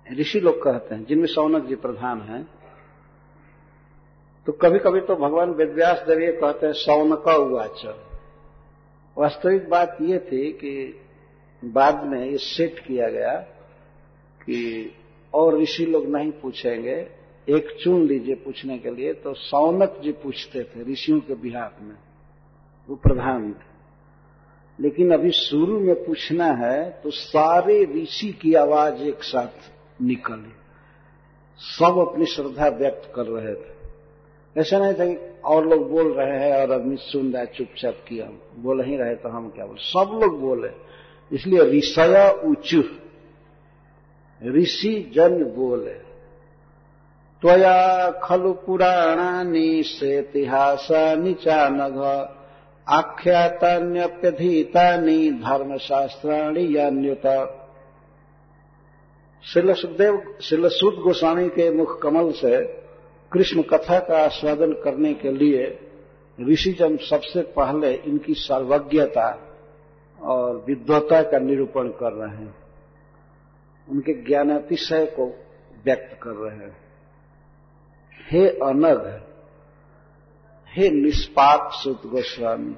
ऋषि 0.07 0.41
लोग 0.41 0.63
कहते 0.63 0.95
हैं, 0.95 1.05
जिनमें 1.05 1.27
सौनक 1.27 1.67
जी 1.67 1.75
प्रधान 1.77 2.21
हैं 2.21 2.43
तो 4.47 4.53
कभी 4.53 4.79
कभी 4.79 5.01
तो 5.01 5.15
भगवान 5.17 5.51
वेदव्यास 5.51 6.03
देवी 6.09 6.27
कहते 6.33 6.67
हैं, 6.67 6.73
सौनक 6.73 7.29
उवाच। 7.29 7.85
वास्तविक 9.17 9.69
बात 9.69 9.97
ये 10.03 10.19
थी 10.19 10.51
कि 10.53 11.01
बाद 11.63 12.05
में 12.05 12.25
ये 12.25 12.39
सेट 12.39 12.79
किया 12.79 13.09
गया 13.09 13.35
कि 14.41 14.93
और 15.35 15.59
ऋषि 15.59 15.87
लोग 15.87 16.07
नहीं 16.07 16.31
पूछेंगे 16.33 17.20
एक 17.49 17.77
चुन 17.83 18.07
लीजिए 18.07 18.35
पूछने 18.35 18.79
के 18.79 18.91
लिए 18.91 19.13
तो 19.15 19.35
सौनक 19.35 20.01
जी 20.05 20.13
पूछते 20.13 20.63
थे 20.63 20.93
ऋषियों 20.93 21.21
के 21.21 21.35
बिहार 21.35 21.77
में, 21.83 21.95
वो 22.89 22.97
प्रधान 22.97 23.53
थे। 23.53 23.71
लेकिन 24.81 25.11
अभी 25.11 25.31
शुरू 25.31 25.81
में 25.81 25.95
पूछना 26.05 26.47
है 26.47 26.91
तो 27.05 27.11
सारे 27.11 27.85
ऋषि 27.85 28.33
की 28.33 28.55
आवाज़ 28.55 29.03
एक 29.03 29.23
साथ 29.23 29.73
निकली। 30.03 30.53
सब 31.59 32.07
अपनी 32.11 32.27
श्रद्धा 32.27 32.69
व्यक्त 32.69 33.13
कर 33.15 33.23
रहे 33.23 33.55
थे। 33.55 33.81
ऐसा 34.57 34.79
नहीं 34.79 34.95
था 34.95 35.07
कि 35.07 35.41
और 35.45 35.69
लोग 35.69 35.91
बोल 35.91 36.13
रहे 36.13 36.39
हैं, 36.39 36.63
और 36.63 36.73
आदमी 36.73 36.97
सुन 36.97 37.33
रहा 37.33 37.43
है, 37.43 37.47
चुपचाप 37.47 37.97
किया। 38.09 38.31
बोल 38.59 38.85
ही 38.85 38.97
रहे 38.97 39.15
तो 39.15 39.29
हम 39.29 39.51
क्या 39.51 39.67
बोले? 39.67 39.83
सब 39.83 40.21
लोग 40.23 40.41
बोले। 40.41 40.71
इसलिए 41.33 41.61
ऋषय 41.61 42.41
उच्च। 42.45 42.75
ऋषि 44.45 45.13
जन 45.15 45.45
बोले। 45.45 46.10
त्वया 47.43 48.11
खलु 48.11 48.53
पुराणानि 48.53 49.83
सेतिहासानि 49.87 51.35
चानघ 51.35 52.27
आख्यातान्यप्यधीतानि 52.87 55.31
धर्मशास्त्राणि 55.31 56.77
यान्युत। 56.77 57.57
शिल 59.45 59.75
सुखदेव 59.75 61.03
गोस्वामी 61.03 61.49
के 61.49 61.71
मुख 61.71 62.03
कमल 62.03 62.33
से 62.33 62.81
कृष्ण 63.33 63.63
कथा 63.63 63.99
का 63.99 64.25
आस्वादन 64.25 64.73
करने 64.73 65.15
के 65.15 65.33
लिए 65.33 65.79
ऋषिजन 66.41 66.97
सबसे 66.97 67.43
पहले 67.43 67.95
इनकी 67.95 68.35
सर्वज्ञता 68.35 69.39
और 70.23 70.65
विद्वता 70.69 71.23
का 71.23 71.39
निरूपण 71.39 71.89
कर 71.89 72.13
रहे 72.13 72.37
हैं। 72.37 72.55
उनके 73.89 74.13
ज्ञानातिशय 74.13 75.07
को 75.07 75.39
व्यक्त 75.85 76.19
कर 76.23 76.31
रहे 76.31 76.57
हैं। 76.57 76.80
हे 78.29 78.49
अनग 78.49 79.23
हे 80.77 80.91
निष्पाप 80.91 81.71
सुत 81.73 82.07
गोस्वामी। 82.07 82.75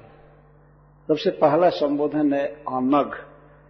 सबसे 1.07 1.29
पहला 1.29 1.69
संबोधन 1.69 2.33
है 2.33 2.47
अनग 2.47 3.11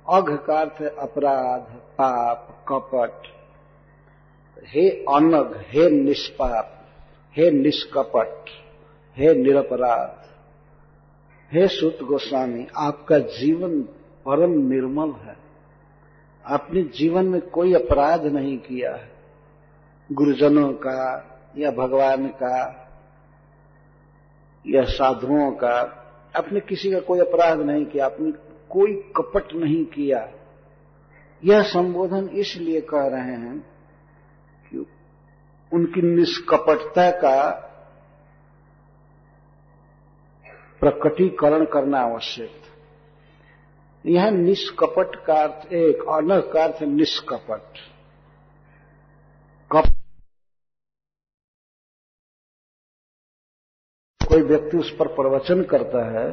अघ 0.09 0.45
का 0.45 0.59
अर्थ 0.61 0.81
अपराध, 0.81 1.61
पाप, 1.61 2.65
कपट। 2.67 3.27
हे 4.67 4.89
अनग 4.89 5.63
हे 5.67 5.89
निष्पाप, 5.89 6.85
हे 7.37 7.51
निष्कपट, 7.51 8.45
हे 9.17 9.33
निरपराध। 9.33 10.23
हे 11.55 11.67
सुत 11.67 11.97
गोस्वामी, 12.03 12.67
आपका 12.77 13.19
जीवन 13.19 13.81
परम 14.25 14.51
निर्मल 14.51 15.11
है। 15.11 15.37
आपने 16.45 16.81
जीवन 16.83 17.25
में 17.25 17.41
कोई 17.41 17.73
अपराध 17.73 18.25
नहीं 18.25 18.57
किया 18.57 18.95
है। 18.95 19.11
गुरुजनों 20.11 20.73
का 20.73 21.29
या 21.57 21.71
भगवान 21.71 22.27
का, 22.27 22.57
या 24.67 24.83
साधुओं 24.83 25.51
का, 25.51 25.75
आपने 26.37 26.59
किसी 26.59 26.91
का 26.91 26.99
कोई 26.99 27.19
अपराध 27.19 27.59
नहीं 27.59 27.85
किया, 27.85 28.05
आपने 28.05 28.31
कोई 28.69 28.95
कपट 29.17 29.53
नहीं 29.53 29.85
किया। 29.85 30.27
यह 31.43 31.61
संबोधन 31.63 32.29
इसलिए 32.29 32.81
कह 32.81 33.07
रहे 33.07 33.35
हैं 33.37 33.59
कि 34.67 34.85
उनकी 35.71 36.01
निष्कपटता 36.01 37.11
का 37.11 37.49
प्रकटीकरण 40.79 41.65
करना 41.65 41.99
आवश्यक 41.99 42.61
यह 44.05 44.29
निष्कपट 44.29 45.15
का 45.25 45.33
अर्थ 45.33 45.73
एक 45.73 46.01
अन 46.01 46.51
का 46.53 46.63
अर्थ 46.63 46.83
निष्कपट 46.83 47.77
कप 49.71 49.83
कोई 54.33 54.41
व्यक्ति 54.41 54.77
उस 54.77 54.95
पर 54.95 55.07
प्रवचन 55.07 55.61
करता 55.61 56.05
है 56.11 56.31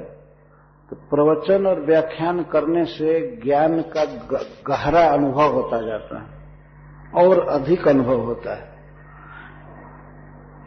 तो 0.91 0.97
प्रवचन 0.97 1.67
और 1.67 1.81
व्याख्यान 1.81 2.43
करने 2.43 2.85
से 2.85 3.41
ज्ञान 3.45 3.81
का 3.81 4.05
गहरा 4.69 5.03
अनुभव 5.09 5.53
होता 5.53 5.81
जाता 5.87 6.19
है, 6.19 6.29
और 7.25 7.49
अधिक 7.49 7.89
अनुभव 7.89 8.21
होता 8.21 8.55
है। 8.55 8.71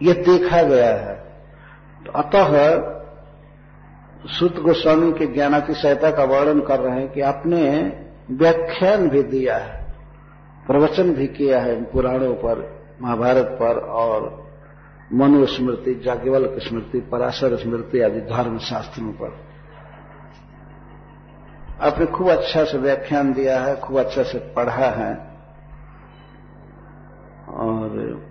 यह 0.02 0.14
देखा 0.14 0.62
गया 0.64 0.96
है। 0.96 1.16
तो 2.06 2.12
अतः 2.12 2.50
सुत 4.28 4.60
गोस्वामी 4.60 5.12
के 5.12 5.28
ज्ञानातिशयता 5.28 6.12
का 6.12 6.24
वर्णन 6.24 6.62
कर 6.62 6.80
रहे 6.80 7.00
हैं 7.00 7.12
कि 7.12 7.22
आपने 7.22 7.64
व्याख्यान 8.32 9.10
भी 9.10 9.24
दिया 9.24 9.58
है, 9.58 9.94
प्रवचन 10.68 11.14
भी 11.14 11.28
किया 11.28 11.60
है 11.60 11.84
पुराणों 11.84 12.34
पर, 12.36 12.82
महाभारत 13.02 13.58
पर 13.60 13.80
और 13.80 14.43
मनुस्मृति 15.14 15.96
जाज्ञवल 15.96 16.60
स्मृति, 16.60 17.00
पराशर 17.00 17.56
स्मृति 17.56 18.02
आदि 18.02 18.22
धर्म 18.22 18.58
शास्त्रों 18.58 19.12
पर। 19.12 19.54
आपने 21.82 22.06
खूब 22.06 22.30
अच्छा 22.30 22.64
से 22.64 22.78
व्याख्यान 22.78 23.34
दिया 23.34 23.60
है, 23.60 23.80
खूब 23.80 24.00
अच्छा 24.00 24.24
से 24.24 24.40
पढ़ा 24.40 24.90
है। 24.90 25.34
और 27.50 28.24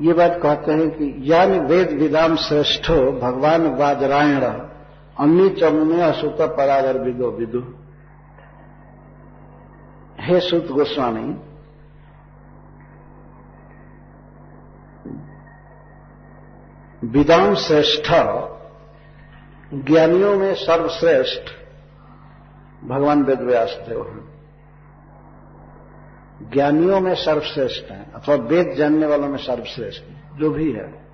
ये 0.00 0.12
बात 0.12 0.40
कहते 0.42 0.72
हैं 0.72 0.90
कि 0.90 1.16
यान 1.18 1.60
वेद 1.66 1.90
विदाम 1.90 2.36
श्रेष्ठो, 2.36 3.12
भगवान 3.12 3.66
वाजरायण 3.66 4.40
अन्य 5.18 5.48
चमुने 5.48 6.02
असुत 6.02 6.36
परागर 6.40 6.98
विदो 6.98 7.30
विदु। 7.30 7.62
हे 10.20 10.40
सुत 10.40 10.66
गोस्वामी 10.66 11.53
विदाम 17.04 17.54
श्रेष्ठ, 17.54 18.10
ज्ञानियों 19.74 20.36
में 20.36 20.54
सर्वश्रेष्ठ, 20.54 21.42
भगवान 22.84 23.22
वेद 23.22 23.40
व्यास 23.40 23.78
देव 23.88 24.02
हैं। 24.02 24.34
ज्ञानियों 26.50 27.00
में 27.00 27.14
सर्वश्रेष्ठ 27.14 27.92
हैं, 27.92 28.12
अथवा 28.12 28.34
वेद 28.34 28.74
जानने 28.76 29.06
वालों 29.06 29.28
में 29.28 29.38
सर्वश्रेष्ठ 29.38 30.02
जो 30.38 30.50
भी 30.50 30.72
है। 30.72 31.04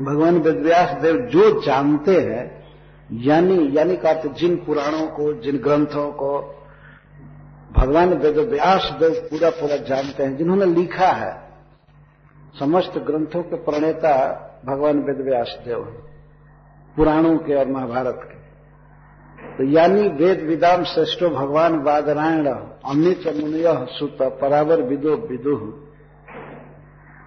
भगवान 0.00 0.38
वेदव्यास 0.38 0.90
देव 0.90 1.16
जो 1.16 1.62
जानते 1.62 2.20
हैं, 2.20 2.64
यानी 3.12 3.78
यानी 3.78 3.96
का 3.96 4.12
जिन 4.12 4.56
पुराणों 4.56 5.06
को, 5.06 5.40
जिन 5.40 5.58
ग्रंथों 5.58 6.12
को, 6.12 6.62
भगवान 7.72 8.08
वेदव्यास 8.08 8.96
देव 9.00 9.28
पूरा 9.30 9.50
पूरा 9.50 9.76
जानते 9.76 10.22
हैं, 10.22 10.36
जिन्होंने 10.36 10.66
लिखा 10.66 11.08
है, 11.08 11.50
समस्त 12.58 12.98
ग्रंथों 12.98 13.42
के 13.42 13.56
प्रणेता 13.56 14.42
भगवान 14.64 14.98
वेद 14.98 15.20
व्यास 15.20 15.58
देव 15.64 15.84
हैं, 15.84 16.04
पुराणों 16.96 17.36
के 17.38 17.54
और 17.54 17.66
महाभारत 17.66 18.20
के। 18.24 18.36
तो 19.56 19.64
यानी 19.64 20.08
वेद 20.08 20.40
विदाम 20.40 20.84
श्रेष्ठो 20.84 21.28
भगवान 21.28 21.78
बादरायण 21.78 22.46
अमित 22.84 23.26
मुनिय 23.42 23.86
सुत 23.90 24.18
परावर 24.22 24.82
विदो 24.82 25.16
विदुह 25.16 25.82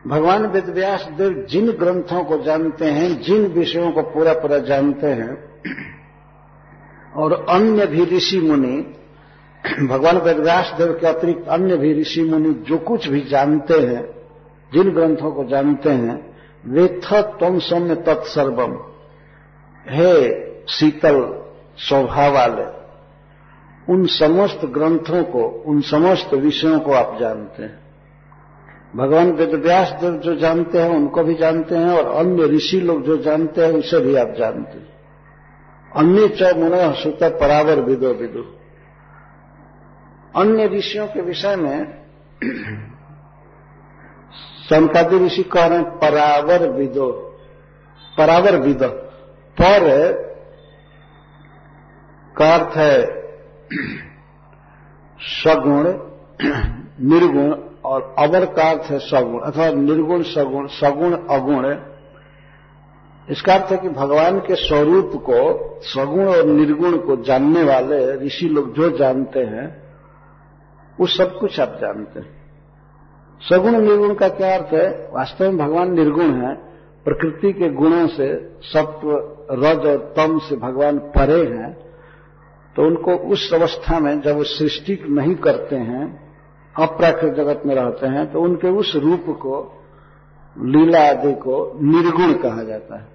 भगवान 0.08 0.46
वेदव्यास 0.46 1.10
देव 1.18 1.46
जिन 1.50 1.72
ग्रंथों 1.72 2.24
को 2.24 2.38
जानते 2.38 2.86
हैं, 2.86 3.22
जिन 3.22 3.46
विषयों 3.46 3.92
को 3.92 4.02
पूरा 4.02 4.34
पूरा 4.34 4.60
जानते 4.60 5.08
हैं, 5.08 5.38
और 7.13 7.46
अन्य 7.50 7.86
भी 7.86 8.06
ऋषि 8.06 8.39
मुनि, 8.39 8.94
भगवान 9.88 10.18
वेदव्यास 10.18 10.74
देव 10.78 10.94
के 10.94 11.08
अतिरिक्त 11.08 11.48
अन्य 11.48 11.78
भी 11.78 11.94
ऋषि 12.02 12.24
मुनि 12.24 12.54
जो 12.54 12.78
कुछ 12.78 13.08
भी 13.08 13.22
जानते 13.22 13.74
हैं, 13.74 14.04
जिन 14.74 14.92
ग्रंथों 14.92 15.32
को 15.32 15.44
जानते 15.44 15.89
हैं 15.89 16.29
वे 16.67 16.88
तम 17.13 17.60
सौम्य 17.60 17.95
तत्सर्वम 17.95 18.72
हे 19.89 20.41
शीतल 20.67 21.43
स्वभाव 21.78 22.34
वाले 22.34 22.80
उन 23.93 24.06
समस्त 24.06 24.65
ग्रंथों 24.65 25.24
को, 25.24 25.43
उन 25.43 25.82
समस्त 25.82 26.34
विषयों 26.34 26.80
को 26.80 26.91
आप 26.91 27.17
जानते 27.19 27.63
हैं। 27.63 27.80
भगवान 28.95 29.32
वेदव्यास 29.32 29.91
देव 29.91 30.13
जो 30.17 30.36
जानते 30.36 30.82
हैं, 30.82 30.89
उनको 30.89 31.24
भी 31.24 31.36
जानते 31.36 31.76
हैं, 31.76 31.89
और 31.89 32.26
अन्य 32.26 32.43
ऋषि 32.43 32.82
लोग 32.82 33.04
जो 33.04 33.17
जानते 33.17 33.65
हैं, 33.65 33.74
उसे 33.74 34.00
भी 34.00 34.15
आप 34.15 34.34
जानते 34.38 34.78
हैं। 34.78 34.88
अन्य 35.95 36.28
च 36.28 36.56
मुन 36.56 36.93
सुत 36.93 37.19
परावर 37.24 37.80
विदो 37.80 38.13
विदु। 38.13 38.43
अन्य 40.36 40.67
ऋषियों 40.67 41.08
के 41.08 41.22
विषय 41.22 41.56
में 41.56 42.00
संकादि 44.74 45.26
ऋषि 45.26 45.44
कह 45.44 45.66
रहे 45.66 45.78
हैं 45.78 45.98
परावर 46.00 46.70
विदो 46.70 47.26
परावर 48.18 48.56
विदो, 48.56 48.88
पर 49.58 49.82
का 52.36 52.54
अर्थ 52.56 52.78
है 52.78 53.06
सगुण, 55.20 55.88
निर्गुण 57.10 57.54
और 57.86 58.16
अवर 58.20 58.46
का 58.46 58.70
अर्थ 58.70 58.92
है 58.92 59.00
सगुण, 59.00 59.40
अथवा 59.40 59.70
निर्गुण, 59.72 60.24
सगुण 60.24 60.68
सगुण, 60.68 61.14
अगुण। 61.30 61.76
इसका 63.30 63.54
अर्थ 63.54 63.72
है 63.72 63.78
कि 63.78 63.90
भगवान 63.90 64.40
के 64.40 64.56
स्वरूप 64.56 65.12
को, 65.16 65.40
सगुण 65.82 66.26
और 66.26 66.46
निर्गुण 66.46 66.98
को 66.98 67.24
जानने 67.24 67.64
वाले 67.64 68.26
ऋषि 68.26 68.46
लोग 68.46 68.74
जो 68.74 68.98
जानते 68.98 69.40
हैं, 69.40 69.68
वो 71.00 71.08
सब 71.08 71.38
कुछ 71.40 71.60
आप 71.60 71.78
जानते 71.82 72.20
हैं। 72.20 72.38
सगुण 73.41 73.71
निर्गुण 73.71 74.13
का 74.13 74.28
क्या 74.28 74.56
अर्थ 74.56 74.73
है? 74.73 75.10
वास्तव 75.13 75.45
में 75.45 75.58
भगवान 75.58 75.93
निर्गुण 75.93 76.32
है, 76.34 76.56
प्रकृति 77.06 77.54
के 77.54 77.69
गुणों 77.69 78.08
से, 78.08 78.28
सत्व, 78.63 79.12
रज 79.52 79.86
और 79.86 80.13
तम 80.17 80.38
से 80.39 80.56
भगवान 80.56 80.97
परे 80.97 81.41
हैं 81.47 81.73
तो 82.75 82.86
उनको 82.86 83.12
उस 83.12 83.54
अवस्था 83.54 83.99
में 83.99 84.19
जब 84.21 84.35
वो 84.35 84.44
सृष्टि 84.44 85.00
नहीं 85.10 85.35
करते 85.35 85.75
हैं, 85.75 86.33
अप्राकृत 86.75 87.33
जगत 87.33 87.62
में 87.65 87.75
रहते 87.75 88.08
हैं 88.08 88.31
तो 88.31 88.42
उनके 88.42 88.67
उस 88.67 88.96
रूप 88.96 89.25
को, 89.29 89.83
लीला 90.58 91.02
आदि 91.10 91.33
को 91.33 91.79
निर्गुण 91.81 92.33
कहा 92.33 92.63
जाता 92.63 92.96
है। 92.96 93.08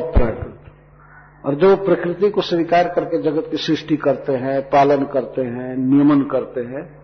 अप्राकृत। 0.00 0.60
और 1.46 1.54
जो 1.54 1.76
प्रकृति 1.76 2.30
को 2.30 2.40
स्वीकार 2.40 2.88
करके 2.88 3.22
जगत 3.22 3.48
की 3.50 3.56
सृष्टि 3.56 3.96
करते 3.96 4.32
हैं, 4.32 4.60
पालन 4.62 5.04
करते 5.04 5.42
हैं, 5.42 5.76
नियमन 5.76 6.20
करते 6.22 6.60
हैं 6.60 7.03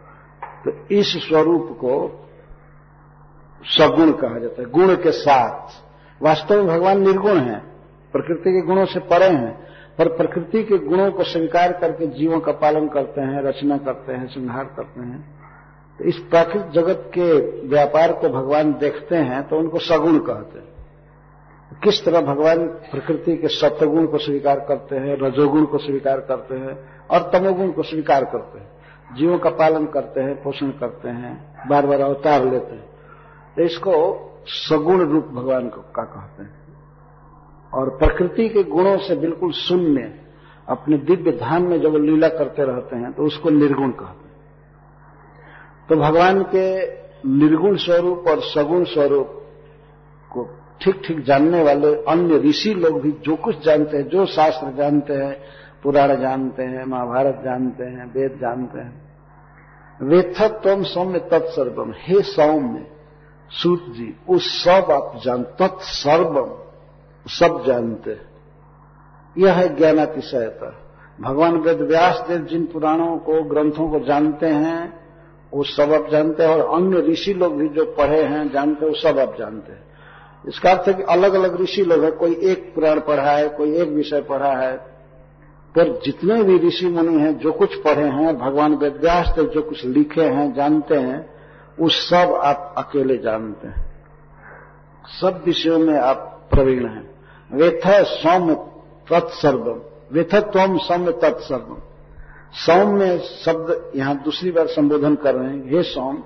तो 0.64 0.72
इस 0.90 1.12
स्वरूप 1.28 1.68
को 1.80 1.94
सगुण 3.62 4.12
कहा 4.12 4.38
जाता 4.38 4.62
है, 4.62 4.70
गुण 4.70 4.94
के 4.94 5.10
साथ। 5.12 6.22
वास्तव 6.22 6.56
में 6.56 6.66
भगवान 6.66 7.02
निर्गुण 7.02 7.38
है, 7.38 7.58
प्रकृति 8.14 8.52
के 8.52 8.60
गुणों 8.60 8.84
से 8.84 9.00
परे 9.00 9.28
हैं, 9.28 9.52
पर 9.98 10.08
प्रकृति 10.08 10.62
के 10.62 10.78
गुणों 10.78 11.10
को 11.12 11.24
स्वीकार 11.24 11.72
करके 11.72 12.06
जीवों 12.08 12.40
का 12.40 12.52
पालन 12.52 12.88
करते 12.88 13.20
हैं, 13.20 13.42
रचना 13.42 13.76
करते 13.78 14.12
हैं, 14.12 14.26
संहार 14.26 14.64
करते 14.64 15.00
हैं। 15.00 15.20
तो 15.98 16.04
इस 16.04 16.18
प्राकृतिक 16.30 16.70
जगत 16.70 17.10
के 17.18 17.32
व्यापार 17.68 18.12
को 18.12 18.28
भगवान 18.28 18.72
देखते 18.72 19.16
हैं 19.16 19.42
तो 19.48 19.58
उनको 19.58 19.78
सगुण 19.78 20.18
कहते 20.18 20.58
हैं। 20.58 21.80
किस 21.84 22.04
तरह 22.04 22.20
भगवान 22.20 22.66
प्रकृति 22.66 23.36
के 23.36 23.48
सत्वगुण 23.48 24.06
को 24.06 24.18
स्वीकार 24.18 24.60
करते 24.60 24.96
हैं, 24.96 25.16
रजोगुण 25.16 25.64
को 25.64 25.78
स्वीकार 25.78 26.20
करते 26.20 26.54
हैं, 26.54 26.78
और 27.08 27.30
तमोगुण 27.32 27.70
को 27.70 27.82
स्वीकार 27.82 28.24
करते 28.24 28.58
हैं। 28.58 28.69
जीवों 29.10 29.38
का 29.38 29.50
पालन 29.50 29.86
करते 29.86 30.20
हैं, 30.20 30.34
पोषण 30.42 30.70
करते 30.70 31.08
हैं 31.08 31.68
बार 31.68 31.86
बार 31.86 32.00
अवतार 32.00 32.44
लेते 32.44 32.74
हैं। 32.74 32.88
तो 33.56 33.62
इसको 33.62 33.92
सगुण 34.46 35.00
रूप 35.02 35.26
भगवान 35.26 35.68
को 35.68 35.80
का 35.96 36.02
कहते 36.04 36.42
हैं। 36.42 36.58
और 37.72 37.90
प्रकृति 37.96 38.48
के 38.48 38.62
गुणों 38.64 38.96
से 38.98 39.16
बिल्कुल 39.16 39.52
शून्य, 39.52 40.12
अपने 40.68 40.96
दिव्य 40.98 41.32
धाम 41.32 41.62
में 41.62 41.80
जब 41.80 41.94
लीला 41.96 42.28
करते 42.28 42.64
रहते 42.64 42.96
हैं 42.96 43.12
तो 43.12 43.22
उसको 43.22 43.50
निर्गुण 43.50 43.90
कहते 43.90 44.24
हैं। 44.24 44.28
तो 45.88 45.96
भगवान 45.96 46.42
के 46.54 46.64
निर्गुण 47.28 47.76
स्वरूप 47.76 48.28
और 48.28 48.40
सगुण 48.44 48.84
स्वरूप 48.84 49.28
को 50.30 50.48
ठीक 50.80 51.02
ठीक 51.06 51.20
जानने 51.20 51.62
वाले 51.62 51.94
अन्य 52.04 52.38
ऋषि 52.38 52.74
लोग 52.74 53.00
भी 53.00 53.10
जो 53.22 53.36
कुछ 53.36 53.64
जानते 53.64 53.96
हैं, 53.96 54.08
जो 54.08 54.26
शास्त्र 54.26 54.72
जानते 54.76 55.14
हैं 55.14 55.36
पुराण 55.82 56.20
जानते 56.20 56.62
हैं, 56.62 56.84
महाभारत 56.84 57.40
जानते 57.44 57.84
हैं, 57.84 58.12
वेद 58.12 58.38
जानते 58.40 58.78
हैं। 58.78 59.10
वेथत्व 60.02 60.82
सौम्य 60.82 61.18
तत्सर्वम 61.18 61.92
हे 61.98 62.22
सौम्य, 62.22 62.86
सूत 63.50 63.84
जी 63.88 64.16
उस 64.28 64.64
सब 64.64 64.92
आप 64.92 65.20
जान 65.24 65.42
तत्सर्वम 65.42 66.58
सब 67.26 67.64
जानते 67.66 68.10
हैं। 68.10 68.30
यह 69.38 69.52
है 69.52 69.76
ज्ञानातिशयता। 69.76 70.74
भगवान 71.20 71.56
वेद 71.56 71.80
व्यास 71.80 72.24
देव 72.28 72.38
जिन 72.38 72.64
पुराणों 72.64 73.18
को, 73.18 73.42
ग्रंथों 73.42 73.90
को 73.90 74.00
जानते 74.00 74.46
हैं, 74.46 75.00
वो 75.52 75.62
सब 75.62 75.92
आप 75.92 76.08
जानते 76.10 76.42
हैं, 76.42 76.50
और 76.50 76.74
अन्य 76.74 76.96
ऋषि 76.96 77.34
लोग 77.34 77.56
भी 77.56 77.68
जो 77.68 77.84
पढ़े 77.84 78.22
हैं, 78.22 78.50
जानते 78.50 78.86
हैं, 78.86 78.92
वो 78.92 78.98
सब 78.98 79.18
आप 79.18 79.36
जानते 79.38 79.72
हैं। 79.72 79.82
इसका 80.48 80.70
अर्थ 80.70 80.88
है 80.88 80.94
कि 80.94 81.02
अलग 81.02 81.34
अलग 81.34 81.60
ऋषि 81.60 81.84
लोग 81.84 82.04
हैं, 82.04 82.12
कोई 82.12 82.34
एक 82.34 82.74
पुराण 82.74 83.00
पढ़ा 83.00 83.32
है, 83.32 83.48
कोई 83.48 83.76
एक 83.76 83.88
विषय 83.88 84.20
पढ़ा 84.20 84.52
है 84.52 84.89
पर 85.76 86.00
जितने 86.04 86.42
भी 86.42 86.58
ऋषि 86.58 86.86
मुनि 86.86 87.20
हैं, 87.20 87.38
जो 87.38 87.52
कुछ 87.52 87.74
पढ़े 87.74 88.08
हैं, 88.08 88.38
भगवान 88.38 88.74
वेदव्यास 88.74 89.32
तक 89.36 89.42
जो 89.42 89.62
कुछ 89.62 89.84
लिखे 89.84 90.22
हैं, 90.22 90.54
जानते 90.54 90.94
हैं, 90.94 91.30
वो 91.80 91.88
सब 91.88 92.40
आप 92.44 92.74
अकेले 92.78 93.18
जानते 93.18 93.68
हैं। 93.68 93.90
सब 95.06 95.42
विषयों 95.46 95.78
में 95.78 96.00
आप 96.00 96.48
प्रवीण 96.50 96.86
हैं। 96.86 97.10
वेथ 97.52 98.04
सौम्य 98.04 98.54
तत्सर्वम। 99.12 99.80
वेथत्वम 100.12 100.78
सौम्य 100.78 101.12
तत्सर्वम। 101.12 101.76
सौम्य 102.52 103.18
शब्द 103.18 103.92
यहाँ 103.96 104.22
दूसरी 104.22 104.50
बार 104.50 104.66
संबोधन 104.66 105.14
कर 105.14 105.34
रहे 105.34 105.50
हैं। 105.50 105.70
हे 105.70 105.82
सौम, 105.82 106.22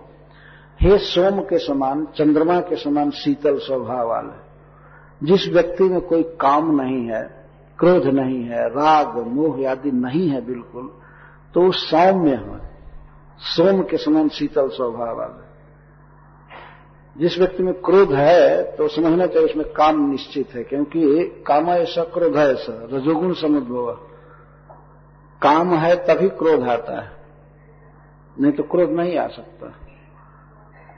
हे 0.81 0.99
सोम 0.99 1.41
के 1.41 1.59
समान, 1.59 2.07
चंद्रमा 2.17 2.61
के 2.61 2.77
समान 2.77 3.11
शीतल 3.11 3.59
स्वभाव 3.59 4.09
वाले 4.09 4.45
जिस 5.27 5.49
व्यक्ति 5.49 5.85
में 5.85 6.01
कोई 6.01 6.23
काम 6.23 6.83
नहीं 6.83 7.07
है 7.07 7.44
क्रोध 7.79 8.07
नहीं 8.15 8.43
है, 8.45 8.69
राग, 8.71 9.17
मोह 9.29 9.69
आदि 9.71 9.91
नहीं 9.93 10.29
है 10.29 10.45
बिल्कुल 10.47 10.87
तो 11.55 11.71
सौम्य 11.73 12.31
है। 12.31 12.59
सोम 13.47 13.83
के 13.83 13.97
समान 13.97 14.29
शीतल 14.29 14.69
स्वभाव 14.69 15.17
वाले 15.19 15.43
जिस 17.17 17.39
व्यक्ति 17.39 17.63
में 17.63 17.73
क्रोध 17.81 18.13
है 18.13 18.63
तो 18.77 18.89
समझना 18.89 19.27
चाहिए 19.27 19.49
उसमें 19.49 19.67
काम 19.73 20.11
निश्चित 20.11 20.55
है, 20.55 20.63
क्योंकि 20.63 21.25
काम 21.47 21.69
ऐसा 21.71 22.05
क्रोध 22.15 22.37
है 22.37 22.47
ऐसा 22.53 22.73
रजोगुण 22.93 23.33
समुद्भव 23.33 23.93
काम 25.43 25.75
है 25.77 25.95
तभी 26.07 26.29
क्रोध 26.39 26.69
आता 26.69 27.01
है, 27.01 27.11
नहीं 28.37 28.53
तो 28.53 28.63
क्रोध 28.65 28.91
नहीं 28.91 29.17
आ 29.19 29.27
सकता। 29.29 29.73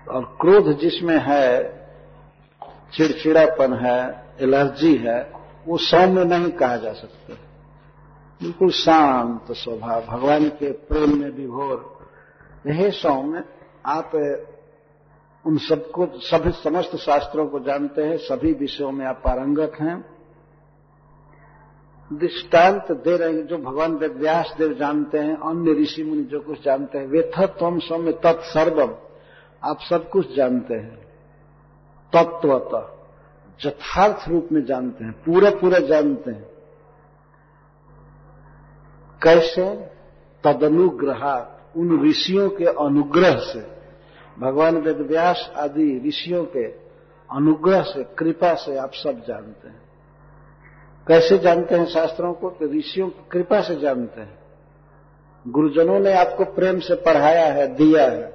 और 0.09 0.25
क्रोध 0.41 0.73
जिसमें 0.79 1.19
है, 1.21 1.49
चिड़चिड़ापन 2.93 3.73
है, 3.77 4.01
एलर्जी 4.41 4.95
है 4.97 5.21
वो 5.67 5.77
सौम्य 5.77 6.25
नहीं 6.25 6.51
कहा 6.51 6.77
जा 6.77 6.93
सकता। 6.93 7.35
बिल्कुल 8.43 8.71
शांत 8.71 9.53
स्वभाव, 9.53 10.03
भगवान 10.07 10.49
के 10.49 10.73
प्रेम 10.73 11.21
में 11.21 11.31
विभोर 11.31 11.97
हे 12.67 12.91
सौम्य, 12.91 13.45
आप, 13.87 14.11
उन 15.47 15.59
सबको, 15.59 16.07
सभी 16.07 16.51
समस्त 16.51 16.97
शास्त्रों 16.97 17.47
को 17.47 17.61
जानते 17.61 18.03
हैं, 18.03 18.17
सभी 18.17 18.53
विषयों 18.53 18.93
में 18.93 19.07
आप 19.07 19.23
पारंगत 19.25 19.73
हैं। 19.81 20.17
दृष्टांत 22.13 22.93
दे 22.93 23.17
रहे 23.17 23.33
हैं, 23.33 23.47
जो 23.47 23.59
भगवान 23.59 23.93
व्यास 23.97 24.55
देव 24.59 24.75
जानते 24.75 25.19
हैं, 25.19 25.37
अन्य 25.37 25.73
ऋषि 25.73 26.03
मुनि 26.03 26.23
जो 26.23 26.41
कुछ 26.41 26.65
जानते 26.65 26.99
हैं, 26.99 27.07
वे 27.07 27.31
तम 27.39 27.79
सौम्य 27.79 28.13
तत्सर्वम 28.13 28.95
आप 29.65 29.79
सब 29.91 30.11
कुछ 30.11 30.37
जानते 30.37 30.75
हैं। 30.75 30.97
तत्वतः 32.13 32.96
यथार्थ 33.65 34.29
रूप 34.29 34.49
में 34.53 34.65
जानते 34.65 35.05
हैं 35.05 35.13
पूरा 35.13 35.51
पूरा 35.51 35.79
जानते 35.79 36.31
हैं। 36.31 36.47
कैसे? 39.23 39.97
तदनुग्रहात, 40.45 41.73
उन 41.77 42.09
ऋषियों 42.09 42.51
के 42.51 42.65
अनुग्रह 42.65 43.37
से। 43.37 43.77
भगवान 44.39 44.77
वेदव्यास 44.77 45.53
आदि 45.57 46.03
ऋषियों 46.09 46.45
के 46.45 46.65
अनुग्रह 47.33 47.83
से, 47.83 48.05
कृपा 48.05 48.55
से 48.55 48.77
आप 48.77 48.93
सब 48.93 49.25
जानते 49.29 49.69
हैं। 49.69 49.83
कैसे 51.09 51.39
जानते 51.39 51.75
हैं 51.75 51.87
शास्त्रों 51.87 52.33
को? 52.33 52.51
तो 52.51 52.73
ऋषियों 52.73 53.09
की 53.09 53.27
कृपा 53.31 53.61
से 53.61 53.77
जानते 53.77 54.21
हैं। 54.21 54.39
गुरुजनों 55.49 56.01
ने 56.01 56.13
आपको 56.13 56.45
प्रेम 56.45 56.79
से 56.79 56.95
पढ़ाया 56.95 57.53
है, 57.53 57.67
दिया 57.67 58.11
है। 58.11 58.27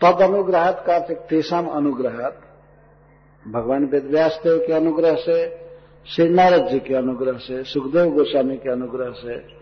तद 0.00 0.22
अनुग्रहात 0.22 0.84
का 0.86 0.94
अर्थ 0.96 1.12
तेसाम 1.12 1.66
अनुग्रहात। 1.66 2.47
भगवान 3.50 3.84
वेदव्यास 3.84 4.40
देव 4.44 4.58
के 4.66 4.72
अनुग्रह 4.72 5.14
से, 5.14 5.68
श्री 6.06 6.28
नारद 6.28 6.66
जी 6.66 6.78
के 6.78 6.94
अनुग्रह 6.94 7.38
से, 7.38 7.64
सुखदेव 7.64 8.10
गोस्वामी 8.10 8.56
के 8.56 8.72
अनुग्रह 8.72 9.10
से, 9.10 9.58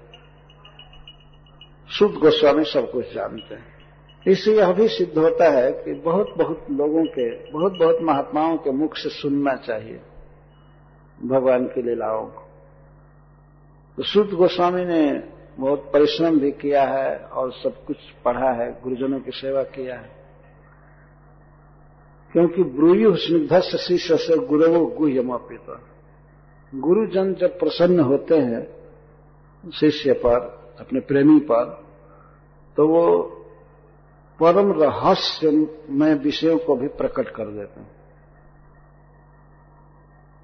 शुद्ध 1.90 2.14
गोस्वामी 2.14 2.64
सब 2.64 2.90
कुछ 2.90 3.14
जानते 3.14 3.54
हैं। 3.54 3.76
इससे 4.28 4.56
यह 4.56 4.72
भी 4.72 4.88
सिद्ध 4.88 5.18
होता 5.18 5.50
है 5.50 5.72
कि 5.72 5.94
बहुत 5.94 6.34
बहुत 6.38 6.66
लोगों 6.70 7.04
के 7.04 7.50
बहुत 7.50 7.72
बहुत 7.72 7.98
महात्माओं 8.02 8.56
के 8.56 8.70
मुख 8.70 8.96
से 8.96 9.08
सुनना 9.08 9.54
चाहिए 9.54 10.00
भगवान 11.24 11.64
की 11.64 11.82
लीलाओं 11.82 12.26
को। 12.26 12.48
तो 13.96 14.02
शुद्ध 14.02 14.32
गोस्वामी 14.32 14.84
ने 14.84 15.22
बहुत 15.58 15.90
परिश्रम 15.92 16.40
भी 16.40 16.50
किया 16.50 16.82
है 16.82 17.18
और 17.18 17.52
सब 17.52 17.84
कुछ 17.84 17.96
पढ़ा 18.24 18.52
है, 18.52 18.82
गुरुजनों 18.82 19.20
की 19.20 19.30
सेवा 19.30 19.62
किया 19.62 19.94
है। 19.94 20.15
क्योंकि 22.32 22.62
ब्रूयु 22.62 23.16
स्निग्ध 23.16 23.60
शिष्य 23.60 24.16
से 24.16 24.46
गुरु 24.46 24.86
गुह्यमापित 24.86 25.76
गुरुजन 26.74 27.34
जब 27.34 27.58
प्रसन्न 27.58 28.00
होते 28.00 28.34
हैं, 28.34 28.76
शिष्य 29.80 30.12
पर, 30.12 30.40
अपने 30.80 31.00
प्रेमी 31.00 31.40
पर 31.40 31.64
तो 32.76 32.88
वो 32.88 33.22
परम 34.40 34.72
रहस्यमय 34.72 36.14
विषयों 36.14 36.58
को 36.58 36.76
भी 36.76 36.88
प्रकट 36.88 37.28
कर 37.28 37.44
देते 37.44 37.80
हैं। 37.80 37.96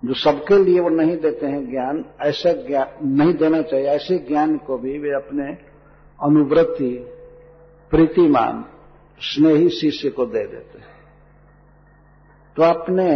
जो 0.05 0.14
सबके 0.14 0.64
लिए 0.64 0.80
वो 0.80 0.89
नहीं 0.89 1.16
देते 1.16 1.47
हैं 1.47 1.70
ज्ञान, 1.70 2.05
ऐसा 2.20 2.53
ज्ञान 2.53 3.09
नहीं 3.09 3.35
देना 3.35 3.62
चाहिए, 3.62 3.87
ऐसे 3.87 4.18
ज्ञान 4.18 4.59
को 4.59 4.78
भी 4.78 4.99
वे 4.99 5.11
अपने 5.11 5.53
अनुवृत्ति, 6.22 7.07
प्रीतिमान, 7.91 8.64
स्नेही 9.20 9.68
शिष्य 9.68 10.11
को 10.11 10.26
दे 10.26 10.47
देते 10.47 10.78
हैं। 10.78 10.91
तो 12.57 12.62
आपने 12.62 13.11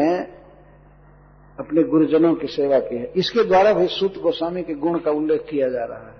अपने 1.58 1.82
गुरुजनों 1.82 2.34
की 2.34 2.46
सेवा 2.46 2.78
की 2.78 2.96
है। 2.96 3.12
इसके 3.16 3.44
द्वारा 3.44 3.72
भी 3.72 3.86
सुत 3.86 4.18
गोस्वामी 4.18 4.62
के 4.62 4.74
गुण 4.74 4.98
का 4.98 5.10
उल्लेख 5.10 5.46
किया 5.50 5.68
जा 5.68 5.84
रहा 5.84 6.06
है 6.06 6.14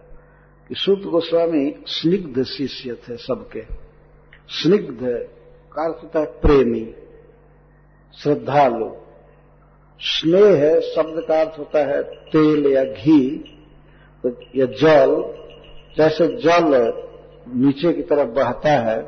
कि 0.69 0.75
सुत 0.75 1.03
गोस्वामी 1.03 1.75
स्निग्ध 1.87 2.43
शिष्य 2.43 2.95
थे 2.95 3.17
सबके। 3.17 3.63
स्निग्ध 4.49 4.99
का 5.73 5.83
अर्थ 5.85 6.03
होता 6.03 6.21
है 6.21 6.27
प्रेमी, 6.27 6.95
श्रद्धालु। 8.15 8.91
स्नेह 10.01 10.81
शब्द 10.81 11.25
का 11.29 11.41
अर्थ 11.41 11.59
होता 11.59 11.79
है 11.87 12.03
तेल 12.03 12.67
या 12.67 12.85
घी 12.85 13.21
तो 14.25 14.31
या 14.57 14.67
जल। 14.67 15.17
जैसे 15.97 16.27
जल 16.37 16.93
नीचे 17.57 17.93
की 17.93 18.03
तरफ़ 18.03 18.29
बहता 18.29 18.73
है, 18.81 18.99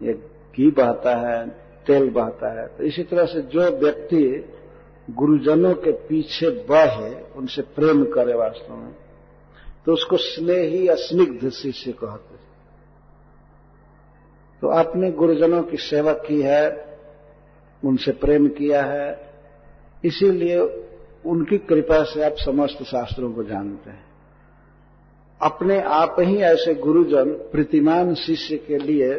या 0.00 0.12
घी 0.52 0.70
बहता 0.70 1.16
है 1.18 1.61
तेल 1.86 2.10
बहता 2.10 2.60
है। 2.60 2.66
तो 2.68 2.84
इसी 2.84 3.02
तरह 3.02 3.24
से 3.24 3.42
जो 3.42 3.70
व्यक्ति 3.78 4.24
गुरुजनों 5.10 5.74
के 5.74 5.92
पीछे 5.92 6.50
बढ़े 6.68 7.10
उनसे 7.36 7.62
प्रेम 7.62 8.04
करे 8.04 8.34
वास्तव 8.34 8.76
में 8.76 8.92
तो 9.86 9.92
उसको 9.92 10.16
स्नेही 10.16 10.88
या 10.88 10.94
स्निग्ध 10.94 11.48
शिष्य 11.50 11.92
कहते 11.92 12.40
तो 14.62 14.68
आपने 14.68 15.10
गुरुजनों 15.10 15.62
की 15.62 15.76
सेवा 15.76 16.12
की 16.12 16.40
है, 16.42 16.96
उनसे 17.82 18.12
प्रेम 18.12 18.46
किया 18.48 18.82
है, 18.82 19.30
इसीलिए 20.04 20.58
उनकी 21.26 21.58
कृपा 21.58 22.02
से 22.04 22.22
आप 22.22 22.34
समस्त 22.38 22.82
शास्त्रों 22.82 23.32
को 23.32 23.42
जानते 23.42 23.90
हैं। 23.90 24.04
अपने 25.40 25.80
आप 25.80 26.16
ही 26.20 26.36
ऐसे 26.36 26.74
गुरुजन, 26.74 27.32
प्रतिमान 27.52 28.14
शिष्य 28.14 28.56
के 28.56 28.78
लिए 28.78 29.14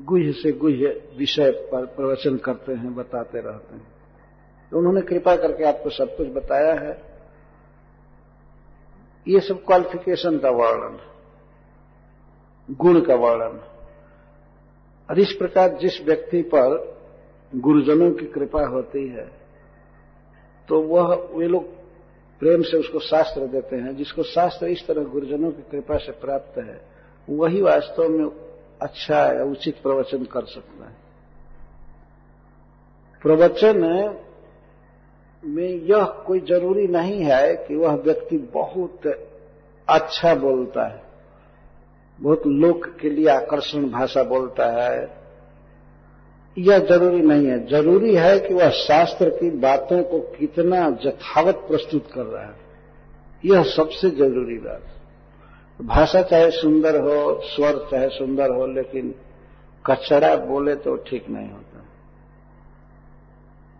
गुह्य 0.00 0.32
से 0.32 0.52
गुह्य 0.52 1.10
विषय 1.18 1.50
पर 1.72 1.86
प्रवचन 1.86 2.36
करते 2.36 2.72
हैं, 2.72 2.94
बताते 2.94 3.40
रहते 3.40 3.74
हैं। 3.74 3.86
तो 4.70 4.78
उन्होंने 4.78 5.00
कृपा 5.00 5.36
करके 5.36 5.64
आपको 5.64 5.90
सब 5.90 6.16
कुछ 6.16 6.28
बताया 6.28 6.74
है। 6.74 7.02
ये 9.28 9.40
सब 9.40 9.64
क्वालिफिकेशन 9.64 10.38
का 10.38 10.50
वर्णन, 10.50 10.98
गुण 12.70 13.00
का 13.00 13.14
वर्णन। 13.14 13.60
और 15.10 15.18
इस 15.18 15.32
प्रकार 15.32 15.76
जिस 15.76 16.00
व्यक्ति 16.04 16.42
पर 16.42 16.98
गुरुजनों 17.56 18.10
की 18.12 18.26
कृपा 18.26 18.66
होती 18.66 19.08
है 19.08 19.26
तो 20.68 20.80
वह, 20.82 21.14
वे 21.38 21.46
लोग 21.48 21.64
प्रेम 22.40 22.62
से 22.62 22.76
उसको 22.76 22.98
शास्त्र 22.98 23.46
देते 23.46 23.76
हैं, 23.76 23.96
जिसको 23.96 24.22
शास्त्र 24.22 24.66
इस 24.66 24.86
तरह 24.86 25.04
गुरुजनों 25.04 25.50
की 25.50 25.62
कृपा 25.62 25.96
से 25.96 26.12
प्राप्त 26.12 26.58
है, 26.58 26.80
वही 27.30 27.60
वास्तव 27.62 28.08
में 28.08 28.49
अच्छा 28.80 29.18
या 29.34 29.44
उचित 29.44 29.80
प्रवचन 29.82 30.24
कर 30.24 30.44
सकता 30.44 30.84
है। 30.84 30.96
प्रवचन 33.24 33.78
में 35.42 35.68
यह 35.84 36.04
कोई 36.26 36.40
ज़रूरी 36.40 36.86
नहीं 36.86 37.22
है 37.22 37.54
कि 37.58 37.76
वह 37.76 37.94
व्यक्ति 37.96 38.38
बहुत 38.54 39.06
अच्छा 39.88 40.34
बोलता 40.34 40.86
है, 40.86 41.02
बहुत 42.18 42.46
लोक 42.46 42.86
के 43.00 43.10
लिए 43.10 43.28
आकर्षण 43.28 43.88
भाषा 43.90 44.22
बोलता 44.24 44.70
है। 44.72 45.08
यह 46.56 46.78
ज़रूरी 46.78 47.20
नहीं 47.20 47.46
है। 47.46 47.66
ज़रूरी 47.66 48.14
है 48.14 48.38
कि 48.38 48.54
वह 48.54 48.70
शास्त्र 48.70 49.28
की 49.30 49.50
बातों 49.50 50.02
को 50.02 50.18
कितना 50.38 50.88
जथावत 51.04 51.64
प्रस्तुत 51.68 52.10
कर 52.12 52.24
रहा 52.24 52.44
है। 52.44 52.56
यह 53.44 53.62
सबसे 53.66 54.10
ज़रूरी 54.10 54.58
बात 54.58 54.82
भाषा 55.80 56.22
चाहे 56.22 56.50
सुंदर 56.52 56.96
हो, 56.96 57.40
स्वर 57.46 57.86
चाहे 57.90 58.08
सुंदर 58.08 58.50
हो, 58.50 58.66
लेकिन 58.68 59.14
कचरा 59.84 60.34
बोले 60.36 60.74
तो 60.76 60.96
ठीक 61.06 61.28
नहीं 61.28 61.50
होता। 61.50 61.84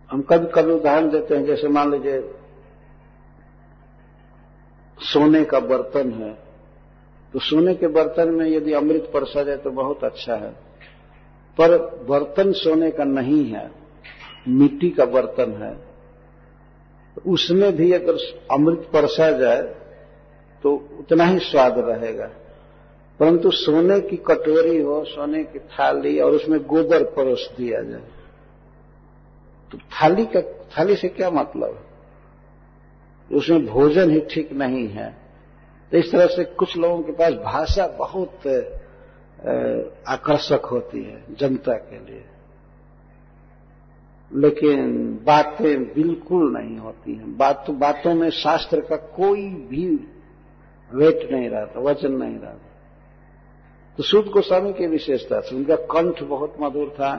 हम 0.09 0.21
कभी 0.21 0.47
कभी 0.53 0.71
उदाहरण 0.73 1.09
देते 1.09 1.35
हैं, 1.35 1.45
जैसे 1.45 1.67
मान 1.67 1.91
लीजिए, 1.91 2.21
सोने 4.97 5.43
का 5.43 5.59
बर्तन 5.61 6.11
है 6.13 6.33
तो 7.33 7.39
सोने 7.39 7.73
के 7.75 7.87
बर्तन 7.89 8.29
में 8.29 8.45
यदि 8.47 8.73
अमृत 8.73 9.09
परसा 9.13 9.43
जाए 9.43 9.57
तो 9.57 9.71
बहुत 9.71 10.03
अच्छा 10.03 10.35
है, 10.35 10.49
पर 11.57 11.77
बर्तन 12.09 12.51
सोने 12.53 12.89
का 12.91 13.03
नहीं 13.03 13.43
है, 13.45 13.69
मिट्टी 14.49 14.89
का 14.89 15.05
बर्तन 15.07 15.53
है 15.53 15.75
उसमें 17.27 17.71
भी 17.75 17.91
अगर 17.91 18.17
अमृत 18.51 18.89
परसा 18.93 19.31
जाए 19.31 19.61
तो 20.63 20.73
उतना 20.99 21.25
ही 21.25 21.39
स्वाद 21.39 21.79
रहेगा। 21.79 22.29
परंतु 23.19 23.51
सोने 23.51 23.99
की 23.99 24.17
कटोरी 24.17 24.77
हो 24.81 25.03
सोने 25.05 25.43
की 25.43 25.59
थाली 25.59 26.19
और 26.19 26.31
उसमें 26.31 26.59
गोबर 26.63 27.03
परोस 27.03 27.49
दिया 27.57 27.81
जाए 27.81 28.07
तो 29.71 29.77
थाली 29.77 30.25
का 30.25 30.41
थाली 30.71 30.95
से 30.95 31.07
क्या 31.07 31.29
मतलब? 31.31 31.85
उसमें 33.31 33.65
भोजन 33.65 34.09
ही 34.11 34.19
ठीक 34.31 34.51
नहीं 34.53 34.87
है। 34.87 35.09
तो 35.91 35.97
इस 35.97 36.11
तरह 36.11 36.25
से 36.25 36.43
कुछ 36.43 36.77
लोगों 36.77 37.01
के 37.03 37.11
पास 37.11 37.33
भाषा 37.33 37.87
बहुत 37.87 38.47
आकर्षक 40.07 40.65
होती 40.65 41.03
है 41.03 41.23
जनता 41.31 41.73
के 41.73 41.99
लिए। 42.05 42.23
लेकिन 44.31 44.97
बातें 45.23 45.83
बिल्कुल 45.83 46.51
नहीं 46.53 46.77
होती 46.77 47.15
हैं। 47.15 47.37
बात, 47.37 47.69
बातों 47.69 48.13
में 48.15 48.29
शास्त्र 48.29 48.81
का 48.81 48.95
कोई 48.95 49.47
भी 49.49 49.87
वेट 50.95 51.31
नहीं 51.31 51.49
रहता 51.49 51.79
वचन 51.79 52.11
नहीं 52.11 52.37
रहता 52.37 52.67
तो 53.97 54.03
शुद्ध 54.03 54.27
गोस्वामी 54.29 54.73
की 54.73 54.87
विशेषता 54.87 55.41
थी। 55.41 55.55
उनका 55.55 55.75
कंठ 55.75 56.23
बहुत 56.23 56.55
मधुर 56.61 56.89
था। 56.89 57.11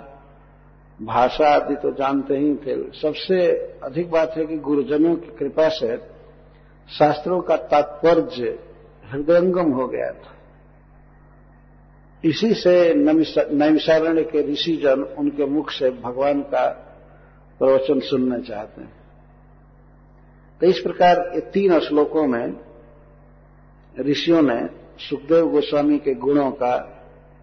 भाषा 1.02 1.48
आदि 1.48 1.74
तो 1.74 1.90
जानते 1.92 2.34
ही 2.34 2.54
थे। 2.56 2.76
सबसे 2.92 3.46
अधिक 3.84 4.10
बात 4.10 4.34
है 4.36 4.46
कि 4.46 4.56
गुरुजनों 4.58 5.14
की 5.16 5.36
कृपा 5.38 5.68
से 5.68 5.96
शास्त्रों 6.88 7.40
का 7.40 7.56
तात्पर्य 7.56 8.58
हृदयंगम 9.12 9.72
हो 9.72 9.86
गया 9.88 10.10
था। 10.10 10.32
इसी 12.24 12.52
से 12.54 12.94
नैमिषारण्य 12.94 14.22
के 14.22 14.46
ऋषिजन 14.52 15.02
उनके 15.18 15.46
मुख 15.46 15.70
से 15.70 15.90
भगवान 15.90 16.40
का 16.42 16.66
प्रवचन 17.60 18.00
सुनना 18.00 18.38
चाहते 18.38 18.80
हैं। 18.80 18.92
तो 20.60 20.66
इस 20.66 20.80
प्रकार 20.80 21.30
ये 21.34 21.40
तीन 21.40 21.78
श्लोकों 21.80 22.26
में 22.26 22.52
ऋषियों 24.00 24.42
ने 24.42 24.66
सुखदेव 24.98 25.46
गोस्वामी 25.46 25.98
के 25.98 26.14
गुणों 26.14 26.50
का, 26.50 27.02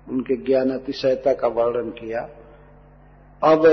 उनके 0.09 0.37
ज्ञान 0.37 0.71
अतिशयता 0.71 1.33
का 1.33 1.47
वर्णन 1.47 1.89
किया। 1.89 2.29
अब 3.43 3.65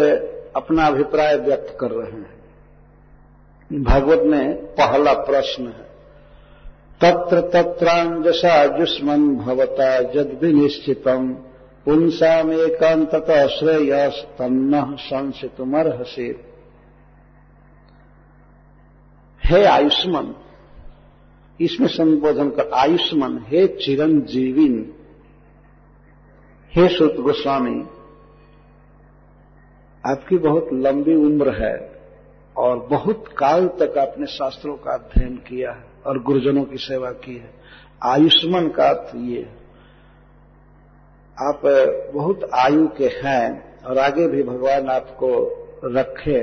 अपना 0.57 0.87
अभिप्राय 0.87 1.37
व्यक्त 1.37 1.79
कर 1.81 1.91
रहे 1.91 2.13
हैं। 2.13 2.37
भागवत 3.83 4.23
में 4.23 4.55
पहला 4.55 5.13
प्रश्न 5.13 5.67
है, 5.67 5.87
तत्र 7.01 7.41
तत्रांजसा 7.41 8.79
जुष्मन 8.79 9.37
भवता 9.37 10.03
जद 10.03 10.39
विनिश्चितम 10.43 11.29
पुंसामेकांतत 11.85 13.49
श्रेय 13.49 14.11
तन्न 14.39 14.97
संसितुमर्हसे। 14.97 16.45
हे 19.45 19.65
आयुष्मान 19.65 20.35
इसमें 21.61 21.89
संबोधन 21.89 22.51
कर, 22.51 22.71
आयुष्मान, 22.75 23.45
हे 23.49 23.67
चिरंजीविन 23.67 24.93
हे 26.73 26.89
सुत 26.89 27.17
गोस्वामी, 27.17 27.81
आपकी 30.05 30.39
बहुत 30.39 30.69
लंबी 30.73 31.15
उम्र 31.15 31.55
है 31.55 31.77
और 32.57 32.79
बहुत 32.87 33.25
काल 33.39 33.67
तक 33.81 33.99
आपने 33.99 34.27
शास्त्रों 34.27 34.77
का 34.77 34.93
अध्ययन 34.93 35.37
किया 35.37 35.73
है 35.73 35.85
और 36.07 36.23
गुरुजनों 36.23 36.65
की 36.65 36.77
सेवा 36.77 37.11
की 37.11 37.37
है। 37.37 37.51
आयुष्मान 38.03 38.69
का 38.69 38.91
ये, 39.17 39.43
आप 41.39 41.61
बहुत 42.15 42.49
आयु 42.55 42.87
के 42.89 43.07
हैं 43.17 43.83
और 43.83 43.99
आगे 43.99 44.27
भी 44.29 44.43
भगवान 44.43 44.89
आपको 44.89 45.31
रखे, 45.85 46.41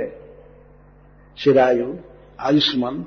चिरायु, 1.38 1.94
आयुष्मान। 2.40 3.06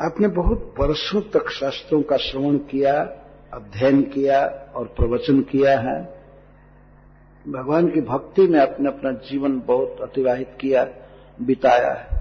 आपने 0.00 0.28
बहुत 0.28 0.74
वर्षों 0.78 1.20
तक 1.20 1.50
शास्त्रों 1.50 2.02
का 2.02 2.16
श्रवण 2.16 2.56
किया, 2.56 3.00
अध्ययन 3.52 4.02
किया 4.02 4.46
और 4.76 4.86
प्रवचन 4.86 5.40
किया 5.40 5.80
है। 5.80 6.02
भगवान 7.48 7.88
की 7.88 8.00
भक्ति 8.00 8.42
में 8.42 8.60
आपने 8.60 8.88
अपना 8.88 9.12
जीवन 9.12 9.60
बहुत 9.60 9.96
अतिवाहित 10.00 10.56
किया, 10.60 10.88
बिताया 11.42 11.92
है। 11.92 12.20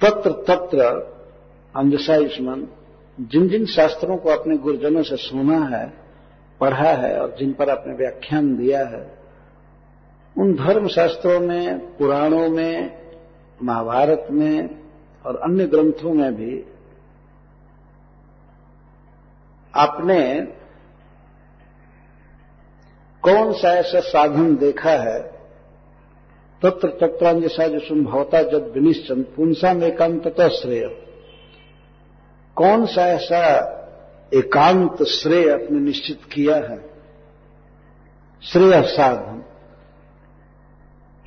तत्र 0.00 0.30
तत्र 0.30 0.84
अंजसा 1.76 2.14
युष्मन 2.14 2.68
जिन 3.20 3.48
जिन 3.48 3.66
शास्त्रों 3.66 4.16
को 4.16 4.28
अपने 4.28 4.56
गुरुजनों 4.56 5.02
से 5.02 5.16
सुना 5.16 5.76
है, 5.76 5.92
पढ़ा 6.60 6.90
है 6.90 7.20
और 7.20 7.36
जिन 7.38 7.52
पर 7.52 7.70
आपने 7.70 7.94
व्याख्यान 7.94 8.56
दिया 8.56 8.86
है, 8.86 9.18
उन 10.38 10.54
धर्म 10.54 10.88
शास्त्रों 10.88 11.40
में, 11.40 11.78
पुराणों 11.96 12.48
में 12.48 13.01
महाभारत 13.62 14.26
में 14.30 14.82
और 15.26 15.36
अन्य 15.36 15.66
ग्रंथों 15.66 16.14
में 16.14 16.34
भी 16.34 16.64
आपने 19.74 20.40
कौन 23.22 23.52
सा 23.52 23.68
ऐसा 23.68 24.00
साधन 24.00 24.56
देखा 24.56 24.90
है? 24.90 25.22
तत्र 26.62 26.88
तत्रांजसा 26.88 27.66
जो 27.66 27.78
संभवता 27.78 28.42
जब 28.42 28.72
विनिश्चन, 28.72 29.22
पुंसा 29.22 29.74
में 29.74 29.86
एकांत 29.86 30.40
श्रेय। 30.40 31.06
कौन 32.56 32.86
सा 32.86 33.06
ऐसा 33.06 33.78
एकांत 34.34 35.02
श्रेय 35.02 35.50
आपने 35.52 35.80
निश्चित 35.80 36.20
किया 36.32 36.56
है? 36.56 36.90
श्रेय 38.42 38.82
साधन। 38.82 39.41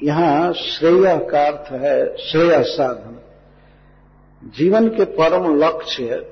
यहाँ 0.04 0.54
श्रेय 0.54 1.28
का 1.32 1.48
अर्थ 1.48 1.72
है 1.72 2.18
श्रेय 2.18 2.64
साधन। 2.64 3.20
जीवन 4.58 4.89
के 4.89 5.06
परम 5.06 5.60
लक्ष्य 5.60 6.32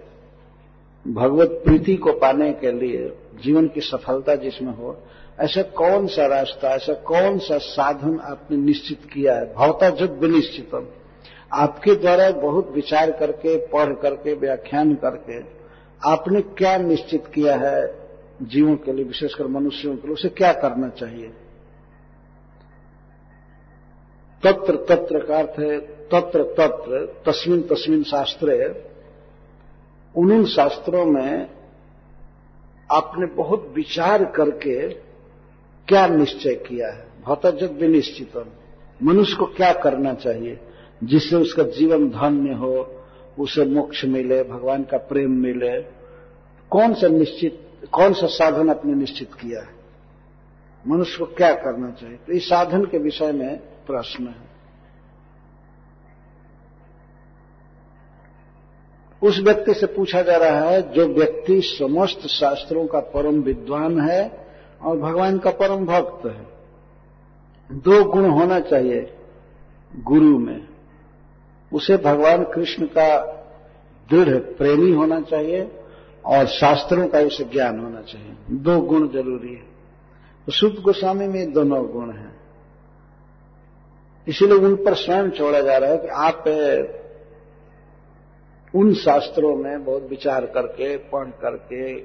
भगवत 1.08 1.48
प्रीति 1.48 1.96
को 1.96 2.12
पाने 2.12 2.52
के 2.52 2.72
लिए, 2.72 3.18
जीवन 3.44 3.68
की 3.68 3.82
सफलता 3.82 4.36
जिसमें 4.36 4.74
हो, 4.74 5.04
ऐसा 5.40 5.62
कौन 5.62 6.08
सा 6.08 6.26
रास्ता, 6.26 6.70
ऐसा 6.70 6.94
कौन 6.94 7.40
सा 7.40 7.58
साधन 7.58 8.20
आपने 8.20 8.58
निश्चित 8.58 9.02
किया 9.14 9.36
है? 9.36 9.54
भवता 9.54 9.90
जब 9.90 10.20
विनिश्चितम। 10.20 10.88
आपके 11.54 11.96
द्वारा 11.96 12.32
बहुत 12.32 12.72
विचार 12.72 13.12
करके, 13.12 13.58
पढ़ 13.58 13.94
करके, 13.94 14.34
व्याख्यान 14.34 14.96
करके 14.96 15.42
आपने 16.10 16.42
क्या 16.42 16.78
निश्चित 16.78 17.24
किया 17.34 17.56
है? 17.56 17.96
जीवों 18.42 18.76
के 18.76 18.94
लिए, 18.94 19.06
विशेषकर 19.06 19.48
मनुष्यों 19.48 19.96
के 19.96 20.08
लिए, 20.08 20.14
उसे 20.14 20.30
क्या 20.30 20.54
करना 20.54 20.90
चाहिए? 20.90 21.32
तत्र 24.44 24.76
तत्र 24.76 25.26
का 25.26 25.38
अर्थ 25.38 25.60
है 25.60 25.80
तत्र 25.80 26.44
तत्र, 26.44 27.22
तस्मिन 27.26 27.62
तस्मिन 27.62 28.04
शास्त्र 28.04 28.84
उन 30.16 30.46
शास्त्रों 30.46 31.06
में 31.06 31.50
आपने 32.92 33.26
बहुत 33.26 33.74
विचार 33.76 34.26
करके 34.26 34.90
क्या 35.88 36.08
निश्चय 36.08 36.54
किया 36.54 36.92
है। 36.92 37.08
भौतजत 37.26 37.72
विनिश्चित 37.72 38.46
मनुष्य 39.04 39.36
को 39.36 39.46
क्या 39.46 39.74
करना 39.74 40.14
चाहिए? 40.14 40.60
जिससे 41.04 41.36
उसका 41.36 41.64
जीवन 41.64 42.10
धन्य 42.10 42.54
हो, 42.54 43.04
उसे 43.40 43.66
मोक्ष 43.66 44.06
मिले, 44.06 44.44
भगवान 44.44 44.84
का 44.84 44.98
प्रेम 44.98 45.32
मिले, 45.32 45.82
कौन 46.70 46.94
सा 46.94 47.08
निश्चित, 47.08 47.68
कौन 47.92 48.14
सा 48.14 48.28
साधन 48.28 48.70
आपने 48.70 48.94
निश्चित 48.94 49.34
किया 49.34 49.62
है? 49.62 49.68
मनुष्य 50.88 51.18
को 51.18 51.26
क्या 51.26 51.54
करना 51.54 51.92
चाहिए? 51.92 52.18
तो 52.28 52.34
इस 52.34 52.50
साधन 52.50 52.86
के 52.86 52.98
विषय 52.98 53.32
में 53.32 53.60
प्रश्न 53.88 54.28
है। 54.28 54.54
उस 59.24 59.40
व्यक्ति 59.40 59.74
से 59.74 59.86
पूछा 59.86 60.22
जा 60.22 60.38
रहा 60.38 60.70
है, 60.70 60.94
जो 60.94 61.08
व्यक्ति 61.08 61.62
समस्त 61.62 62.28
शास्त्रों 62.28 62.88
का 62.88 63.00
परम 63.00 63.42
विद्वान 63.42 64.02
है 64.02 64.48
और 64.82 64.98
भगवान 64.98 65.38
का 65.38 65.50
परम 65.50 65.86
भक्त 65.86 66.26
है। 66.26 66.54
दो 67.72 68.04
गुण 68.04 68.30
होना 68.30 68.60
चाहिए 68.60 69.18
गुरु 69.96 70.38
में। 70.40 70.68
उसे 71.74 71.98
भगवान 71.98 72.44
कृष्ण 72.44 72.86
का 72.86 73.26
दृढ़ 74.10 74.38
प्रेमी 74.38 74.92
होना 74.92 75.22
चाहिए 75.22 75.72
और 76.26 76.46
शास्त्रों 76.46 77.08
का 77.08 77.20
उसे 77.20 77.44
ज्ञान 77.44 77.80
होना 77.80 78.02
चाहिए। 78.02 78.36
दो 78.50 78.82
गुण 78.82 79.08
ज़रूरी 79.08 79.54
है। 79.54 79.64
शुद्ध 80.52 80.80
गोस्वामी 80.80 81.28
में 81.28 81.54
दोनों 81.54 81.88
गुण 81.88 82.12
हैं। 82.12 82.33
इसीलिए 84.28 84.58
उन 84.58 84.76
पर 84.76 84.94
स्वयं 84.96 85.30
छोड़ा 85.30 85.62
जा 85.62 85.78
रहा 85.78 85.90
है 85.90 85.98
कि 85.98 86.08
आप 86.08 86.44
उन 88.76 88.94
शास्त्रों 88.94 89.56
में 89.56 89.84
बहुत 89.86 90.08
विचार 90.10 90.46
करके, 90.46 90.98
पढ़ 90.98 91.28
करके, 91.42 92.00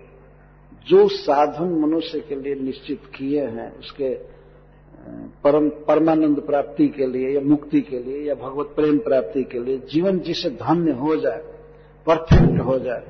जो 0.89 1.09
साधन 1.09 1.69
मनुष्य 1.81 2.21
के 2.21 2.35
लिए 2.35 2.55
निश्चित 2.55 3.03
किए 3.15 3.45
हैं, 3.47 3.79
उसके 3.79 4.15
परम, 5.45 5.69
परमानंद 5.69 6.41
प्राप्ति 6.41 6.89
के 6.89 7.07
लिए 7.07 7.35
या 7.35 7.41
मुक्ति 7.41 7.81
के 7.81 7.99
लिए 7.99 8.29
या 8.29 8.35
भगवत 8.35 8.67
प्रेम 8.67 8.99
प्राप्ति 8.99 9.45
के 9.45 9.59
लिए 9.59 9.79
जीवन 9.79 10.19
जिसे 10.19 10.51
धन्य 10.51 10.93
हो 10.93 11.17
जाए, 11.17 11.43
परफेक्ट 12.07 12.61
हो 12.61 12.79
जाए, 12.79 13.05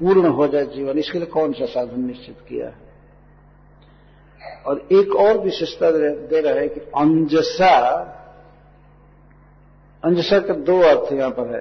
पूर्ण 0.00 0.28
हो 0.28 0.48
जाए 0.48 0.66
जीवन, 0.66 0.98
इसके 0.98 1.18
लिए 1.18 1.26
कौन 1.26 1.52
सा 1.52 1.66
साधन 1.66 2.06
निश्चित 2.06 2.36
किया 2.48 2.66
है? 2.66 2.88
और 4.66 4.88
एक 4.92 5.14
और 5.16 5.38
विशेषता 5.38 5.90
दे 5.90 6.40
रहा 6.40 6.54
है 6.54 6.68
कि 6.68 6.80
अंजसा 6.80 8.14
अंजसा 10.04 10.38
का 10.38 10.54
दो 10.54 10.80
अर्थ 10.80 11.12
यहाँ 11.12 11.30
पर 11.30 11.54
है 11.54 11.60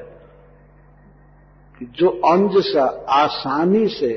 कि 1.79 1.85
जो 1.85 2.09
अंजसा 2.09 3.05
आसानी 3.09 3.87
से, 3.87 4.13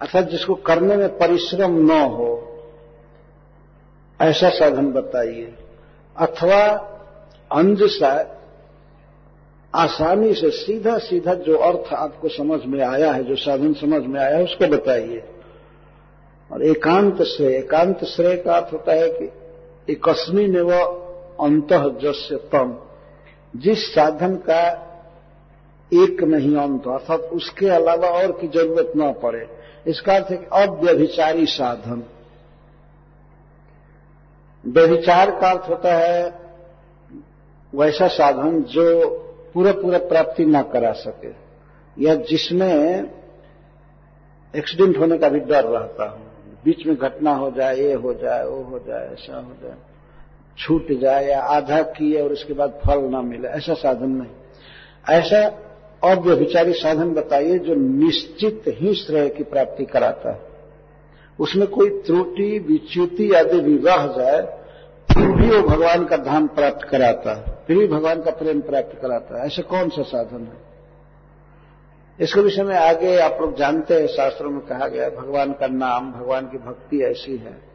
अर्थात 0.00 0.28
जिसको 0.28 0.54
करने 0.54 0.96
में 0.96 1.18
परिश्रम 1.18 1.70
न 1.70 1.90
हो, 1.90 2.48
ऐसा 4.20 4.48
साधन 4.48 4.86
बताइए। 4.86 5.54
अथवा 6.18 6.66
अंजसा 7.52 8.38
आसानी 9.74 10.34
से 10.34 10.50
सीधा 10.50 10.98
सीधा 10.98 11.34
जो 11.34 11.56
अर्थ 11.56 11.92
आपको 11.92 12.28
समझ 12.28 12.64
में 12.64 12.84
आया 12.84 13.12
है, 13.12 13.24
जो 13.24 13.36
साधन 13.36 13.72
समझ 13.72 14.02
में 14.02 14.20
आया 14.20 14.36
है, 14.36 14.44
उसको 14.44 14.66
बताइए। 14.66 15.24
और 16.52 16.62
एकांत 16.62 17.22
श्रेय 17.22 17.56
एकांत 17.56 18.04
श्रेय 18.04 18.36
का 18.36 18.54
अर्थ 18.54 18.72
होता 18.72 18.92
है 18.92 19.08
कि 19.08 19.32
एकस्मी 19.92 20.46
ने 20.46 20.60
वह 20.60 21.01
अंत 21.42 21.72
जस्य 22.02 22.36
तम 22.52 22.76
जिस 23.54 23.86
साधन 23.94 24.34
का 24.48 24.62
एक 25.92 26.22
नहीं 26.24 26.54
अंत, 26.56 26.86
अर्थात 26.88 27.20
उसके 27.32 27.68
अलावा 27.68 28.08
और 28.10 28.32
की 28.32 28.48
ज़रूरत 28.48 28.92
न 28.96 29.12
पड़े, 29.22 29.46
इसका 29.86 30.14
अर्थ 30.14 30.30
है 30.30 30.36
कि 30.36 30.46
अव्यभिचारी 30.54 31.46
साधन। 31.46 32.02
व्यभिचार 34.64 35.30
का 35.30 35.50
अर्थ 35.50 35.68
होता 35.70 35.94
है 35.94 36.22
वैसा 37.72 38.08
साधन 38.08 38.62
जो 38.62 38.84
पूरा 39.54 39.72
पूरा 39.72 39.98
प्राप्ति 40.08 40.44
न 40.44 40.62
करा 40.62 40.92
सके, 40.96 41.30
या 41.96 42.14
जिसमें 42.24 43.10
एक्सीडेंट 44.54 44.98
होने 44.98 45.18
का 45.18 45.28
भी 45.28 45.40
डर 45.40 45.64
रहता 45.64 46.08
हो। 46.10 46.18
बीच 46.64 46.86
में 46.86 46.96
घटना 46.96 47.34
हो 47.34 47.50
जाए, 47.50 47.76
ये 47.76 47.92
हो 47.94 48.12
जाए, 48.14 48.44
वो 48.46 48.62
हो 48.62 48.78
जाए, 48.78 49.08
ऐसा 49.08 49.36
हो 49.36 49.52
जाए। 49.62 49.76
छूट 50.58 50.92
जाए 50.92 51.26
या 51.26 51.40
आधा 51.40 51.82
किए 51.82 52.22
और 52.22 52.32
उसके 52.32 52.52
बाद 52.52 52.80
फल 52.86 53.00
ना 53.00 53.22
मिले, 53.22 53.48
ऐसा 53.48 53.74
साधन 53.74 54.08
नहीं। 54.08 54.30
ऐसा 55.10 55.58
और 56.04 56.18
अव्यभिचारी 56.18 56.72
साधन 56.72 57.10
बताइए 57.10 57.58
जो 57.58 57.74
निश्चित 57.74 58.62
ही 58.68 58.94
श्रेय 58.94 59.28
की 59.28 59.42
प्राप्ति 59.42 59.84
कराता 59.84 60.32
है। 60.32 60.40
उसमें 61.40 61.66
कोई 61.68 61.90
त्रुटि, 61.90 62.58
विच्युति 62.58 63.32
आदि 63.32 63.80
रह 63.84 64.06
जाए, 64.06 64.62
फिर 65.14 65.28
भी 65.28 65.56
वो 65.56 65.62
भगवान 65.62 66.04
का 66.04 66.16
धाम 66.16 66.46
प्राप्त 66.46 66.88
कराता 66.88 67.34
है, 67.34 67.44
फिर 67.66 67.78
भी 67.78 67.86
भगवान 67.86 68.22
का 68.22 68.30
प्रेम 68.30 68.60
प्राप्त 68.60 68.98
कराता 69.02 69.40
है। 69.40 69.46
ऐसा 69.46 69.62
कौन 69.62 69.88
सा 69.88 70.02
साधन 70.02 70.42
है? 70.42 70.72
इसके 72.20 72.40
विषय 72.40 72.62
में 72.62 72.76
आगे 72.76 73.16
आप 73.16 73.38
लोग 73.40 73.56
जानते 73.56 73.94
हैं, 73.94 74.06
शास्त्रों 74.06 74.50
में 74.50 74.60
कहा 74.60 74.88
गया 74.88 75.08
भगवान 75.08 75.52
का 75.52 75.66
नाम, 75.66 76.12
भगवान 76.12 76.46
की 76.46 76.58
भक्ति 76.58 77.02
ऐसी 77.02 77.36
है। 77.36 77.71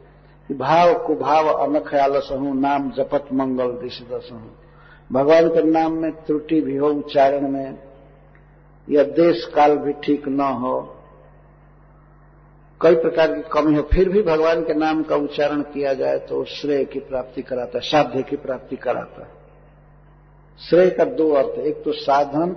कि 0.48 0.54
भाव 0.54 0.94
कुभाव 1.06 1.48
अनख्याल 1.48 2.18
सहू, 2.20 2.52
नाम 2.54 2.90
जपत 2.90 3.26
मंगल 3.32 3.72
दिश 3.72 4.00
दसहू 4.02 4.50
भगवान 5.10 5.48
के 5.48 5.62
नाम 5.62 5.92
में 5.92 6.10
त्रुटि 6.12 6.60
भी 6.60 6.76
हो, 6.76 6.88
उच्चारण 6.88 7.48
में, 7.48 7.78
या 8.88 9.02
देश 9.02 9.44
काल 9.54 9.76
भी 9.76 9.92
ठीक 9.92 10.28
न 10.28 10.40
हो, 10.40 10.80
कई 12.80 12.94
प्रकार 12.94 13.34
की 13.34 13.42
कमी 13.52 13.74
हो, 13.76 13.82
फिर 13.92 14.08
भी 14.08 14.22
भगवान 14.22 14.62
के 14.64 14.74
नाम 14.74 15.02
का 15.02 15.16
उच्चारण 15.16 15.62
किया 15.62 15.94
जाए 15.94 16.18
तो 16.18 16.44
श्रेय 16.44 16.84
की 16.84 16.98
प्राप्ति 17.00 17.42
कराता 17.42 17.78
है 17.78 17.84
साध्य 17.84 18.22
की 18.22 18.36
प्राप्ति 18.36 18.76
कराता। 18.76 19.22
है 19.22 19.36
श्रेय 20.60 20.90
का 20.90 21.04
दो 21.04 21.30
अर्थ, 21.32 21.58
एक 21.58 21.82
तो 21.84 21.92
साधन 21.92 22.56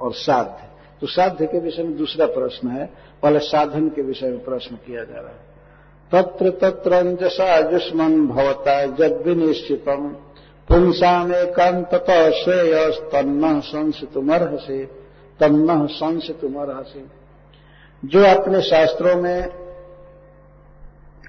और 0.00 0.12
साध्य। 0.14 0.68
तो 1.00 1.06
साध्य 1.06 1.46
के 1.46 1.58
विषय 1.58 1.82
में 1.82 1.96
दूसरा 1.96 2.26
प्रश्न 2.26 2.68
है, 2.68 2.86
पहले 3.22 3.38
साधन 3.38 3.88
के 3.88 4.02
विषय 4.02 4.30
में 4.30 4.44
प्रश्न 4.44 4.76
किया 4.76 5.04
जा 5.04 5.20
रहा 5.20 5.30
है। 5.30 5.53
तत्र 6.14 6.50
तत्र 6.50 6.92
अंजसा 6.92 7.70
युष्मन 7.70 8.26
भवता 8.26 8.86
जद 8.86 9.24
विनिश्चितम 9.26 10.08
पुंसाम 10.68 11.34
एकांत 11.34 11.94
श्रेय 12.34 12.90
तन्न 12.90 13.60
संसितुमर्हसे 13.60 14.84
तन्न 15.40 15.86
संसितुमर्हसे। 15.86 17.04
जो 18.04 18.22
अपने 18.22 18.62
शास्त्रों 18.62 19.16
में 19.16 19.48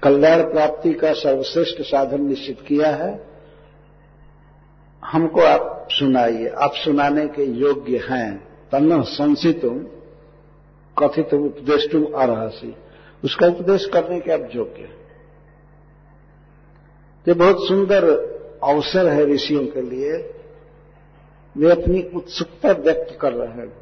कल्याण 0.03 0.41
प्राप्ति 0.41 0.93
का 0.93 1.13
सर्वश्रेष्ठ 1.13 1.81
साधन 1.81 2.21
निश्चित 2.21 2.61
किया 2.67 2.89
है, 2.89 3.27
हमको 5.05 5.41
आप 5.41 5.87
सुनाइए। 5.91 6.47
आप 6.47 6.73
सुनाने 6.73 7.27
के 7.27 7.43
योग्य 7.43 7.97
हैं। 8.09 8.47
तन्न 8.71 9.01
संसितुम 9.01 9.79
कथित 10.97 11.33
उपदेष्टुम 11.33 12.05
अरहसी। 12.05 12.75
उसका 13.23 13.47
उपदेश 13.47 13.85
करने 13.85 14.19
के 14.19 14.31
आप 14.31 14.49
योग्य 14.55 14.89
ये 17.27 17.33
बहुत 17.33 17.67
सुंदर 17.67 18.03
अवसर 18.63 19.07
है 19.07 19.25
ऋषियों 19.25 19.65
के 19.67 19.81
लिए। 19.81 20.11
वे 21.57 21.71
अपनी 21.71 22.01
उत्सुकता 22.15 22.71
व्यक्त 22.71 23.17
कर 23.21 23.33
रहे 23.33 23.47
हैं। 23.47 23.73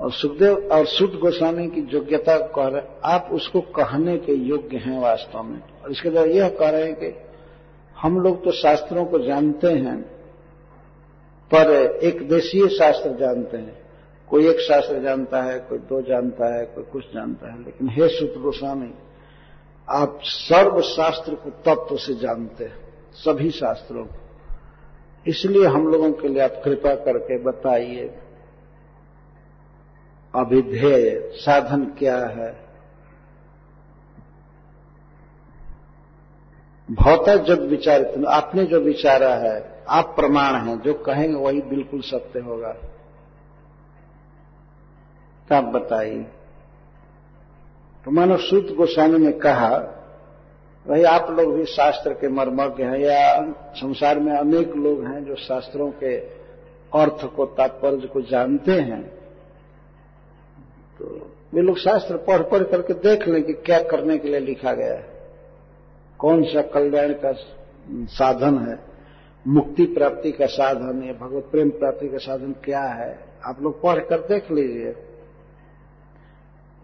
और 0.00 0.12
सुखदेव 0.12 0.68
और 0.72 0.86
शुद्ध 0.86 1.14
गोस्वामी 1.14 1.66
की 1.66 1.80
योग्यता 1.80 2.38
कह 2.38 2.68
रहे 2.68 2.82
आप 3.04 3.28
उसको 3.32 3.60
कहने 3.60 4.16
के 4.18 4.32
योग्य 4.32 4.76
हैं 4.76 4.98
वास्तव 5.00 5.42
में। 5.42 5.60
और 5.84 5.92
इसके 5.92 6.10
द्वारा 6.10 6.30
यह 6.32 6.48
कह 6.48 6.70
रहे 6.70 6.84
हैं 6.84 6.94
कि 6.94 7.14
हम 7.96 8.20
लोग 8.20 8.44
तो 8.44 8.50
शास्त्रों 8.50 9.04
को 9.04 9.18
जानते 9.18 9.68
हैं, 9.68 10.00
पर 11.50 11.70
एक 12.02 12.28
देशीय 12.28 12.68
शास्त्र 12.68 13.10
जानते 13.10 13.56
हैं। 13.56 13.83
कोई 14.30 14.48
एक 14.48 14.60
शास्त्र 14.60 15.00
जानता 15.00 15.42
है, 15.42 15.58
कोई 15.58 15.78
दो 15.78 16.02
जानता 16.02 16.54
है, 16.54 16.64
कोई 16.64 16.84
कुछ 16.84 17.14
जानता 17.14 17.52
है, 17.52 17.64
लेकिन 17.64 17.88
हे 17.88 18.08
सूत्र 18.08 18.40
गोस्वामी, 18.40 18.94
आप 19.90 20.18
सर्व 20.22 20.80
शास्त्र 20.80 21.34
को 21.34 21.50
तत्व 21.50 21.96
से 21.96 22.14
जानते 22.14 22.64
हैं, 22.64 22.76
सभी 23.12 23.50
शास्त्रों 23.50 24.04
को। 24.04 24.14
इसलिए 25.26 25.66
हम 25.66 25.88
लोगों 25.88 26.12
के 26.12 26.28
लिए 26.28 26.42
आप 26.42 26.60
कृपा 26.64 26.94
करके 26.94 27.38
बताइए, 27.38 28.14
अभिधेय 30.34 31.30
साधन 31.34 31.84
क्या 31.84 32.18
है? 32.18 32.64
भौता 36.90 37.36
जब 37.36 37.68
विचारित 37.68 38.24
आपने 38.28 38.64
जो 38.64 38.80
विचारा 38.80 39.34
है, 39.34 39.84
आप 39.88 40.04
प्रमाण 40.04 40.54
हैं, 40.54 40.80
जो 40.80 40.94
कहेंगे 40.94 41.34
वही 41.34 41.60
बिल्कुल 41.62 42.00
सत्य 42.00 42.40
होगा। 42.40 42.76
तब 45.50 45.64
बताइए 45.64 46.26
तो 48.04 48.10
मानो 48.10 48.36
सूत 48.36 48.76
गोस्वामी 48.76 49.18
ने 49.18 49.32
कहा 49.32 50.00
वही 50.86 51.04
आप 51.04 51.30
लोग 51.30 51.54
भी 51.54 51.64
शास्त्र 51.64 52.12
के 52.12 52.28
मर्मज्ञ 52.28 52.84
हैं 52.84 52.98
या 52.98 53.52
संसार 53.76 54.18
में 54.18 54.32
अनेक 54.32 54.74
लोग 54.76 55.04
हैं 55.04 55.24
जो 55.24 55.34
शास्त्रों 55.34 55.90
के 55.90 56.16
अर्थ 56.94 57.24
को, 57.36 57.46
तात्पर्य 57.46 58.06
को 58.06 58.20
जानते 58.20 58.72
हैं। 58.72 59.02
तो 60.98 61.30
वे 61.54 61.62
लोग 61.62 61.78
शास्त्र 61.78 62.16
पढ़ 62.16 62.42
पढ़ 62.42 62.62
करके 62.62 62.94
देख 62.94 63.28
लें 63.28 63.42
कि 63.42 63.52
क्या 63.52 63.82
करने 63.82 64.18
के 64.18 64.28
लिए 64.28 64.40
लिखा 64.40 64.72
गया 64.72 64.94
है। 64.94 65.06
कौन 66.18 66.42
सा 66.42 66.62
कल्याण 66.62 67.12
का 67.12 67.32
साधन 67.90 68.58
है? 68.58 68.78
मुक्ति 69.46 69.84
प्राप्ति 69.84 70.32
का 70.32 70.46
साधन 70.46 71.02
या 71.04 71.12
भगवत 71.12 71.44
प्रेम 71.44 71.70
प्राप्ति 71.70 72.08
का 72.08 72.18
साधन 72.18 72.52
क्या 72.52 72.82
है? 72.82 73.18
आप 73.44 73.62
लोग 73.62 73.82
पढ़ 73.82 73.98
कर 73.98 74.20
देख 74.20 74.50
लीजिए। 74.50 75.03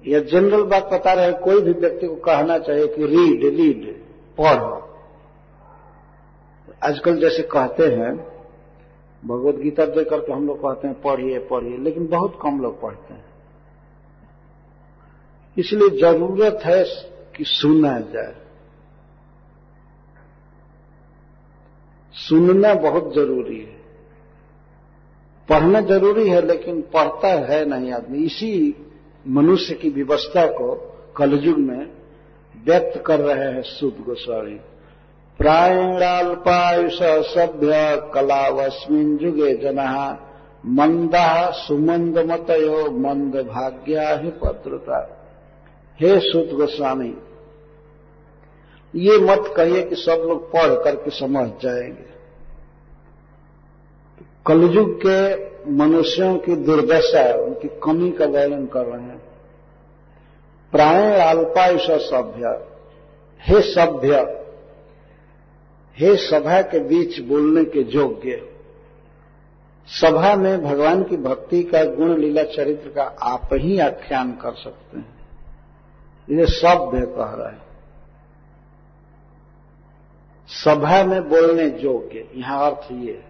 यह 0.07 0.21
जनरल 0.21 0.63
बात 0.63 0.85
बता 0.93 1.13
रहे, 1.13 1.33
कोई 1.33 1.61
भी 1.61 1.73
व्यक्ति 1.73 2.07
को 2.07 2.15
कहना 2.15 2.59
चाहिए 2.59 2.87
कि 2.87 3.07
रीड 3.07 3.55
रीड 3.55 4.03
पढ़ो। 4.39 4.87
आजकल 6.85 7.21
जैसे 7.21 7.43
कहते 7.43 7.87
हैं, 7.87 8.17
भगवत 9.25 9.55
गीता 9.55 9.87
देकर 9.87 10.21
के 10.21 10.33
हम 10.33 10.47
लोग 10.47 10.59
कहते 10.59 10.89
हैं, 10.89 11.01
पढ़िए 11.01 11.39
पढ़िए, 11.39 11.79
लेकिन 11.79 12.07
बहुत 12.07 12.39
कम 12.43 12.61
लोग 12.61 12.83
पढ़ते 12.83 13.15
हैं। 13.15 13.25
इसलिए 15.59 16.01
ज़रूरत 16.01 16.61
है 16.65 16.85
कि 17.37 17.45
सुना 17.45 18.01
जाए। 18.01 18.35
सुनना 22.13 22.75
बहुत 22.75 23.15
ज़रूरी 23.15 23.59
है। 23.59 23.81
पढ़ना 25.49 25.81
ज़रूरी 25.81 26.31
है, 26.31 26.47
लेकिन 26.47 26.81
पढ़ता 26.81 27.29
है 27.29 27.65
नहीं 27.65 27.93
आदमी। 27.93 28.19
इसी 28.19 28.87
मनुष्य 29.25 29.75
की 29.75 29.91
विवस्था 29.91 30.47
को 30.47 30.75
कलयुग 31.17 31.59
में 31.59 31.91
व्यक्त 32.67 33.03
कर 33.07 33.21
रहे 33.21 33.53
हैं 33.53 33.63
सुद 33.63 34.03
गोस्वामी। 34.07 34.59
प्रायणाल्पायुष 35.39 36.99
सभ्य 37.29 37.71
कलावस्मिन 38.15 39.17
जुगे 39.17 39.55
जना 39.55 39.91
मंदा 40.67 41.51
सुमंद 41.51 42.19
मतयो 42.31 42.91
मंद 42.99 43.37
भाग्या 43.49 44.09
ही 44.15 44.31
पत्रता 44.41 44.99
हे 46.01 46.19
सुत 46.21 46.53
गोस्वामी, 46.53 47.15
ये 48.95 49.19
मत 49.19 49.53
कहिए 49.57 49.83
कि 49.83 49.97
सब 49.97 50.25
लोग 50.29 50.51
पढ़ 50.53 50.75
करके 50.85 51.11
समझ 51.11 51.49
जाएँगे। 51.63 52.10
कलयुग 54.47 55.01
के 55.07 55.51
मनुष्यों 55.71 56.39
की 56.39 56.57
दुर्दशा, 56.57 57.35
उनकी 57.35 57.69
कमी 57.69 58.11
का 58.11 58.27
वर्णन 58.27 58.67
कर 58.67 58.87
रहे 58.87 59.03
हैं। 59.03 59.23
प्राय 60.73 61.21
अल्पायुष 61.21 61.91
सभ्य, 61.91 62.67
हे 63.41 63.61
सभ्य, 63.61 64.37
हे 65.97 66.17
सभा 66.17 66.63
के 66.63 66.81
बीच 66.81 67.21
बोलने 67.21 67.65
के 67.65 67.81
योग्य। 67.81 68.47
सभा 69.87 70.37
में 70.37 70.65
भगवान 70.65 71.03
की 71.03 71.17
भक्ति 71.17 71.63
का 71.63 71.85
गुण 71.85 72.19
लीला 72.19 72.43
चरित्र 72.43 72.91
का 72.91 73.03
आप 73.03 73.49
ही 73.53 73.79
आख्यान 73.79 74.33
कर 74.33 74.53
सकते 74.53 74.99
हैं। 74.99 75.29
ये 76.31 76.47
सभ्य 76.47 77.01
कह 77.01 77.35
रहा 77.35 77.49
है। 77.49 77.59
सभा 80.49 81.05
में 81.05 81.29
बोलने 81.29 81.65
योग्य, 81.65 82.29
यहाँ 82.35 82.71
अर्थ 82.71 82.93
ये 82.93 83.13
है। 83.13 83.30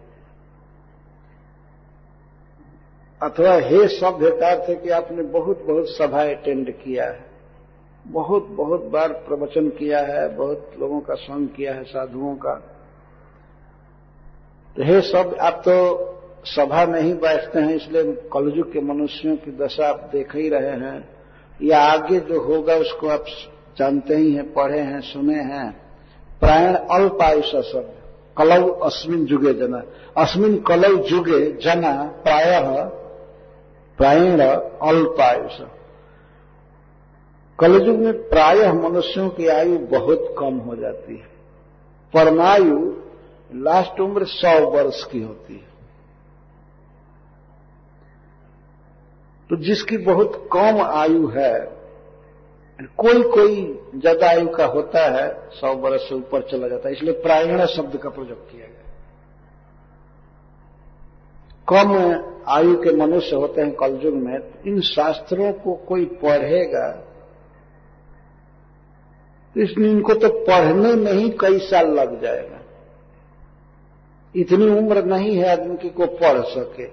अथवा 3.22 3.54
हे 3.54 3.88
सभ्य 3.88 4.30
का 4.30 4.50
अर्थ 4.50 4.68
है 4.68 4.74
कि 4.74 4.90
आपने 4.90 5.22
बहुत 5.22 5.64
बहुत 5.68 5.88
सभा 5.88 6.22
अटेंड 6.22 6.70
किया 6.70 7.04
है। 7.04 7.24
बहुत 8.06 8.46
बहुत 8.46 8.84
बार 8.84 9.08
प्रवचन 9.08 9.68
किया 9.68 10.00
है, 10.00 10.36
बहुत 10.36 10.72
लोगों 10.80 11.00
का 11.00 11.14
संग 11.14 11.48
किया 11.48 11.74
है, 11.74 11.84
साधुओं 11.84 12.34
का। 12.34 12.54
तो 14.76 14.82
हे 14.82 15.00
सब, 15.00 15.36
आप 15.40 15.62
तो 15.68 16.06
सभा 16.44 16.86
में 16.86 17.02
ही 17.02 17.14
बैठते 17.14 17.60
हैं, 17.60 17.74
इसलिए 17.74 18.02
कलयुग 18.04 18.72
के 18.72 18.80
मनुष्यों 18.80 19.36
की 19.36 19.50
दशा 19.50 19.88
आप 19.88 20.08
देख 20.12 20.36
ही 20.36 20.48
रहे 20.48 20.70
हैं। 20.70 21.08
या 21.62 21.80
आगे 21.80 22.20
जो 22.20 22.40
होगा, 22.40 22.74
उसको 22.74 23.08
आप 23.08 23.24
जानते 23.78 24.14
ही 24.14 24.34
हैं, 24.34 24.52
पढ़े 24.52 24.80
हैं, 24.80 25.00
सुने 25.00 25.34
हैं। 25.34 25.80
प्रायण 26.40 26.74
अल्पायुष 26.74 27.56
सब। 27.56 27.94
कलौ 28.38 28.68
अस्मिन 28.68 29.24
जुगे 29.24 29.54
जना। 29.54 29.82
अस्मिन 30.16 30.60
कलौ 30.60 30.96
जुगे 30.96 31.52
जना 31.52 32.04
प्राय 32.24 32.60
प्रायण 34.00 34.40
अल्पायुष। 34.40 35.56
कलयुग 37.58 37.96
में 37.96 38.28
प्रायः 38.28 38.72
मनुष्यों 38.72 39.28
की 39.30 39.46
आयु 39.48 39.78
बहुत 39.88 40.34
कम 40.38 40.58
हो 40.58 40.76
जाती 40.76 41.16
है। 41.16 41.28
परमायु 42.14 42.78
लास्ट 43.58 44.00
उम्र 44.00 44.24
सौ 44.26 44.58
वर्ष 44.70 45.02
की 45.04 45.20
होती 45.22 45.54
है। 45.54 45.68
तो 49.50 49.56
जिसकी 49.58 49.98
बहुत 50.04 50.48
कम 50.52 50.80
आयु 50.82 51.26
है 51.28 51.52
कोई 52.98 53.22
कोई 53.30 53.54
ज़्यादा 53.96 54.28
आयु 54.28 54.48
का 54.48 54.66
होता 54.66 55.00
है, 55.12 55.28
सौ 55.50 55.74
वर्ष 55.76 56.08
से 56.08 56.14
ऊपर 56.14 56.48
चला 56.50 56.68
जाता 56.68 56.88
है, 56.88 56.94
इसलिए 56.94 57.14
प्रायण 57.22 57.66
शब्द 57.68 57.96
का 57.96 58.08
प्रयोग 58.08 58.50
किया 58.50 58.66
गया 58.66 58.78
कम 61.72 61.92
आयु 62.48 62.74
के 62.76 62.96
मनुष्य 62.96 63.36
होते 63.36 63.60
हैं 63.60 63.74
कलयुग 63.74 64.14
में 64.14 64.38
इन 64.66 64.80
शास्त्रों 64.80 65.52
को 65.52 65.74
कोई 65.74 66.04
पढ़ेगा? 66.04 66.90
तो 69.54 69.60
इसलिए 69.60 69.90
इनको 69.90 70.14
तो 70.14 70.28
पढ़ने 70.28 70.94
में 70.94 71.12
ही 71.12 71.28
कई 71.30 71.58
साल 71.58 71.86
लग 71.86 72.22
जाएगा। 72.22 72.60
इतनी 74.36 74.70
उम्र 74.70 75.04
नहीं 75.04 75.36
है 75.36 75.48
आदमी 75.48 75.76
की 75.76 75.88
को 75.90 76.06
पढ़ 76.06 76.40
सके। 76.40 76.86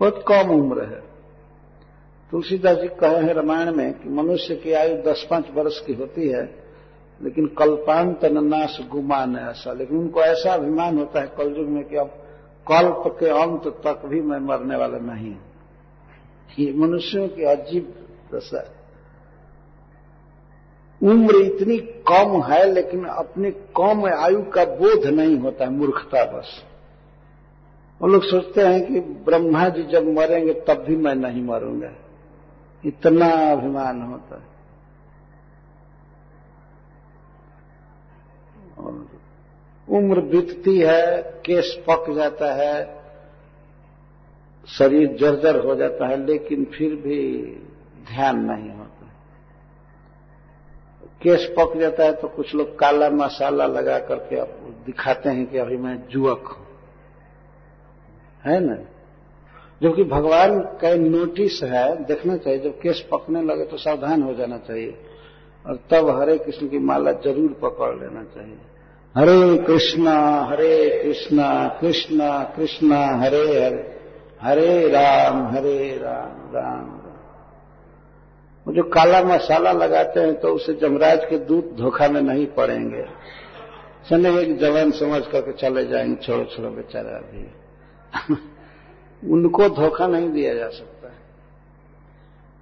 बहुत 0.00 0.24
कम 0.28 0.50
उम्र 0.50 0.84
है। 0.84 1.02
तुलसीदास 2.30 2.76
जी 2.76 2.88
कहे 2.88 3.16
हैं 3.16 3.34
रामायण 3.34 3.72
में 3.72 3.92
कि 3.92 4.08
मनुष्य 4.08 4.56
की 4.56 4.72
आयु 4.72 4.96
दस 4.96 5.26
पाँच 5.30 5.44
वर्ष 5.54 5.80
की 5.80 5.94
होती 5.94 6.28
है, 6.28 6.42
लेकिन 7.22 7.46
कल्पांत 7.46 8.24
नाश 8.24 8.78
गुमान 8.90 9.36
है 9.36 9.50
ऐसा 9.50 9.72
लेकिन 9.72 9.98
उनको 9.98 10.20
ऐसा 10.20 10.54
अभिमान 10.54 10.98
होता 10.98 11.20
है 11.20 11.26
कलयुग 11.26 11.68
में 11.68 11.84
कि 11.84 11.96
अब 11.96 12.23
कल्प 12.72 13.16
के 13.20 13.26
अंत 13.26 13.62
तक 13.66 14.02
भी 14.06 14.20
मैं 14.20 14.38
मरने 14.38 14.76
वाला 14.76 14.98
नहीं 14.98 15.36
ये 16.58 16.72
मनुष्यों 16.72 17.28
की 17.28 17.42
अजीब 17.42 18.08
दशा 18.34 18.70
उम्र 21.02 21.36
इतनी 21.36 21.78
कम 21.78 22.42
है, 22.42 22.72
लेकिन 22.72 23.04
अपनी 23.04 23.50
कम 23.50 24.06
आयु 24.06 24.42
का 24.42 24.64
बोध 24.64 25.06
नहीं 25.06 25.38
होता 25.38 25.64
है, 25.64 25.70
मूर्खता 25.70 26.24
बस। 26.24 26.64
वो 28.02 28.08
लोग 28.08 28.22
सोचते 28.22 28.60
हैं 28.60 28.86
कि 28.86 29.00
ब्रह्मा 29.00 29.68
जी 29.68 29.82
जब 29.82 30.06
मरेंगे, 30.06 30.52
तब 30.54 30.74
भी 30.74 30.96
मैं 30.96 31.14
नहीं 31.14 31.42
मरूँगा। 31.42 31.90
इतना 32.84 33.26
अभिमान 33.26 34.02
होता 34.02 34.36
है। 34.36 34.54
और 38.78 39.13
उम्र 39.88 40.20
बीतती 40.20 40.78
है, 40.78 41.22
केस 41.22 41.76
पक 41.90 42.10
जाता 42.14 42.52
है, 42.54 43.04
शरीर 44.68 45.16
जर्जर 45.20 45.64
हो 45.64 45.74
जाता 45.74 46.06
है, 46.06 46.26
लेकिन 46.26 46.64
फिर 46.64 46.94
भी 46.94 47.20
ध्यान 48.12 48.44
नहीं 48.44 48.70
होता 48.70 48.90
केस 51.22 51.54
पक 51.58 51.76
जाता 51.76 52.04
है 52.04 52.12
तो 52.12 52.28
कुछ 52.28 52.54
लोग 52.54 52.78
काला 52.78 53.08
मसाला 53.10 53.66
लगा 53.66 53.98
करके 53.98 54.38
आप 54.38 54.48
दिखाते 54.86 55.28
हैं 55.28 55.46
कि 55.46 55.58
अभी 55.58 55.76
मैं 55.76 55.96
जुअक 56.08 56.46
हूँ। 56.48 56.66
है 58.44 58.60
ना? 58.60 58.74
जबकि 59.82 60.04
भगवान 60.04 60.60
का 60.60 60.94
नोटिस 60.94 61.62
है, 61.62 62.04
देखना 62.04 62.36
चाहिए, 62.36 62.58
जब 62.58 62.78
केस 62.80 63.08
पकने 63.12 63.42
लगे 63.42 63.64
तो 63.64 63.76
सावधान 63.76 64.22
हो 64.22 64.34
जाना 64.34 64.58
चाहिए, 64.58 64.98
और 65.66 65.76
तब 65.90 66.08
हरे 66.20 66.38
कृष्ण 66.38 66.68
की 66.68 66.78
माला 66.78 67.12
ज़रूर 67.12 67.52
पकड़ 67.62 67.94
लेना 67.94 68.24
चाहिए। 68.24 68.58
हरे 69.18 69.58
कृष्णा 69.58 70.44
हरे 70.50 71.02
कृष्णा 71.04 71.78
कृष्णा 71.80 72.42
कृष्णा, 72.56 73.06
हरे 73.06 73.64
हरे 73.64 74.00
हरे 74.42 74.88
राम 74.88 75.46
हरे 75.46 75.98
राम 76.02 76.54
राम 76.54 76.76
राम। 76.76 77.00
वो 78.66 78.74
जो 78.74 78.82
काला 78.82 79.24
मसाला 79.24 79.72
लगाते 79.72 80.20
हैं 80.20 80.40
तो 80.40 80.48
उसे 80.48 80.74
जमराज 80.74 81.24
के 81.24 81.38
दूध 81.38 81.76
धोखा 81.76 82.08
में 82.08 82.22
नहीं 82.22 82.46
पड़ेंगे। 82.46 83.04
सने 84.10 84.40
एक 84.40 84.58
जवान 84.58 84.90
समझ 84.90 85.26
करके 85.26 85.52
चले 85.52 85.86
जाएँगे 85.86 86.26
छोड़ो 86.26 86.44
छोड़ो, 86.44 86.70
बेचारा 86.70 87.10
अभी। 87.10 87.50
उनको 89.32 89.68
धोखा 89.68 90.06
नहीं 90.06 90.30
दिया 90.30 90.54
जा 90.54 90.68
सकता। 90.68 91.12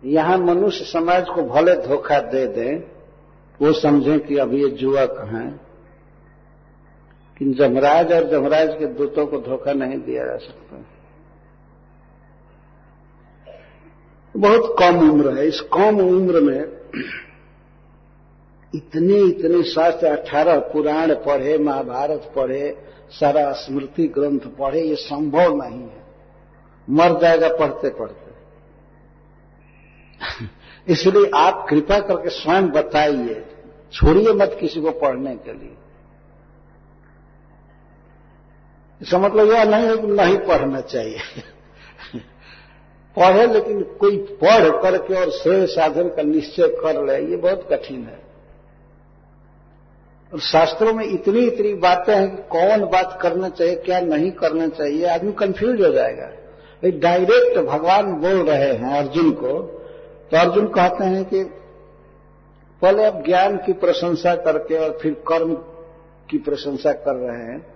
यहाँ 0.05 0.38
मनुष्य 0.38 0.84
समाज 0.84 1.26
को 1.28 1.42
भले 1.42 1.74
धोखा 1.74 2.18
दे 2.18 2.46
दें, 2.46 2.78
वो 3.62 3.72
समझें 3.72 4.20
कि 4.20 4.36
अभी 4.36 4.62
ये 4.62 4.68
जुआक 4.68 5.30
हैं। 5.34 5.71
कि 7.43 7.55
जमराज 7.55 8.12
और 8.12 8.30
जमराज 8.30 8.76
के 8.78 8.86
दूतों 8.86 9.26
को 9.26 9.38
धोखा 9.38 9.72
नहीं 9.72 9.99
दिया 9.99 10.26
जा 10.26 10.36
सकता। 10.36 10.84
बहुत 14.36 14.76
कम 14.78 15.11
उम्र 15.11 15.38
है। 15.38 15.49
इस 15.49 15.61
कम 15.61 16.01
उम्र 16.01 16.40
में 16.40 16.61
इतने 18.74 19.14
इतने 19.14 19.62
शास्त्र 19.62 20.07
अठारह 20.07 20.59
पुराण 20.59 21.14
पढ़े, 21.14 21.59
महाभारत 21.59 22.32
पढ़े, 22.36 22.84
सारा 23.11 23.53
स्मृति 23.53 24.07
ग्रंथ 24.07 24.40
पढ़े, 24.40 24.82
ये 24.82 24.95
संभव 24.95 25.62
नहीं 25.62 25.82
है। 25.82 26.03
मर 26.90 27.20
जाएगा 27.20 27.49
पढ़ते 27.49 27.88
पढ़ते। 27.88 28.32
इसलिए 30.93 31.30
आप 31.34 31.66
कृपा 31.70 31.99
करके 31.99 32.30
स्वयं 32.30 32.68
बताइए। 32.68 33.47
छोड़िए 33.93 34.32
मत 34.32 34.57
किसी 34.61 34.80
को 34.80 34.90
पढ़ने 34.90 35.36
के 35.36 35.53
लिए। 35.53 35.76
इसका 39.03 39.18
मतलब 39.18 39.53
यह 39.53 39.64
नहीं 39.64 39.84
है 39.84 39.96
कि 39.96 40.07
नहीं 40.07 40.38
पढ़ना 40.38 40.80
चाहिए। 40.80 41.18
पढ़े, 43.16 43.46
लेकिन 43.46 43.82
कोई 43.82 44.16
पढ़ 44.16 44.82
करके 44.82 45.14
और 45.14 45.30
श्रेय 45.30 45.66
साधन 45.66 46.09
का 46.09 46.22
निश्चय 46.22 46.68
कर 46.68 47.07
ले, 47.07 47.30
ये 47.30 47.36
बहुत 47.36 47.68
कठिन 47.72 48.05
है। 48.05 48.18
और 50.32 50.40
शास्त्रों 50.40 50.92
में 50.94 51.05
इतनी 51.05 51.40
इतनी 51.40 51.74
बातें 51.74 52.14
हैं 52.14 52.36
कि 52.36 52.42
कौन 52.42 52.84
बात 52.84 53.18
करना 53.22 53.48
चाहिए, 53.48 53.74
क्या 53.76 54.00
नहीं 54.00 54.30
करना 54.30 54.68
चाहिए 54.68 55.07
आदमी 55.07 55.32
कंफ्यूज 55.32 55.80
हो 55.82 55.92
जाएगा। 55.92 56.30
डायरेक्ट 56.84 57.59
भगवान 57.59 58.12
बोल 58.12 58.46
रहे 58.50 58.72
हैं 58.72 58.96
अर्जुन 58.98 59.30
को 59.30 59.61
तो 60.30 60.36
अर्जुन 60.36 60.66
कहते 60.66 61.05
हैं 61.05 61.24
कि, 61.24 61.44
पहले 62.82 63.05
आप 63.05 63.22
ज्ञान 63.26 63.57
की 63.57 63.72
प्रशंसा 63.72 64.34
करके 64.34 64.78
और 64.78 64.98
फिर 65.03 65.12
कर्म 65.12 65.55
की 66.30 66.38
प्रशंसा 66.38 66.92
कर 66.92 67.14
रहे 67.14 67.44
हैं 67.44 67.71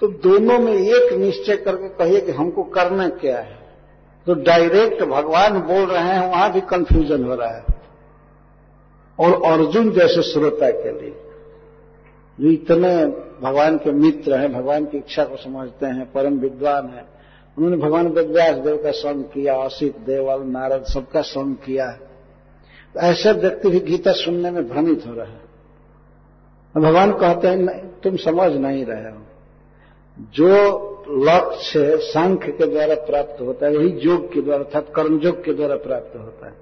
तो 0.00 0.08
दोनों 0.08 0.58
में 0.58 0.72
एक 0.72 1.12
निश्चय 1.12 1.56
करके 1.56 1.88
कहिए 1.88 2.20
कि 2.20 2.32
हमको 2.32 2.62
करना 2.62 3.08
क्या 3.08 3.38
है। 3.38 3.58
तो 4.26 4.34
डायरेक्ट 4.34 5.02
भगवान 5.02 5.60
बोल 5.60 5.86
रहे 5.86 6.02
हैं, 6.02 6.30
वहाँ 6.30 6.52
भी 6.52 6.60
कंफ्यूजन 6.60 7.24
हो 7.24 7.34
रहा 7.34 7.50
है। 7.50 7.64
और 9.18 9.42
अर्जुन 9.52 9.90
जैसे 9.90 10.22
श्रोता 10.22 10.70
के 10.70 10.92
लिए, 11.00 11.14
जो 12.38 12.50
इतने 12.50 13.04
भगवान 13.40 13.76
के 13.78 13.92
मित्र 13.92 14.38
हैं, 14.38 14.52
भगवान 14.52 14.84
की 14.84 14.98
इच्छा 14.98 15.24
को 15.24 15.36
समझते 15.36 15.86
हैं, 15.86 16.12
परम 16.12 16.38
विद्वान 16.38 16.86
हैं, 16.86 17.04
उन्होंने 17.58 17.76
भगवान 17.76 18.06
वेदव्यास 18.06 18.56
देव 18.56 18.76
का 18.76 18.90
संग 18.90 19.24
किया 19.24 19.56
असित 19.56 19.96
देवल, 19.98 20.42
नारद, 20.42 20.84
सबका 20.84 21.20
संग 21.20 21.54
किया 21.56 21.90
तो 22.94 23.00
ऐसे 23.00 23.32
व्यक्ति 23.32 23.68
भी 23.68 23.80
गीता 23.80 24.12
सुनने 24.12 24.50
में 24.50 24.68
भ्रमित 24.68 25.04
हो 25.06 25.12
रहे 25.14 25.26
हैं। 25.26 25.50
भगवान 26.74 27.12
कहते 27.12 27.48
हैं 27.48 28.00
तुम 28.00 28.16
समझ 28.16 28.52
नहीं 28.52 28.84
रहे 28.84 29.10
हो। 29.10 29.22
जो 30.20 30.86
लक्ष्य 31.10 31.96
सांख्य 31.96 32.52
के 32.52 32.66
द्वारा 32.66 32.94
प्राप्त 32.94 33.40
होता 33.40 33.66
है 33.66 33.76
वही 33.76 33.88
योग 33.88 34.32
के 34.32 34.40
द्वारा, 34.40 34.64
अर्थात 34.64 34.86
कर्मयोग 34.96 35.44
के 35.44 35.52
द्वारा 35.52 35.76
प्राप्त 35.76 36.16
होता 36.16 36.46
है। 36.46 36.52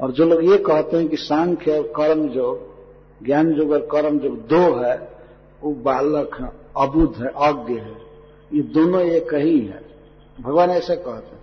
और 0.00 0.12
जो 0.12 0.24
लोग 0.24 0.44
ये 0.44 0.58
कहते 0.58 0.96
हैं 0.96 1.08
कि 1.08 1.16
सांख्य 1.16 1.78
और 1.78 1.82
कर्म 1.82 2.28
योग 2.28 2.72
ज्ञान 3.24 3.52
योग 3.52 3.70
और 3.70 3.78
कर्म 3.78 4.20
योग 4.20 4.46
दो 4.46 4.84
है, 4.84 5.08
वो 5.62 5.74
बालक 5.74 6.36
है 6.40 6.52
अबुद्ध 6.76 7.22
है, 7.22 7.28
अज्ञ 7.28 7.74
है, 7.74 7.96
ये 8.52 8.62
दोनों 8.62 9.00
एक 9.00 9.34
ही 9.34 9.60
है। 9.60 9.84
भगवान 10.40 10.70
ऐसा 10.70 10.94
कहते 10.94 11.36
हैं। 11.36 11.42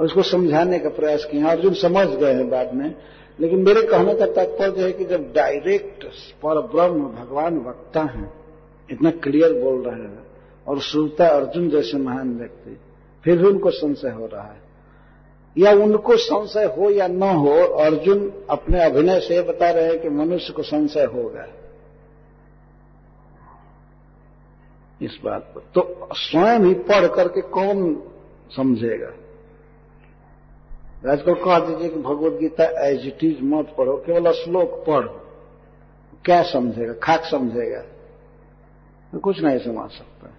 और 0.00 0.06
उसको 0.06 0.22
समझाने 0.22 0.78
का 0.78 0.88
प्रयास 0.88 1.24
किया 1.24 1.48
अर्जुन 1.48 1.74
समझ 1.74 2.08
गए 2.08 2.34
हैं 2.34 2.50
बाद 2.50 2.74
में, 2.74 2.94
लेकिन 3.40 3.58
मेरे 3.58 3.82
कहने 3.82 4.14
का 4.14 4.26
तात्पर्य 4.26 4.82
है 4.82 4.92
कि 4.92 5.04
जब 5.04 5.32
डायरेक्ट 5.32 6.04
पर 6.42 6.60
ब्रह्म 6.60 7.00
भगवान 7.00 7.58
वक्ता 7.58 8.02
है 8.02 8.37
इतना 8.90 9.10
क्लियर 9.10 9.62
बोल 9.62 9.82
रहे 9.82 10.00
हैं। 10.00 10.26
और 10.68 10.80
श्रोता 10.80 11.28
अर्जुन 11.28 11.70
जैसे 11.70 11.98
महान 11.98 12.38
व्यक्ति, 12.38 12.80
फिर 13.24 13.38
भी 13.38 13.44
उनको 13.44 13.70
संशय 13.70 14.10
हो 14.10 14.26
रहा 14.26 14.48
है। 14.48 14.68
या 15.58 15.72
उनको 15.72 16.16
संशय 16.16 16.64
हो 16.64 16.90
या 16.90 17.08
न 17.08 17.22
हो, 17.22 17.62
अर्जुन 17.64 18.46
अपने 18.50 18.84
अभिनय 18.84 19.20
से 19.20 19.42
बता 19.42 19.70
रहे 19.70 19.84
हैं 19.84 20.00
कि 20.00 20.08
मनुष्य 20.08 20.52
को 20.52 20.62
संशय 20.62 21.04
होगा 21.04 21.48
इस 25.02 25.20
बात 25.24 25.42
पर। 25.42 25.60
तो 25.60 26.08
स्वयं 26.12 26.60
ही 26.60 26.74
पढ़ 26.74 27.06
करके 27.06 27.40
कौन 27.40 28.02
समझेगा? 28.56 29.08
आजकल 31.12 31.34
कह 31.34 31.58
दीजिए 31.58 31.88
कि 31.88 32.00
Bhagavad 32.00 32.32
Gita 32.32 32.86
as 32.88 33.06
it 33.06 33.24
is 33.24 33.42
मत 33.42 33.74
पढ़ो, 33.78 33.96
केवल 33.96 34.32
श्लोक 34.32 34.84
पढ़ो। 34.86 35.20
क्या 36.24 36.42
समझेगा? 36.42 36.92
खाक 36.92 37.24
समझेगा। 37.24 37.82
कुछ 39.16 39.40
नहीं 39.40 39.58
समझ 39.58 39.90
सकता। 39.90 40.30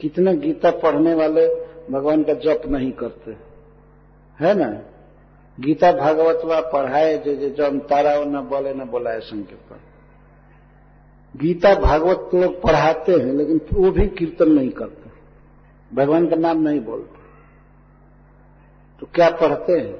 कितने 0.00 0.36
गीता 0.36 0.70
पढ़ने 0.70 1.14
वाले 1.14 1.46
भगवान 1.90 2.22
का 2.22 2.34
जप 2.34 2.62
नहीं 2.66 2.92
करते। 2.92 3.36
है 4.40 4.54
ना? 4.54 4.82
गीता 5.60 5.92
भागवत 5.92 6.40
वा 6.44 6.60
पढ़ाए, 6.60 7.18
जे 7.18 7.36
जे 7.36 7.50
जम 7.50 7.78
तारा 7.78 8.24
न 8.24 8.40
बोले, 8.40 8.74
न 8.74 8.84
बोलाए 8.84 9.20
संकीर्तन। 9.20 9.80
गीता 11.38 11.74
भागवत 11.74 12.28
तो 12.32 12.42
लोग 12.42 12.62
पढ़ाते 12.62 13.12
हैं, 13.12 13.32
लेकिन 13.32 13.60
वो 13.72 13.90
भी 13.90 14.08
कीर्तन 14.08 14.52
नहीं 14.52 14.70
करते। 14.70 15.10
भगवान 15.96 16.26
का 16.26 16.36
नाम 16.36 16.62
नहीं 16.68 16.80
बोलते। 16.80 17.24
तो 19.00 19.06
क्या 19.14 19.30
पढ़ते 19.30 19.72
हैं? 19.72 19.94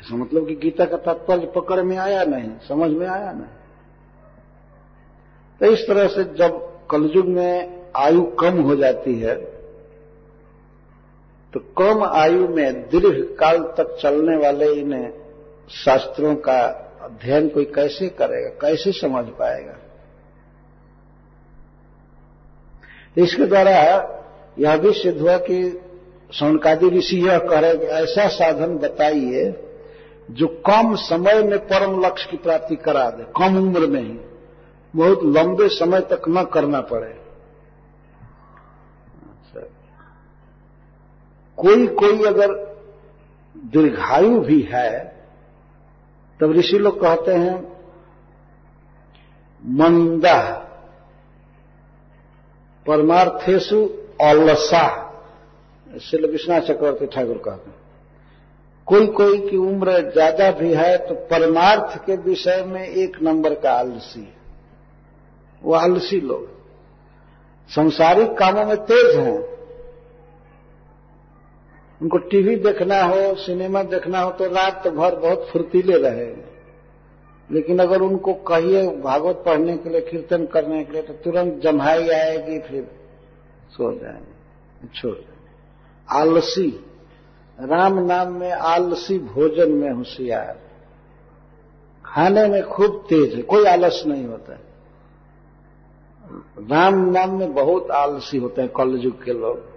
ऐसा 0.00 0.16
मतलब 0.16 0.48
कि 0.48 0.54
गीता 0.54 0.84
का 0.84 0.96
तात्पर्य 0.96 1.52
पकड़ 1.56 1.82
में 1.82 1.96
आया 1.96 2.24
नहीं, 2.24 2.50
समझ 2.68 2.90
में 2.90 3.06
आया 3.06 3.32
नहीं। 3.32 3.53
तो 5.60 5.66
इस 5.66 5.86
तरह 5.88 6.06
से 6.06 6.24
जब 6.38 6.58
कलयुग 6.90 7.26
में 7.26 7.84
आयु 7.96 8.22
कम 8.40 8.60
हो 8.60 8.76
जाती 8.76 9.18
है 9.18 9.34
तो 11.52 11.60
कम 11.78 12.02
आयु 12.04 12.48
में 12.48 12.88
दीर्घ 12.88 13.14
काल 13.38 13.58
तक 13.76 13.96
चलने 14.02 14.36
वाले 14.36 14.72
इन 14.72 14.92
शास्त्रों 15.74 16.34
का 16.36 16.60
अध्ययन 17.02 17.48
कोई 17.48 17.64
कैसे 17.64 18.08
करेगा, 18.08 18.48
कैसे 18.60 18.92
समझ 18.92 19.24
पाएगा? 19.24 19.76
इसके 23.16 23.46
द्वारा 23.46 23.72
यह 24.58 24.76
भी 24.76 24.92
सिद्ध 24.92 25.20
हुआ 25.20 25.36
कि 25.38 25.58
सौनकादि 26.32 26.88
ऋषि 26.88 27.16
यह 27.26 27.38
कह 27.38 27.58
रहे 27.58 27.76
कि 27.76 27.86
ऐसा 27.94 28.28
साधन 28.28 28.76
बताइए 28.78 29.44
जो 30.30 30.46
कम 30.66 30.94
समय 30.96 31.42
में 31.42 31.58
परम 31.58 32.00
लक्ष्य 32.06 32.28
की 32.30 32.36
प्राप्ति 32.36 32.76
करा 32.76 33.08
दे, 33.10 33.24
कम 33.36 33.58
उम्र 33.58 33.86
में 33.86 34.02
ही। 34.02 34.18
बहुत 34.94 35.20
लंबे 35.26 35.68
समय 35.70 36.00
तक 36.10 36.22
न 36.28 36.44
करना 36.44 36.80
पड़े। 36.80 37.12
कोई 41.58 41.86
कोई 41.96 42.24
अगर 42.24 42.52
दीर्घायु 43.54 44.40
भी 44.40 44.60
है, 44.62 44.90
तब 46.40 46.52
ऋषि 46.52 46.78
लोग 46.78 47.00
कहते 47.00 47.34
हैं, 47.34 47.56
मंदा 49.62 50.40
परमार्थेशु 52.86 53.78
अलसा। 54.22 54.86
श्री 56.00 56.26
विश्वनाथ 56.26 56.60
चक्रवर्ती 56.60 57.06
ठाकुर 57.06 57.38
कहते 57.38 57.70
हैं। 57.70 57.82
कोई 58.86 59.06
कोई 59.14 59.38
की 59.40 59.56
उम्र 59.58 60.00
ज़्यादा 60.12 60.50
भी 60.50 60.72
है 60.74 60.96
तो 60.98 61.14
परमार्थ 61.30 61.96
के 62.06 62.16
विषय 62.22 62.64
में 62.66 62.82
एक 62.82 63.22
नंबर 63.22 63.54
का 63.54 63.72
आलसी 63.72 64.20
है। 64.20 64.43
वो 65.64 65.74
आलसी 65.74 66.20
लोग। 66.20 66.48
संसारिक 67.68 68.32
कामों 68.32 68.64
में 68.64 68.76
तेज 68.76 69.16
हैं। 69.16 69.54
उनको 72.02 72.18
टीवी 72.18 72.56
देखना 72.56 73.02
हो, 73.02 73.34
सिनेमा 73.34 73.82
देखना 73.82 74.20
हो 74.20 74.30
तो 74.30 74.44
रात 74.44 74.88
भर 74.88 75.14
बहुत 75.14 75.48
फुर्तीले 75.52 75.98
रहे। 75.98 76.54
लेकिन 77.50 77.78
अगर 77.78 78.00
उनको 78.00 78.34
कहिए 78.34 78.96
भागवत 78.96 79.42
पढ़ने 79.46 79.76
के 79.76 79.88
लिए, 79.88 80.00
कीर्तन 80.00 80.46
करने 80.46 80.84
के 80.84 80.92
लिए 80.92 81.02
तो 81.02 81.12
तुरंत 81.12 81.54
जम्हाई 81.54 82.08
आएगी, 82.08 82.58
फिर 82.58 82.90
सो 83.70 83.98
जाएँगे, 83.98 84.88
छोड़ 85.00 85.16
आलसी, 86.10 86.84
राम 87.60 87.98
नाम 87.98 88.32
में 88.32 88.52
आलसी 88.52 89.18
भोजन 89.18 89.72
में 89.72 89.90
होशियार। 89.90 90.58
खाने 92.04 92.48
में 92.48 92.62
खूब 92.62 93.06
तेज 93.08 93.34
है, 93.34 93.42
कोई 93.42 93.64
आलस 93.64 94.02
नहीं 94.06 94.26
होता। 94.26 94.58
राम 96.58 97.10
नाम 97.10 97.38
में 97.38 97.54
बहुत 97.54 97.90
आलसी 97.90 98.38
होते 98.38 98.62
हैं 98.62 98.72
कलयुग 98.72 99.24
के 99.24 99.32
लोग। 99.32 99.74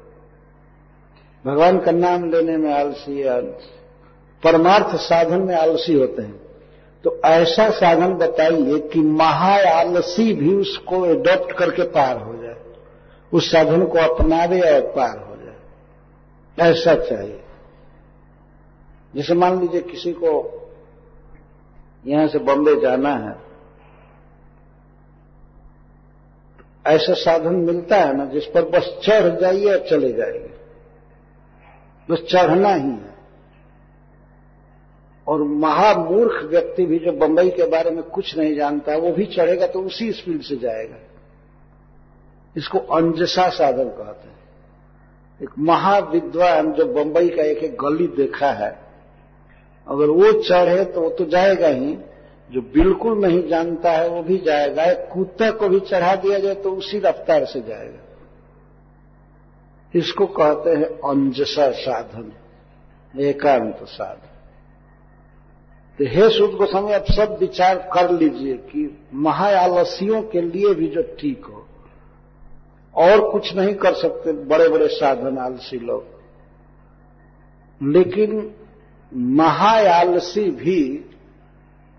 भगवान 1.46 1.80
का 1.80 1.92
नाम 1.92 2.32
लेने 2.32 2.58
में 2.58 2.74
आलसी 2.74 3.24
परमार्थ 4.44 4.96
साधन 4.96 5.42
में 5.42 5.56
आलसी 5.56 5.94
होते 5.94 6.22
हैं। 6.22 6.40
तो 7.04 7.22
ऐसा 7.26 7.70
साधन 7.70 8.14
बताइए 8.14 8.80
कि 8.80 9.00
महा 9.00 9.80
आलसी 9.80 10.34
भी 10.34 10.56
उसको 10.56 11.06
एडॉप्ट 11.06 11.52
करके 11.52 11.82
पार 11.82 12.18
हो 12.18 12.44
जाए। 12.44 12.56
उस 13.34 13.52
साधन 13.52 13.86
को 13.86 13.98
अपनावे 13.98 14.62
और 14.62 14.82
पार 14.82 15.18
हो 15.18 15.36
जाए। 15.36 16.70
ऐसा 16.72 16.96
चाहिए। 16.96 17.44
जैसे 19.16 19.34
मान 19.34 19.60
लीजिए 19.60 19.82
किसी 19.82 20.12
को 20.12 20.54
यहाँ 22.08 22.28
से 22.28 22.40
बॉम्बे 22.40 22.76
जाना 22.82 23.10
है 23.10 23.47
ऐसा 26.88 27.14
साधन 27.14 27.56
मिलता 27.56 27.96
है 27.96 28.18
ना, 28.18 28.26
जिस 28.26 28.46
पर 28.46 28.62
बस 28.62 29.00
चढ़ 29.04 29.40
जाइए 29.40 29.74
और 29.74 29.88
चले 29.90 30.14
जाइए। 30.14 30.50
बस 32.10 32.20
चढ़ना 32.32 32.70
ही 32.70 32.90
है। 32.90 33.18
और 35.28 35.44
महामूर्ख 35.44 36.46
व्यक्ति 36.46 36.86
भी 36.86 37.00
जो 37.00 37.12
बंबई 37.12 37.50
के 37.50 37.68
बारे 37.68 37.92
में 37.92 38.04
कुछ 38.04 38.38
नहीं 38.38 38.56
जानता, 38.56 38.98
वो 38.98 39.12
भी 39.12 39.26
चढ़ेगा 39.26 39.68
तो 39.68 39.82
उसी 39.82 40.12
स्पीड 40.12 40.42
से 40.42 40.56
जाएगा। 40.56 40.96
इसको 42.58 42.80
अंजसा 42.80 43.50
साधन 43.50 43.84
कहते 43.84 44.28
हैं। 44.28 44.38
एक 45.44 45.50
महाविद्वान 45.60 46.72
जो 46.72 46.86
बंबई 46.86 47.30
का 47.30 47.44
एक 47.44 47.58
एक 47.58 47.78
गली 47.82 48.08
देखा 48.08 48.52
है, 48.52 48.80
अगर 49.88 50.06
वो 50.06 50.32
चढ़े 50.32 50.86
तो 50.86 51.02
वो 51.02 51.10
तो 51.10 51.26
जाएगा 51.26 51.68
ही 51.68 51.98
जो 52.50 52.62
बिल्कुल 52.74 53.18
नहीं 53.20 53.48
जानता 53.48 53.92
है, 53.92 54.08
वो 54.10 54.22
भी 54.24 54.38
जाएगा। 54.38 54.84
एक 54.84 55.08
कुत्ते 55.14 55.52
को 55.52 55.68
भी 55.70 55.80
चढ़ा 55.80 56.16
दिया 56.16 56.40
जाए 56.40 56.56
तो 56.56 56.72
उसी 56.72 57.00
रफ्तार 57.00 57.46
से 57.46 57.62
जाएगा। 57.62 58.04
इसको 59.94 60.26
कहते 60.28 60.70
हैं 60.70 60.86
अंजसा 61.06 61.70
साधन, 61.74 62.32
एकांत 63.14 63.84
साधन। 63.84 64.34
तो 66.00 66.06
हे 66.06 66.30
शुद्ध 66.30 66.54
गोस्वामी, 66.56 66.92
आप 66.94 67.06
सब 67.12 67.38
विचार 67.40 67.76
कर 67.94 68.12
लीजिए 68.12 68.54
कि 68.54 68.90
महाआलसियों 69.14 70.22
के 70.24 70.42
लिए 70.42 70.74
भी 70.74 70.88
जो 70.88 71.02
ठीक 71.20 71.46
हो, 71.46 71.66
और 72.96 73.30
कुछ 73.32 73.56
नहीं 73.56 73.74
कर 73.76 73.94
सकते 73.94 74.32
बड़े 74.46 74.68
बड़े 74.70 74.88
साधन 74.88 75.38
आलसी 75.38 75.80
लोग। 75.80 76.06
लेकिन 77.82 78.52
महाआलसी 79.12 80.50
भी 80.52 80.80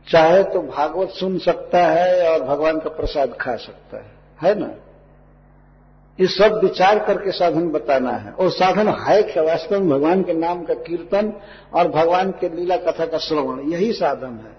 चाहे 0.09 0.43
तो 0.45 0.63
भागवत 0.63 1.09
सुन 1.09 1.39
सकता 1.39 1.87
है 1.87 2.31
और 2.31 2.43
भगवान 2.43 2.79
का 2.79 2.91
प्रसाद 2.91 3.37
खा 3.41 3.57
सकता 3.57 3.97
है। 3.97 4.13
है 4.43 4.59
ना? 4.61 4.71
ये 6.21 6.27
सब 6.27 6.61
विचार 6.63 6.99
करके 6.99 7.31
साधन 7.31 7.69
बताना 7.69 8.11
है। 8.11 8.31
और 8.31 8.51
साधन 8.51 8.89
है 8.89 9.23
क्या 9.23 9.43
वास्तव 9.43 9.81
में? 9.81 9.91
भगवान 9.91 10.23
के 10.23 10.33
नाम 10.33 10.65
का 10.65 10.75
कीर्तन 10.75 11.33
और 11.75 11.89
भगवान 11.89 12.31
के 12.31 12.49
लीला 12.49 12.77
कथा 12.77 13.07
का 13.07 13.19
श्रवण, 13.19 13.61
यही 13.61 13.93
साधन 13.93 14.41
है। 14.45 14.59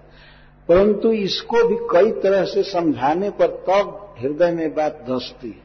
परंतु 0.68 1.12
इसको 1.12 1.68
भी 1.68 1.76
कई 1.90 2.20
तरह 2.20 2.44
से 2.44 2.62
समझाने 2.62 3.30
पर 3.30 3.46
तब 3.46 4.14
हृदय 4.20 4.50
में 4.50 4.74
बात 4.74 5.04
धसती 5.10 5.62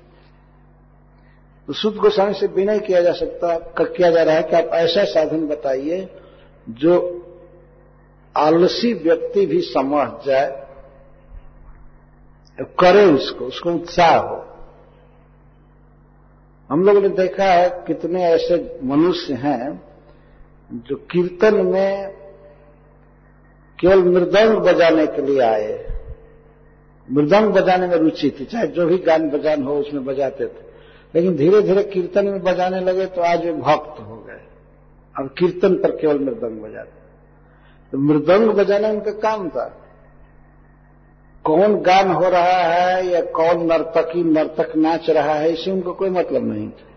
तो 1.67 1.73
शुद्ध 1.73 1.97
गोस्वामी 1.97 2.33
से 2.33 2.47
विनय 2.47 2.79
किया 2.79 3.01
जा 3.01 3.11
सकता, 3.11 3.57
किया 3.81 4.11
जा 4.11 4.23
रहा 4.23 4.35
है 4.35 4.43
कि 4.43 4.55
आप 4.55 4.69
ऐसा 4.73 5.03
साधन 5.03 5.47
बताइए 5.47 6.09
जो 6.69 7.21
आलसी 8.37 8.93
व्यक्ति 8.93 9.45
भी 9.45 9.61
समझ 9.61 10.07
जाए, 10.25 10.49
करे 12.79 13.05
उसको 13.05 13.45
उसको 13.45 13.71
उत्साह 13.71 14.17
हो। 14.17 14.43
हम 16.69 16.83
लोगों 16.83 17.01
ने 17.01 17.09
देखा 17.09 17.45
है 17.45 17.69
कितने 17.87 18.23
ऐसे 18.23 18.79
मनुष्य 18.83 19.33
हैं 19.33 19.81
जो 20.73 20.95
कीर्तन 21.11 21.55
में 21.65 22.13
केवल 23.79 24.03
मृदंग 24.03 24.57
बजाने 24.57 25.05
के 25.07 25.21
लिए 25.21 25.39
आए। 25.41 25.73
मृदंग 27.07 27.53
बजाने 27.53 27.87
में 27.87 27.95
रुचि 27.95 28.29
थी, 28.39 28.45
चाहे 28.45 28.67
जो 28.67 28.85
भी 28.85 28.97
गान 28.97 29.29
बजान 29.29 29.63
हो 29.63 29.77
उसमें 29.77 30.05
बजाते 30.05 30.45
थे। 30.45 30.63
लेकिन 31.15 31.35
धीरे 31.35 31.61
धीरे 31.61 31.83
कीर्तन 31.83 32.27
में 32.27 32.41
बजाने 32.43 32.79
लगे 32.79 33.05
तो 33.05 33.21
आज 33.21 33.45
वे 33.45 33.53
भक्त 33.53 33.99
हो 33.99 34.15
गए। 34.17 34.41
अब 35.15 35.29
कीर्तन 35.37 35.75
पर 35.75 35.91
केवल 35.91 36.19
मृदंग 36.19 36.61
बजाते 36.61 37.04
तो 37.95 37.99
मृदंग 37.99 38.49
बजाना 38.49 38.87
उनका 38.87 39.11
काम 39.11 39.49
था। 39.49 39.81
कौन 41.43 41.81
गान 41.81 42.11
हो 42.11 42.29
रहा 42.29 42.63
है 42.63 43.07
या 43.07 43.21
कौन 43.21 43.65
नर्तकी, 43.65 44.23
नर्तक 44.23 44.75
नाच 44.75 45.09
रहा 45.09 45.33
है, 45.33 45.53
इससे 45.53 45.71
उनको 45.71 45.93
कोई 45.93 46.09
मतलब 46.09 46.53
नहीं 46.53 46.69
था। 46.69 46.87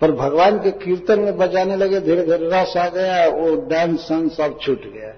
पर 0.00 0.12
भगवान 0.12 0.58
के 0.58 0.70
कीर्तन 0.70 1.20
में 1.20 1.36
बजाने 1.36 1.76
लगे 1.76 2.00
धीरे 2.00 2.22
धीरे 2.22 2.50
रस 2.52 2.76
आ 2.76 2.88
गया, 2.88 3.28
वो 3.28 3.56
डांस 3.56 4.00
सन 4.00 4.28
सब 4.28 4.58
छूट 4.60 4.82
गया। 4.82 5.14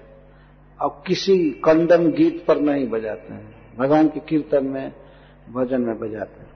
अब 0.81 1.03
किसी 1.07 1.37
कंडम 1.49 2.11
गीत 2.11 2.45
पर 2.47 2.59
नहीं 2.59 2.87
बजाते 2.87 3.33
हैं। 3.33 3.55
भगवान 3.77 4.07
के 4.07 4.19
कीर्तन 4.19 4.65
में, 4.65 4.91
भजन 5.53 5.81
में 5.81 5.99
बजाते 5.99 6.41
हैं। 6.41 6.51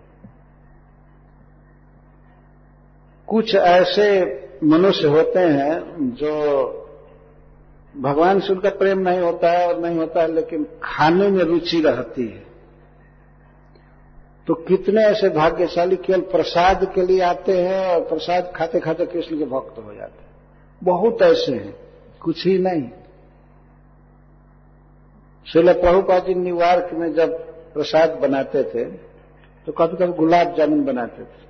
कुछ 3.28 3.55
ऐसे 3.55 4.39
मनुष्य 4.63 5.07
होते 5.07 5.39
हैं 5.39 5.80
जो 6.15 6.82
भगवान 7.96 8.39
से 8.39 8.54
उनका 8.54 8.70
प्रेम 8.70 9.00
नहीं 9.00 9.20
होता 9.20 9.52
है 9.52 9.68
और 9.68 9.80
नहीं 9.82 9.98
होता 9.98 10.22
है, 10.22 10.32
लेकिन 10.32 10.66
खाने 10.84 11.30
में 11.30 11.43
रुचि 11.43 11.82
रहती 11.82 12.28
है। 12.28 12.43
तो 14.48 14.54
कितने 14.64 15.02
ऐसे 15.02 15.30
भाग्यशाली 15.30 15.96
केवल 15.98 16.22
प्रसाद 16.32 16.86
के 16.96 17.06
लिए 17.06 17.22
आते 17.22 17.58
हैं 17.60 17.86
और 17.88 18.02
प्रसाद 18.02 18.52
खाते 18.56 18.80
खाते 18.80 19.06
कृष्ण 19.06 19.38
के 19.38 19.46
भक्त 19.46 19.78
हो 19.78 19.93
जाते 19.93 20.22
हैं। 20.22 20.30
बहुत 20.82 21.22
ऐसे 21.22 21.54
हैं, 21.54 21.76
कुछ 22.22 22.46
ही 22.48 22.58
नहीं। 22.60 22.89
शिल 25.48 25.74
प्रभुपा 25.74 26.20
जी 26.20 26.34
न्यूयॉर्क 26.36 26.93
में 26.93 27.14
जब 27.14 27.34
प्रसाद 27.74 28.18
बनाते 28.20 28.64
थे 28.66 28.84
तो 29.68 29.72
कभी 29.72 29.98
कभी 29.98 30.14
गुलाब 30.14 30.56
जामुन 30.56 30.84
बनाते 30.86 31.24
थे, 31.24 31.43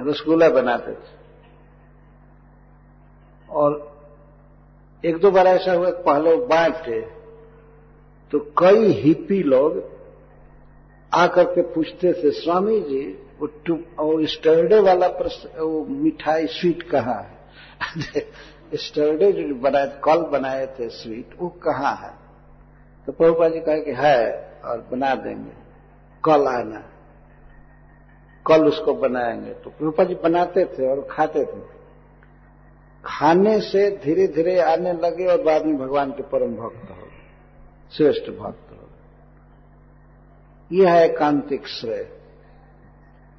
रसगुल्ला 0.00 0.48
बनाते 0.50 0.92
थे। 0.92 1.14
और 3.48 3.95
एक 5.06 5.16
दो 5.16 5.30
बार 5.30 5.46
ऐसा 5.46 5.72
हुआ 5.72 5.90
पहले 5.90 6.36
बांटे 6.36 7.00
तो 8.32 8.38
कई 8.38 8.92
हिपी 8.92 9.42
लोग 9.42 9.84
आकर 11.14 11.44
के 11.44 11.62
पूछते 11.62 12.12
थे, 12.12 12.30
स्वामी 12.30 12.80
जी, 12.80 13.18
वो 13.40 13.46
वो 13.76 14.26
स्टर्डे 14.26 14.80
वाला 14.80 15.08
प्रश्न, 15.08 15.60
वो 15.60 15.84
मिठाई 15.84 16.46
स्वीट 16.46 16.82
कहाँ 16.82 17.22
है? 17.22 17.38
स्टर्डे 18.74 19.32
जो 19.32 19.54
बनाए 19.54 20.00
कल 20.04 20.22
बनाए 20.22 20.66
थे 20.66 20.88
स्वीट, 20.88 21.30
वो 21.40 21.48
कहाँ 21.48 21.96
है? 21.96 22.12
तो 23.06 23.12
प्रभुपा 23.12 23.48
जी 23.48 23.60
कहे 23.60 23.80
कि, 23.80 23.92
है, 23.92 24.52
और 24.64 24.88
बना 24.92 25.14
देंगे। 25.14 25.52
कल 26.24 26.46
आना। 26.46 26.90
कल 28.46 28.66
उसको 28.66 28.94
बनाएँगे। 28.94 29.50
तो 29.50 29.70
प्रभुपा 29.70 30.04
जी 30.04 30.14
बनाते 30.14 30.64
थे 30.64 30.88
और 30.88 31.08
खाते 31.10 31.44
थे। 31.44 31.75
खाने 33.06 33.60
से 33.60 33.90
धीरे 33.90 34.26
धीरे 34.26 34.58
आने 34.60 34.92
लगे 34.92 35.26
और 35.26 35.42
बाद 35.42 35.66
में 35.66 35.78
भगवान 35.78 36.10
के 36.10 36.22
परम 36.22 36.52
भक्त 36.52 36.90
हो 36.90 37.08
श्रेष्ठ 37.96 38.30
भक्त 38.30 38.72
हो 38.72 38.88
यह 40.72 40.92
है 40.92 41.04
एकांतिक 41.04 41.68
श्रेय। 41.68 42.08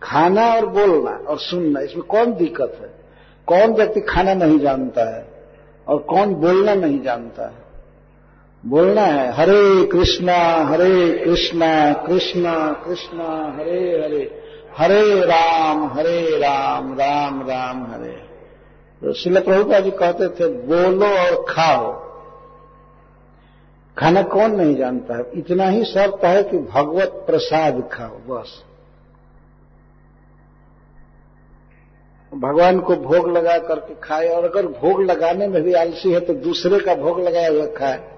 खाना 0.04 0.54
और 0.54 0.66
बोलना 0.66 1.12
और 1.12 1.38
सुनना, 1.38 1.80
इसमें 1.80 2.06
कौन 2.06 2.34
दिक्कत 2.34 2.78
है? 2.82 2.90
कौन 3.48 3.74
व्यक्ति 3.74 4.02
खाना 4.02 4.34
नहीं 4.34 4.60
जानता 4.60 5.18
है 5.18 5.28
और 5.88 5.98
कौन 5.98 6.34
बोलना 6.34 6.74
नहीं 6.74 7.02
जानता 7.02 7.48
है? 7.48 7.68
बोलना 8.66 9.02
है, 9.02 9.32
हरे 9.34 9.86
कृष्णा 9.86 10.38
हरे 10.66 11.26
कृष्णा 11.26 11.94
कृष्णा 11.94 12.74
कृष्णा, 12.86 13.56
हरे 13.56 14.04
हरे 14.04 14.44
हरे 14.78 15.20
राम 15.20 15.88
हरे 15.88 16.38
राम 16.38 16.94
राम 16.94 17.42
राम 17.50 17.86
हरे 17.86 18.10
हरे। 18.10 18.27
तो 19.02 19.14
शिल 19.14 19.40
प्रभुपा 19.42 19.80
जी 19.80 19.92
कहते 19.92 20.28
थे, 20.28 20.48
बोलो 20.48 21.06
और 21.06 21.46
खाओ। 21.50 22.08
खाना 23.98 24.22
कौन 24.22 24.56
नहीं 24.56 24.76
जानता 24.76 25.18
है? 25.18 25.24
इतना 25.34 25.68
ही 25.68 25.84
शर्त 25.84 26.26
है 26.26 26.44
कि 26.44 26.58
भगवत 26.58 27.08
प्रसाद 27.08 27.90
खाओ, 27.94 28.18
बस। 28.18 28.64
भगवान 32.34 32.80
को 32.80 32.96
भोग 32.96 33.32
लगा 33.32 33.58
करके 33.58 33.96
खाए, 33.96 34.28
और 34.28 34.44
अगर 34.44 34.66
भोग 34.68 35.02
लगाने 35.02 35.48
में 35.48 35.64
भी 35.64 35.74
आलसी 35.74 36.12
है 36.12 36.20
तो 36.20 36.34
दूसरे 36.34 36.80
का 36.80 36.96
भोग 36.96 37.20
लगाया 37.20 37.50
हुआ 37.50 37.66
खाए। 37.66 38.18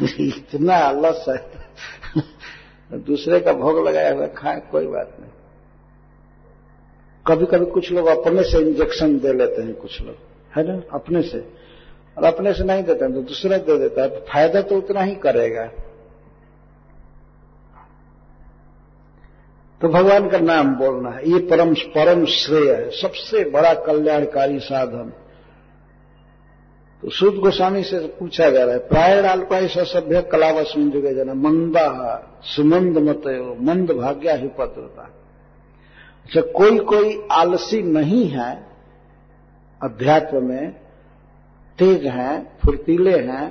इतना 0.20 0.74
आलस 0.74 1.24
है। 1.28 1.50
दूसरे 2.92 3.40
का 3.40 3.52
भोग 3.52 3.88
लगाया 3.88 4.14
हुआ 4.14 4.26
खाए, 4.26 4.62
कोई 4.70 4.86
बात 4.86 5.16
नहीं। 5.20 5.30
कभी 7.26 7.46
कभी 7.46 7.66
कुछ 7.66 7.92
लोग 7.92 8.06
अपने 8.06 8.42
से 8.42 8.58
इंजेक्शन 8.58 9.18
दे 9.18 9.32
लेते 9.32 9.62
हैं, 9.62 9.74
कुछ 9.74 10.02
लोग। 10.02 10.16
है 10.56 10.76
ना? 10.76 10.82
अपने 10.92 11.22
से। 11.22 11.38
और 12.18 12.24
अपने 12.24 12.52
से 12.52 12.64
नहीं 12.64 12.82
देते 12.84 13.04
हैं 13.04 13.14
तो 13.14 13.22
दूसरा 13.22 13.56
दे 13.56 13.78
देता 13.78 14.02
है। 14.02 14.20
फ़ायदा 14.20 14.62
तो 14.62 14.76
उतना 14.76 15.00
ही 15.00 15.14
करेगा। 15.14 15.66
तो 19.80 19.88
भगवान 19.88 20.28
का 20.28 20.38
नाम 20.38 20.74
बोलना 20.74 21.10
है। 21.10 21.30
ये 21.30 21.38
परम 21.38 21.74
परम 21.74 22.24
श्रेय 22.24 22.72
है। 22.72 22.90
सबसे 22.90 23.50
बड़ा 23.50 23.74
कल्याणकारी 23.74 24.58
साधन। 24.58 25.12
तो 27.02 27.10
शुद्ध 27.10 27.38
गोस्वामी 27.38 27.82
से 27.82 27.98
पूछा 27.98 28.50
जा 28.50 28.64
रहा 28.64 28.74
है, 28.74 28.88
प्राय 28.88 29.22
अल्पाई 29.22 29.68
सभ्य 29.68 30.22
कलावस्मिन 30.22 30.90
जुगे 30.90 31.14
जना 31.14 31.34
मंदा 31.34 32.20
सुमंद 32.42 32.98
मत 32.98 33.22
मंद 33.60 33.90
भाग्या 33.90 34.34
ही 34.34 34.48
पत्रता 34.48 35.15
अच्छा 36.26 36.40
कोई 36.52 36.78
कोई 36.84 37.18
आलसी 37.32 37.80
नहीं 37.82 38.24
है, 38.28 38.52
अध्यात्म 39.80 40.42
में, 40.44 40.72
तेज 41.78 42.06
हैं, 42.06 42.58
फुर्तीले 42.58 43.18
हैं, 43.18 43.46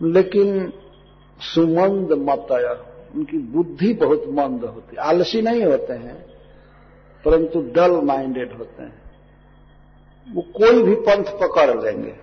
लेकिन 0.00 0.72
सुमंद 1.40 2.12
मतय 2.20 2.68
उनकी 3.14 3.38
बुद्धि 3.52 3.92
बहुत 3.94 4.24
मंद 4.28 4.64
होती 4.64 4.96
आलसी 4.96 5.42
नहीं 5.42 5.64
होते 5.64 5.92
हैं, 5.94 6.16
परंतु 7.24 7.60
डल 7.74 8.00
माइंडेड 8.04 8.52
होते 8.52 8.82
हैं। 8.82 9.02
वो 10.26 10.42
कोई 10.54 10.82
भी 10.82 10.94
पंथ 11.08 11.32
पकड़ 11.40 11.70
लेंगे, 11.82 12.14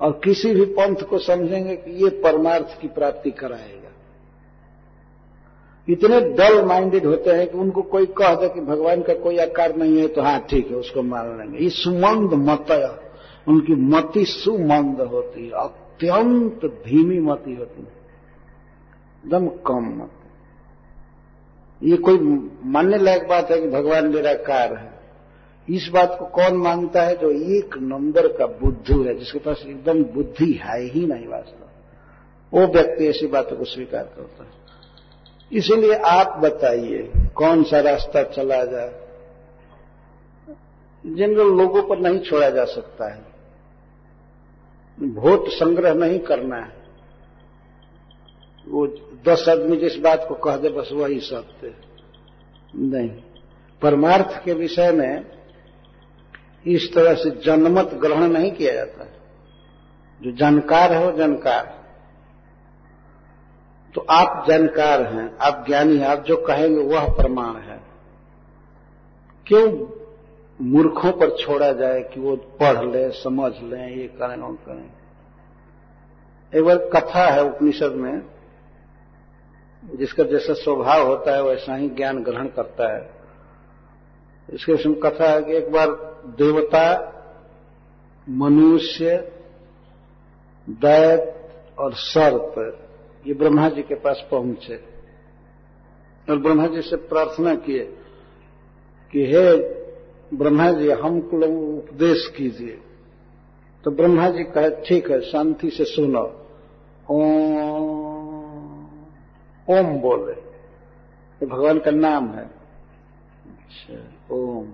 और 0.00 0.20
किसी 0.24 0.54
भी 0.54 0.64
पंथ 0.74 1.02
को 1.02 1.18
समझेंगे 1.20 1.76
कि 1.76 1.90
ये 2.04 2.10
परमार्थ 2.22 2.80
की 2.80 2.88
प्राप्ति 2.90 3.30
कराएगा। 3.30 3.85
इतने 5.88 6.20
डल 6.20 6.64
माइंडेड 6.64 7.06
होते 7.06 7.30
हैं 7.30 7.46
कि 7.46 7.58
उनको 7.58 7.82
कोई 7.82 8.06
कह 8.06 8.34
दे 8.34 8.48
कि 8.48 8.60
भगवान 8.60 9.02
का 9.02 9.14
कोई 9.14 9.38
आकार 9.38 9.76
नहीं 9.76 9.98
है 9.98 10.08
तो 10.08 10.22
हाँ 10.22 10.46
ठीक 10.50 10.70
है, 10.70 10.76
उसको 10.76 11.02
मान 11.02 11.38
लेंगे। 11.38 11.58
ये 11.58 11.70
सुमंद 11.70 12.34
मत 12.34 13.02
उनकी 13.48 13.74
मति 13.74 14.24
सुमंद 14.24 15.00
होती 15.00 15.44
है, 15.44 15.50
अत्यंत 15.50 16.60
धीमी 16.64 17.20
मति 17.20 17.54
होती 17.54 17.82
है। 17.82 17.88
एकदम 19.24 19.46
कम 19.46 20.02
मत। 20.02 20.10
ये 21.82 21.96
कोई 21.96 22.18
मानने 22.64 22.98
लायक 22.98 23.28
बात 23.28 23.50
है 23.50 23.60
कि 23.60 23.68
भगवान 23.68 24.14
निराकार 24.14 24.74
है। 24.74 24.96
इस 25.70 25.90
बात 25.92 26.16
को 26.18 26.24
कौन 26.24 26.56
मानता 26.56 27.02
है? 27.02 27.16
जो 27.16 27.30
एक 27.30 27.78
नंबर 27.78 28.26
का 28.28 28.46
बुद्धू 28.46 29.02
है, 29.04 29.14
जिसके 29.14 29.38
पास 29.38 29.64
एकदम 29.66 30.04
बुद्धि 30.04 30.52
है 30.52 30.82
ही 30.82 31.06
नहीं 31.06 31.26
वास्तव। 31.26 31.66
वो 32.58 32.66
व्यक्ति 32.66 33.06
ऐसी 33.06 33.26
बातों 33.26 33.56
को 33.56 33.64
स्वीकार 33.64 34.04
करता 34.04 34.44
है। 34.44 34.65
इसीलिए 35.52 35.94
आप 35.94 36.38
बताइए, 36.38 37.12
कौन 37.34 37.64
सा 37.64 37.80
रास्ता 37.80 38.22
चला 38.22 38.64
जाए? 38.64 39.06
जनरल 41.06 41.46
लोगों 41.46 41.82
पर 41.82 41.98
नहीं 41.98 42.18
छोड़ा 42.18 42.50
जा 42.50 42.64
सकता 42.64 43.14
है। 43.14 43.22
वोट 45.00 45.48
संग्रह 45.48 45.94
नहीं 45.94 46.18
करना 46.18 46.56
है। 46.56 46.86
वो 48.68 48.86
दस 49.28 49.48
आदमी 49.48 49.76
जिस 49.76 49.96
बात 49.96 50.26
को 50.28 50.34
कह 50.34 50.56
दे, 50.56 50.68
बस 50.68 50.88
वही 50.92 51.20
सत्य 51.20 51.74
नहीं। 52.76 53.10
परमार्थ 53.82 54.44
के 54.44 54.52
विषय 54.52 54.92
में 54.92 55.24
इस 56.66 56.94
तरह 56.94 57.14
से 57.14 57.30
जनमत 57.30 57.86
ग्रहण 57.86 58.28
नहीं 58.28 58.52
किया 58.52 58.74
जाता। 58.74 59.04
जो 60.22 60.30
जानकार 60.30 60.92
है, 60.92 61.10
वो 61.10 61.18
जानकार। 61.18 61.75
तो 63.96 64.06
आप 64.10 64.46
जानकार 64.48 65.02
हैं, 65.02 65.38
आप 65.38 65.64
ज्ञानी 65.66 65.98
हैं, 65.98 66.06
आप 66.06 66.18
जो 66.18 66.36
कहेंगे 66.36 66.82
वह 66.82 67.08
प्रमाण 67.08 67.56
है। 67.56 67.80
क्यों 69.46 69.86
मूर्खों 70.60 71.12
पर 71.12 71.30
छोड़ा 71.30 71.72
जाए 71.72 72.02
कि 72.02 72.20
वो 72.20 72.36
पढ़ 72.36 72.84
लें, 72.84 73.10
समझ 73.10 73.52
लें, 73.62 73.96
ये 73.96 74.06
करें 74.08 74.36
और 74.36 74.52
करें? 74.52 74.90
एक 76.54 76.64
बार 76.64 76.76
कथा 76.76 77.30
है 77.30 77.44
उपनिषद 77.44 77.92
में, 77.92 78.22
जिसका 79.94 80.24
जैसा 80.24 80.52
स्वभाव 80.52 81.06
होता 81.06 81.34
है, 81.34 81.42
वैसा 81.42 81.74
ही 81.74 81.88
ज्ञान 81.88 82.22
ग्रहण 82.22 82.46
करता 82.46 82.96
है। 82.96 83.10
इसके 84.50 84.72
विषय 84.72 84.88
में 84.88 85.00
कथा 85.00 85.30
है 85.30 85.42
कि 85.42 85.52
एक 85.52 85.72
बार 85.72 85.88
देवता, 86.26 87.12
मनुष्य 88.28 89.32
दैत 90.70 91.50
और 91.78 91.92
सर्प 91.94 92.82
ये 93.26 93.34
ब्रह्मा 93.34 93.68
जी 93.68 93.82
के 93.82 93.94
पास 93.94 94.26
पहुँचे। 94.30 94.84
और 96.30 96.38
ब्रह्मा 96.38 96.66
जी 96.66 96.82
से 96.82 96.96
प्रार्थना 96.96 97.54
किए 97.54 97.84
कि, 99.12 99.26
हे 99.26 99.56
ब्रह्मा 100.36 100.72
जी 100.72 100.90
हमको 100.90 101.36
लोग 101.36 101.78
उपदेश 101.78 102.34
कीजिए। 102.36 102.80
तो 103.84 103.90
ब्रह्मा 103.90 104.30
जी 104.30 104.44
कहे, 104.44 104.70
ठीक 104.70 105.10
है, 105.10 105.20
शांति 105.20 105.70
से 105.70 105.84
सुनो। 105.84 106.46
ओम 107.10 107.66
ओम 109.70 109.98
बोले। 109.98 110.32
ये 110.32 111.46
भगवान 111.46 111.78
का 111.78 111.90
नाम 111.90 112.28
है। 112.28 112.50
अच्छा 113.46 114.34
ओम। 114.34 114.72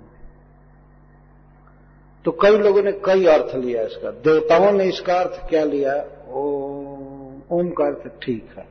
तो 2.24 2.30
कई 2.30 2.58
लोगों 2.58 2.82
ने 2.82 2.92
कई 2.92 3.26
अर्थ 3.26 3.56
लिया 3.56 3.82
इसका। 3.82 4.10
देवताओं 4.10 4.72
ने 4.72 4.84
इसका 4.84 5.14
अर्थ 5.14 5.48
क्या 5.48 5.64
लिया? 5.64 6.06
ओम। 6.32 7.11
ओम 7.52 7.70
का 7.70 7.84
अर्थ 7.84 8.10
ठीक 8.22 8.54
है। 8.58 8.66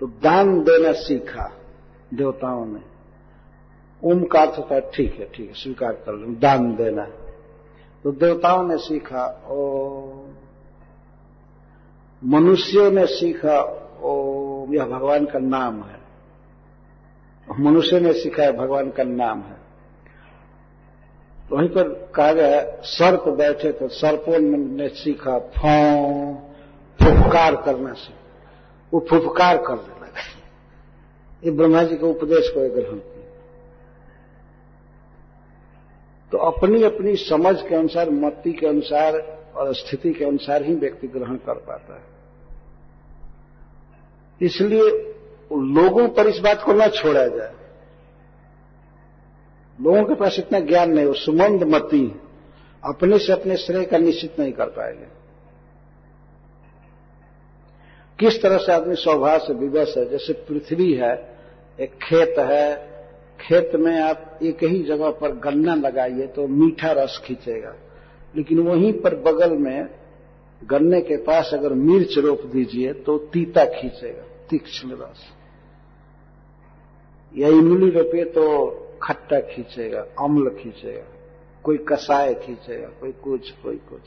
तो 0.00 0.06
दान 0.22 0.58
देना 0.60 0.92
सीखा 0.92 1.52
देवताओं 2.14 2.64
ने। 2.66 2.80
ओम 4.02 4.24
का 4.24 4.40
अर्थ 4.40 4.58
होता 4.58 4.74
है 4.74 4.90
ठीक 4.94 5.14
है 5.14 5.26
ठीक 5.34 5.48
है, 5.48 5.54
स्वीकार 5.54 5.92
कर 5.92 6.12
लो, 6.12 6.34
दान 6.34 6.74
देना 6.76 7.04
तो 8.04 8.12
देवताओं 8.12 8.62
ने 8.68 8.76
सीखा 8.78 9.26
ओ 9.48 9.56
मनुष्यों 12.22 12.90
ने 12.90 13.06
सीखा 13.06 13.58
ओ 14.00 14.66
यह 14.70 14.84
भगवान 14.84 15.24
का 15.26 15.38
नाम 15.38 15.82
है। 15.82 15.98
मनुष्य 17.46 18.00
ने 18.00 18.12
सीखा 18.12 18.42
है 18.42 18.52
भगवान 18.52 18.90
का 18.90 19.04
नाम 19.04 19.42
है। 19.42 19.56
तो 21.38 21.56
वहीं 21.56 21.68
पर 21.68 21.88
कहा 22.14 22.32
गया 22.32 22.60
सर्प 22.82 23.28
बैठे 23.28 23.72
तो 23.72 23.88
सर्पों 23.88 24.38
ने 24.38 24.88
सीखा, 24.88 25.38
फौ। 25.38 26.45
फुफकार 27.36 27.56
करना 27.64 27.92
से। 27.92 28.12
वो 28.92 29.00
फुफकार 29.10 29.56
करने 29.56 30.00
लगे 30.00 30.24
ये 31.42 31.50
ब्रह्मा 31.50 31.82
जी 31.82 31.96
के 31.96 32.06
उपदेश 32.06 32.48
को 32.48 32.60
ग्रहण 32.74 32.98
किया 32.98 33.24
तो 36.32 36.38
अपनी 36.46 36.82
अपनी 36.82 37.14
समझ 37.16 37.54
के 37.62 37.74
अनुसार, 37.74 38.10
मति 38.10 38.52
के 38.52 38.66
अनुसार 38.66 39.18
और 39.56 39.74
स्थिति 39.74 40.12
के 40.12 40.24
अनुसार 40.24 40.62
ही 40.62 40.74
व्यक्ति 40.74 41.08
ग्रहण 41.08 41.36
कर 41.36 41.58
पाता 41.58 41.94
है। 41.94 42.04
इसलिए 44.40 44.88
लोगों 45.52 46.08
पर 46.08 46.26
इस 46.26 46.38
बात 46.38 46.62
को 46.62 46.72
न 46.72 46.88
छोड़ा 46.88 47.26
जाए। 47.26 47.54
लोगों 49.78 50.04
के 50.04 50.14
पास 50.14 50.38
इतना 50.38 50.60
ज्ञान 50.60 50.90
नहीं, 50.90 51.06
वो 51.06 51.14
सुमंद 51.14 51.62
मती, 51.64 52.06
अपने 52.84 53.18
से 53.18 53.32
अपने 53.32 53.56
श्रेय 53.56 53.84
का 53.84 53.98
निश्चित 53.98 54.40
नहीं 54.40 54.52
कर 54.52 54.66
पाएँगे। 54.70 55.15
किस 58.20 58.42
तरह 58.42 58.58
से 58.58 58.72
आदमी 58.72 58.94
स्वभाव 58.94 59.38
से 59.38 59.52
विवश 59.52 59.96
है? 59.96 60.08
जैसे 60.08 60.32
पृथ्वी 60.32 60.92
है, 60.92 61.38
एक 61.80 61.90
खेत 62.02 62.38
है, 62.38 62.76
खेत 63.40 63.72
में 63.74 64.00
आप 64.00 64.38
एक 64.42 64.64
ही 64.64 64.82
जगह 64.82 65.10
पर 65.10 65.32
गन्ना 65.32 65.74
लगाइए 65.74 66.26
तो 66.26 66.46
मीठा 66.46 66.92
रस 66.92 67.20
खींचेगा। 67.24 67.74
लेकिन 68.36 68.58
वहीं 68.58 68.92
पर 68.92 69.14
बगल 69.14 69.50
में 69.50 69.88
गन्ने 70.64 71.00
के 71.00 71.16
पास 71.16 71.50
अगर 71.54 71.72
मिर्च 71.72 72.18
रोप 72.18 72.42
दीजिए 72.44 72.92
तो 72.92 73.18
तीता 73.18 73.64
खींचेगा, 73.64 74.22
तीक्ष्ण 74.50 74.92
रस। 74.92 75.20
या 77.36 77.48
इमली 77.48 77.90
रोपिए 77.90 78.24
तो 78.24 78.44
खट्टा 79.02 79.40
खींचेगा, 79.40 80.00
अम्ल 80.20 80.50
खींचेगा, 80.50 81.04
कोई 81.62 81.76
कसाय 81.76 82.34
खींचेगा, 82.34 82.88
कोई 83.00 83.12
कुछ 83.12 83.50
कोई 83.50 83.76
कुछ। 83.76 84.00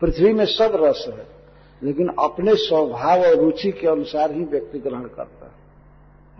पृथ्वी 0.00 0.32
में 0.32 0.44
सब 0.44 0.72
रस 0.74 1.04
है। 1.08 1.41
लेकिन 1.82 2.08
अपने 2.18 2.54
स्वभाव 2.54 3.20
और 3.20 3.34
रुचि 3.34 3.72
के 3.72 3.88
अनुसार 3.88 4.32
ही 4.32 4.44
व्यक्ति 4.44 4.78
ग्रहण 4.78 5.02
करता 5.02 5.46
है। 5.46 5.52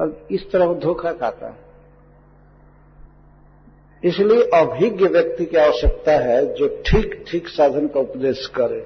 और 0.01 0.27
इस 0.31 0.51
तरह 0.51 0.75
धोखा 0.75 1.13
खाता 1.13 1.47
है। 1.47 1.73
इसलिए 4.05 4.43
अभिज्ञ 4.43 5.07
व्यक्ति 5.07 5.45
की 5.45 5.57
आवश्यकता 5.57 6.13
है 6.13 6.55
जो 6.55 6.83
ठीक 6.87 7.25
ठीक 7.29 7.49
साधन 7.49 7.87
का 7.87 8.01
उपदेश 8.01 8.47
करे। 8.47 8.81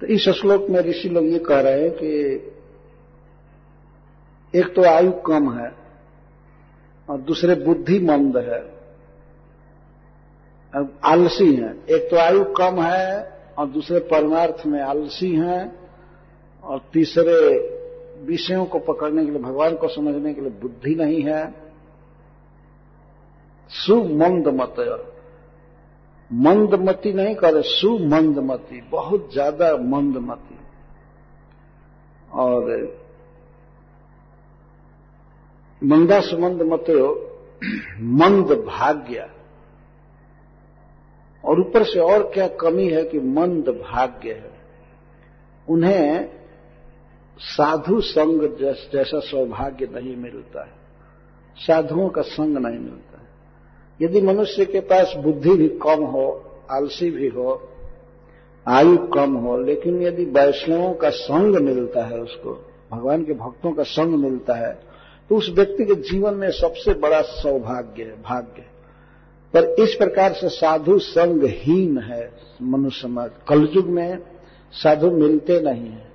तो 0.00 0.06
इस 0.06 0.28
श्लोक 0.28 0.66
में 0.70 0.80
ऋषि 0.80 1.08
लोग 1.08 1.24
ये 1.24 1.38
कह 1.38 1.60
रहे 1.60 1.80
हैं 1.80 1.90
कि 1.90 2.16
एक 4.54 4.74
तो 4.74 4.84
आयु 4.84 5.12
कम 5.12 5.58
है 5.58 5.72
और 7.10 7.18
दूसरे 7.18 7.54
बुद्धि 7.54 7.98
मंद 7.98 8.36
है। 8.36 8.74
आलसी 11.04 11.54
है। 11.54 11.76
एक 11.90 12.10
तो 12.10 12.16
आयु 12.16 12.44
कम 12.44 12.82
है 12.82 13.33
और 13.58 13.66
दूसरे 13.66 13.98
परमार्थ 14.00 14.66
में 14.66 14.80
आलसी 14.82 15.34
हैं 15.34 15.90
और 16.64 16.80
तीसरे 16.92 17.38
विषयों 18.24 18.64
को 18.66 18.78
पकड़ने 18.78 19.24
के 19.24 19.30
लिए, 19.30 19.40
भगवान 19.40 19.76
को 19.76 19.88
समझने 19.88 20.34
के 20.34 20.40
लिए 20.40 20.50
बुद्धि 20.50 20.94
नहीं 20.94 21.22
है। 21.22 21.54
सुमंद 23.68 24.48
मत 24.48 24.74
मंदमती 26.32 27.12
नहीं 27.12 27.34
करे, 27.34 27.62
सुमंदमती, 27.62 28.80
बहुत 28.80 29.32
ज़्यादा 29.32 29.76
मंदमती। 29.76 30.58
और 32.32 32.62
मंदा 35.84 36.20
सुमंद 36.20 36.62
मत 36.62 36.84
मंद 38.00 38.46
भाग्य। 38.66 39.30
और 41.44 41.60
ऊपर 41.60 41.84
से 41.84 42.00
और 42.00 42.22
क्या 42.34 42.46
कमी 42.60 42.88
है 42.88 43.04
कि 43.04 43.18
मंद 43.20 43.68
भाग्य 43.82 44.32
है? 44.32 44.50
उन्हें 45.68 46.28
साधु 47.38 48.00
संग 48.00 48.42
जैसा 48.92 49.20
सौभाग्य 49.20 49.88
नहीं 49.92 50.16
मिलता 50.16 50.64
है। 50.64 50.72
साधुओं 51.56 52.08
का 52.08 52.22
संग 52.22 52.56
नहीं 52.56 52.78
मिलता 52.78 53.18
है। 53.18 53.28
यदि 54.00 54.20
मनुष्य 54.20 54.64
के 54.64 54.80
पास 54.80 55.14
बुद्धि 55.16 55.50
भी 55.50 55.68
कम 55.68 56.04
हो, 56.04 56.26
आलसी 56.70 57.10
भी 57.10 57.28
हो, 57.28 57.68
आयु 58.66 58.96
कम 59.08 59.34
हो, 59.34 59.56
लेकिन 59.58 60.02
यदि 60.02 60.24
वैष्णवों 60.24 60.92
का 60.94 61.10
संग 61.10 61.56
मिलता 61.56 62.04
है 62.04 62.18
उसको, 62.18 62.52
भगवान 62.92 63.24
के 63.24 63.32
भक्तों 63.32 63.72
का 63.72 63.82
संग 63.82 64.14
मिलता 64.14 64.54
है 64.54 64.72
तो 65.30 65.36
उस 65.36 65.50
व्यक्ति 65.50 65.84
के 65.84 65.94
जीवन 65.94 66.34
में 66.34 66.50
सबसे 66.50 66.94
बड़ा 66.94 67.20
सौभाग्य 67.20 68.02
है, 68.02 68.22
भाग्य 68.22 68.62
पर 69.54 69.64
इस 69.64 69.94
प्रकार 69.94 70.32
से 70.32 70.48
साधु 70.48 70.98
संगहीन 70.98 71.98
है 71.98 72.32
मनुष्य 72.62 73.02
समाज। 73.02 73.30
कलयुग 73.48 73.86
में 73.86 74.18
साधु 74.72 75.10
मिलते 75.10 75.60
नहीं 75.60 75.88
है। 75.88 76.12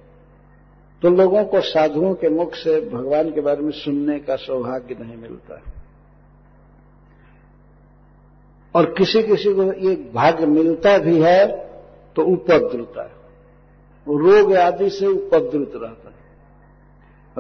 तो 1.02 1.10
लोगों 1.10 1.44
को 1.44 1.62
साधुओं 1.62 2.14
के 2.14 2.30
मुख 2.30 2.56
से 2.56 2.82
भगवान 2.82 3.32
के 3.32 3.42
बारे 3.42 3.62
में 3.62 3.72
सुनने 3.72 4.20
का 4.20 4.36
सौभाग्य 4.36 4.96
नहीं 5.00 5.18
मिलता। 5.18 5.56
है 5.56 5.62
और 8.76 8.86
किसी 8.86 9.24
किसी 9.24 9.54
को 9.54 9.74
ये 9.74 9.96
भाग्य 10.14 10.46
मिलता 10.46 10.98
भी 10.98 11.22
है 11.22 11.48
तो 12.16 12.22
उपद्रुता 12.22 13.04
है। 13.04 13.20
रोग 14.08 14.54
आदि 14.54 14.90
से 14.90 15.08
उपद्रुत 15.08 15.72
रहता 15.76 16.10
है। 16.10 16.20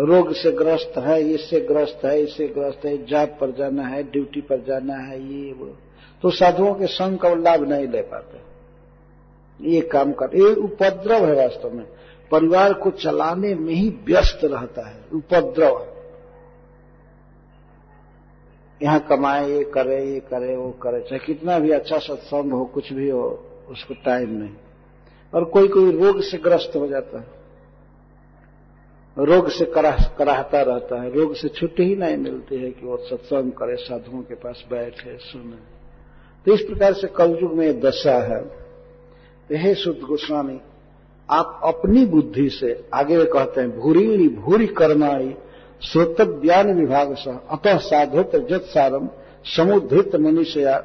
रोग 0.06 0.34
से 0.34 0.52
ग्रस्त 0.52 0.94
है, 0.98 1.22
इससे 1.22 1.60
ग्रस्त 1.62 2.06
है, 2.06 2.22
इससे 2.22 2.48
ग्रस्त 2.48 2.86
है, 2.86 3.06
जाप 3.06 3.38
पर 3.42 3.52
जाना 3.52 3.88
है, 3.88 4.04
ड्यूटी 4.04 4.42
पर 4.42 4.64
जाना 4.68 4.94
है, 4.94 5.22
ये 5.34 5.54
वो। 5.54 5.78
तो 6.24 6.30
साधुओं 6.30 6.74
के 6.74 6.88
संग 6.88 7.18
का 7.18 7.34
लाभ 7.34 7.64
नहीं 7.64 7.88
ले 7.88 8.02
पाते। 8.02 8.38
ये 9.60 9.82
काम 9.82 10.12
कर 10.12 10.36
ये 10.36 10.54
उपद्रव 10.54 11.26
है 11.26 11.36
वास्तव 11.36 11.72
में। 11.72 11.86
परिवार 12.32 12.74
को 12.74 12.92
चलाने 12.92 13.56
में 13.56 13.74
ही 13.74 13.90
व्यस्त 13.90 14.40
रहता 14.44 14.88
है 14.88 15.02
उपद्रव। 15.14 15.86
यहाँ 18.82 19.00
कमाए 19.00 19.50
ये 19.52 19.64
करे 19.64 20.04
ये 20.06 20.20
करे 20.20 20.56
वो 20.56 20.72
करे 20.72 21.00
चाहे 21.02 21.20
कितना 21.20 21.60
भी 21.60 21.72
अच्छा 21.72 21.98
सत्संग 21.98 22.52
हो 22.52 22.66
कुछ 22.66 22.94
भी 22.94 23.10
हो 23.10 23.24
उसको 23.70 23.94
टाइम 23.94 24.30
नहीं। 24.30 24.56
और 25.34 25.46
कोई 25.46 25.68
कोई 25.68 25.92
रोग 25.92 26.22
से 26.22 26.38
ग्रस्त 26.38 26.76
हो 26.76 26.88
जाता 26.88 27.20
है। 27.20 27.40
रोग 29.18 29.50
से 29.50 29.66
कराह, 29.66 29.98
कराहता 30.18 30.62
रहता 30.62 31.02
है। 31.02 31.12
रोग 31.12 31.36
से 31.36 31.50
छुट्टी 31.50 31.84
ही 31.84 31.96
नहीं 31.96 32.18
मिलती 32.18 32.56
है 32.56 32.72
कि 32.72 32.86
वो 32.86 32.98
सत्संग 32.98 33.52
करे 33.52 33.76
साधुओं 33.76 34.22
के 34.22 34.36
पास 34.36 34.64
बैठे 34.70 35.18
सुने। 35.18 35.79
तो 36.50 36.54
इस 36.54 36.62
प्रकार 36.62 36.94
से 36.94 37.08
कलयुग 37.08 37.54
में 37.54 37.80
दशा 37.80 38.14
है। 38.26 38.42
तो 38.42 39.58
हे 39.58 39.76
शुद्ध 39.76 40.00
गोस्वामी, 40.00 40.60
आप 41.30 41.60
अपनी 41.64 42.06
बुद्धि 42.06 42.50
से 42.50 42.86
आगे 42.94 43.26
कहते 43.26 43.62
हैं, 43.62 43.80
भूरी 43.80 44.28
भूरी 44.30 44.68
कर्माणी 44.68 45.36
श्रोतव्यान 45.82 46.74
विभाग 46.74 47.14
सह 47.16 47.32
अतः 47.32 47.78
साधुत 47.78 48.36
जत 48.50 48.64
सारम 48.64 49.10
समुद्रित 49.46 50.16
मनुष्य 50.16 50.84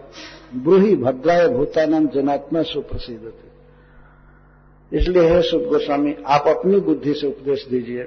ब्रूही 0.54 0.96
भद्राय 0.96 1.48
भूतानंद 1.48 2.10
जनात्मा 2.10 2.62
सुप्रसिद्ध 2.62 3.26
थे 3.26 4.98
इसलिए 4.98 5.28
हे 5.28 5.42
शुद्ध 5.42 5.66
गोस्वामी, 5.66 6.16
आप 6.26 6.48
अपनी 6.48 6.80
बुद्धि 6.80 7.14
से 7.14 7.26
उपदेश 7.26 7.66
दीजिए। 7.66 8.06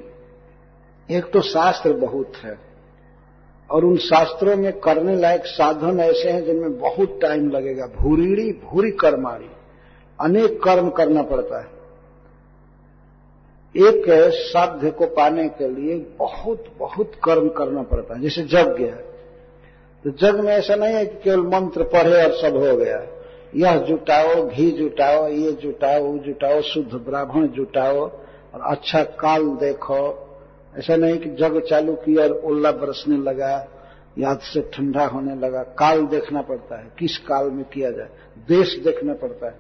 एक 1.10 1.32
तो 1.32 1.42
शास्त्र 1.42 1.94
बहुत 1.94 2.36
है। 2.44 2.67
और 3.72 3.86
उन 3.86 3.98
शास्त्रों 3.98 4.56
में 4.56 4.80
करने 4.80 5.16
लायक 5.16 5.46
साधन 5.46 6.00
ऐसे 6.00 6.30
हैं 6.30 6.46
जिनमें 6.46 6.80
बहुत 6.80 7.20
टाइम 7.22 7.50
लगेगा। 7.50 7.86
भूरीड़ी, 7.86 8.52
भूरी 8.52 8.92
कर्माणी 8.92 9.50
अनेक 10.22 10.64
कर्म 10.64 10.90
करना 10.90 11.22
पड़ता 11.22 11.60
है। 11.60 11.78
एक 13.78 14.32
साध्य 14.34 14.92
को 14.92 15.06
पाने 15.06 15.50
के 15.50 15.70
लिए 15.70 15.96
बहुत 16.20 16.66
बहुत 16.80 17.12
कर्म 17.24 17.50
करना 17.50 17.82
पड़ता 17.82 18.16
है। 18.16 18.22
जैसे 18.22 18.42
यज्ञ 18.42 18.84
है। 18.84 19.18
तो 20.04 20.10
जग 20.10 20.40
में 20.40 20.54
ऐसा 20.54 20.76
नहीं 20.76 20.96
है 20.96 21.06
कि 21.06 21.24
केवल 21.24 21.40
मंत्र 21.40 21.84
पढ़े 21.84 22.24
और 22.24 22.32
सब 22.32 22.58
हो 22.58 22.78
गया। 22.78 23.08
यह 23.56 23.78
जुटाओ, 23.78 24.48
घी 24.48 24.72
जुटाओ, 24.72 25.28
ये 25.28 25.52
जुटाओ, 25.52 26.04
वो 26.04 26.18
जुटाओ, 26.18 26.62
शुद्ध 26.62 26.94
ब्राह्मण 26.94 27.48
जुटाओ 27.48 27.96
और 28.54 28.62
अच्छा 28.62 29.04
काल 29.04 29.44
देखो। 29.46 30.27
ऐसा 30.78 30.96
नहीं 30.96 31.18
कि 31.18 31.30
जग 31.30 31.62
चालू 31.70 31.94
किया 31.94 32.24
और 32.24 32.42
ओल्ला 32.46 32.72
बरसने 32.72 33.18
लगा, 33.18 33.68
याद 34.18 34.40
से 34.40 34.62
ठंडा 34.62 35.06
होने 35.06 35.36
लगा। 35.36 35.64
काल 35.64 36.06
देखना 36.06 36.42
पड़ता 36.42 36.78
है, 36.78 36.88
किस 37.00 37.18
काल 37.18 37.52
में 37.52 37.66
किया 37.66 37.92
जाए। 37.92 38.10
देश 38.48 38.78
देखना 38.78 39.14
पड़ता 39.14 39.48
है। 39.48 39.56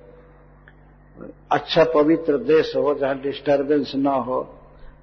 अच्छा 1.52 1.84
पवित्र 1.84 2.38
देश 2.38 2.76
हो 2.76 2.95
जहाँ 2.95 3.22
डिस्टरबेंस 3.22 3.91
न 3.95 4.07
हो। 4.07 4.53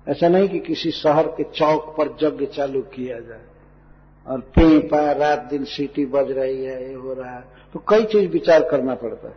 ऐसा 0.08 0.28
नहीं 0.28 0.48
कि 0.48 0.58
किसी 0.58 0.90
शहर 0.90 1.26
के 1.26 1.42
चौक 1.42 1.96
पर 2.00 2.26
यज्ञ 2.26 2.46
चालू 2.46 2.80
किया 2.80 3.20
जाए। 3.20 3.40
और 4.26 4.40
पे 4.40 4.78
पा 4.78 5.12
रात 5.12 5.38
दिन 5.50 5.64
सीटी 5.64 6.06
बज 6.06 6.30
रही 6.30 6.64
है, 6.64 6.88
ये 6.88 6.94
हो 6.94 7.14
रहा 7.14 7.34
है। 7.34 7.44
तो 7.72 7.82
कई 7.88 8.04
चीज़ 8.04 8.30
विचार 8.30 8.64
करना 8.64 8.94
पड़ता 8.94 9.28
है। 9.28 9.36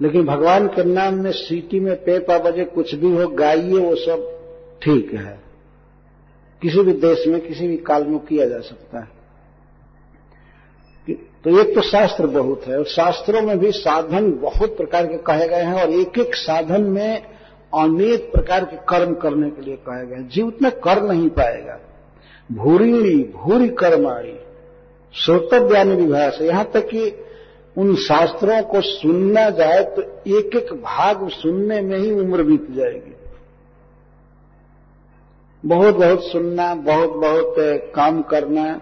लेकिन 0.00 0.24
भगवान 0.24 0.68
के 0.68 0.84
नाम 0.84 1.14
में 1.14 1.32
सीटी 1.32 1.80
में 1.80 2.04
पे 2.04 2.18
पा 2.18 2.38
बजे 2.38 2.64
कुछ 2.64 2.94
भी 2.94 3.16
हो, 3.16 3.28
गाइए 3.28 3.78
वो 3.78 3.96
सब। 3.96 4.31
ठीक 4.82 5.12
है। 5.14 5.40
किसी 6.62 6.80
भी 6.80 6.92
देश 6.92 7.26
में 7.26 7.40
किसी 7.40 7.68
भी 7.68 7.76
काल 7.76 8.06
में 8.06 8.18
किया 8.18 8.46
जा 8.46 8.58
सकता 8.60 8.98
है। 8.98 9.10
तो 11.44 11.58
एक 11.60 11.74
तो 11.74 11.80
शास्त्र 11.80 12.26
बहुत 12.26 12.66
है, 12.66 12.78
और 12.78 12.84
शास्त्रों 12.84 13.40
में 13.42 13.58
भी 13.58 13.70
साधन 13.72 14.30
बहुत 14.32 14.76
प्रकार 14.76 15.06
के 15.06 15.16
कहे 15.18 15.48
गए 15.48 15.62
हैं, 15.62 15.82
और 15.82 15.90
एक 15.90 16.18
एक 16.18 16.34
साधन 16.34 16.82
में 16.82 17.22
अनेक 17.74 18.30
प्रकार 18.32 18.64
के 18.64 18.76
कर्म 18.88 19.14
करने 19.14 19.50
के 19.50 19.62
लिए 19.62 19.76
कहे 19.76 20.06
गए 20.06 20.14
हैं। 20.14 20.28
जीव 20.28 20.46
उतना 20.46 20.70
कर 20.70 21.02
नहीं 21.02 21.28
पाएगा। 21.28 21.78
भूरी 22.52 23.22
भूरी 23.36 23.68
कर्माणी, 23.68 24.38
श्रोतव्यान 25.14 25.92
विभाग 25.92 26.32
से 26.32 26.46
यहाँ 26.46 26.64
तक 26.74 26.88
कि 26.88 27.12
उन 27.76 27.94
शास्त्रों 27.96 28.62
को 28.62 28.80
सुनना 28.80 29.48
जाए 29.50 29.82
तो 29.96 30.02
एक 30.38 30.56
एक 30.56 30.72
भाग 30.74 31.28
सुनने 31.28 31.80
में 31.80 31.98
ही 31.98 32.10
उम्र 32.12 32.42
बीत 32.42 32.70
जाएगी। 32.70 33.11
बहुत 35.66 35.94
बहुत 35.94 36.24
सुनना, 36.24 36.74
बहुत 36.74 37.10
बहुत 37.10 37.54
काम 37.94 38.22
करना। 38.22 38.80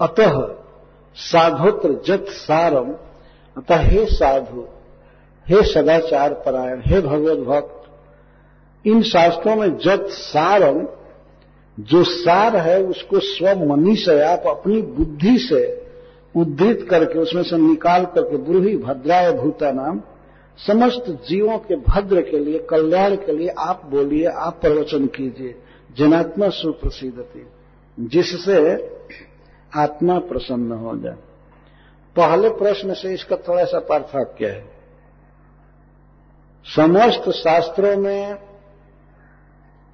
अतः 0.00 0.54
साधुत्र 1.14 2.02
जत 2.06 2.26
सारम, 2.28 2.92
अतः 3.56 3.76
हे 3.76 4.06
साधु, 4.06 4.66
हे 5.48 5.62
सदाचार 5.62 6.32
परायण, 6.32 6.82
हे 6.84 7.00
भगवत 7.00 7.38
भक्त, 7.38 7.80
इन 8.86 9.02
शास्त्रों 9.02 9.56
में 9.56 9.78
जत 9.78 10.06
सारम, 10.10 10.88
जो 11.80 12.04
सार 12.04 12.56
है, 12.56 12.82
उसको 12.82 13.18
स्व 13.18 13.46
मनी 13.46 13.96
से 13.96 14.20
आप 14.20 14.42
अपनी 14.46 14.82
बुद्धि 14.82 15.38
से 15.38 15.86
उद्धृत 16.36 16.86
करके, 16.90 17.18
उसमें 17.18 17.42
से 17.42 17.56
निकाल 17.56 18.04
करके, 18.04 18.36
ब्रूही 18.36 18.76
भद्राय 18.76 19.32
भूता 19.32 19.70
नाम 19.70 20.00
समस्त 20.58 21.04
जीवों 21.28 21.58
के 21.58 21.76
भद्र 21.76 22.22
के 22.22 22.38
लिए, 22.38 22.58
कल्याण 22.58 23.16
के 23.16 23.32
लिए 23.32 23.48
आप 23.48 23.82
बोलिए, 23.84 24.26
आप 24.26 24.60
प्रवचन 24.60 25.06
कीजिए। 25.06 25.54
जनात्मा 25.96 26.48
सुप्रसिद्धति। 26.48 27.46
जिससे 28.00 28.90
आत्मा 29.76 30.18
प्रसन्न 30.18 30.72
हो 30.72 30.96
जाए। 30.96 31.16
पहले 32.16 32.50
प्रश्न 32.50 32.94
से 32.94 33.14
इसका 33.14 33.36
थोड़ा 33.36 33.64
सा 33.64 33.78
पार्थक्य 33.78 34.46
है। 34.46 34.68
समस्त 36.76 37.30
शास्त्रों 37.30 37.96
में 37.96 38.38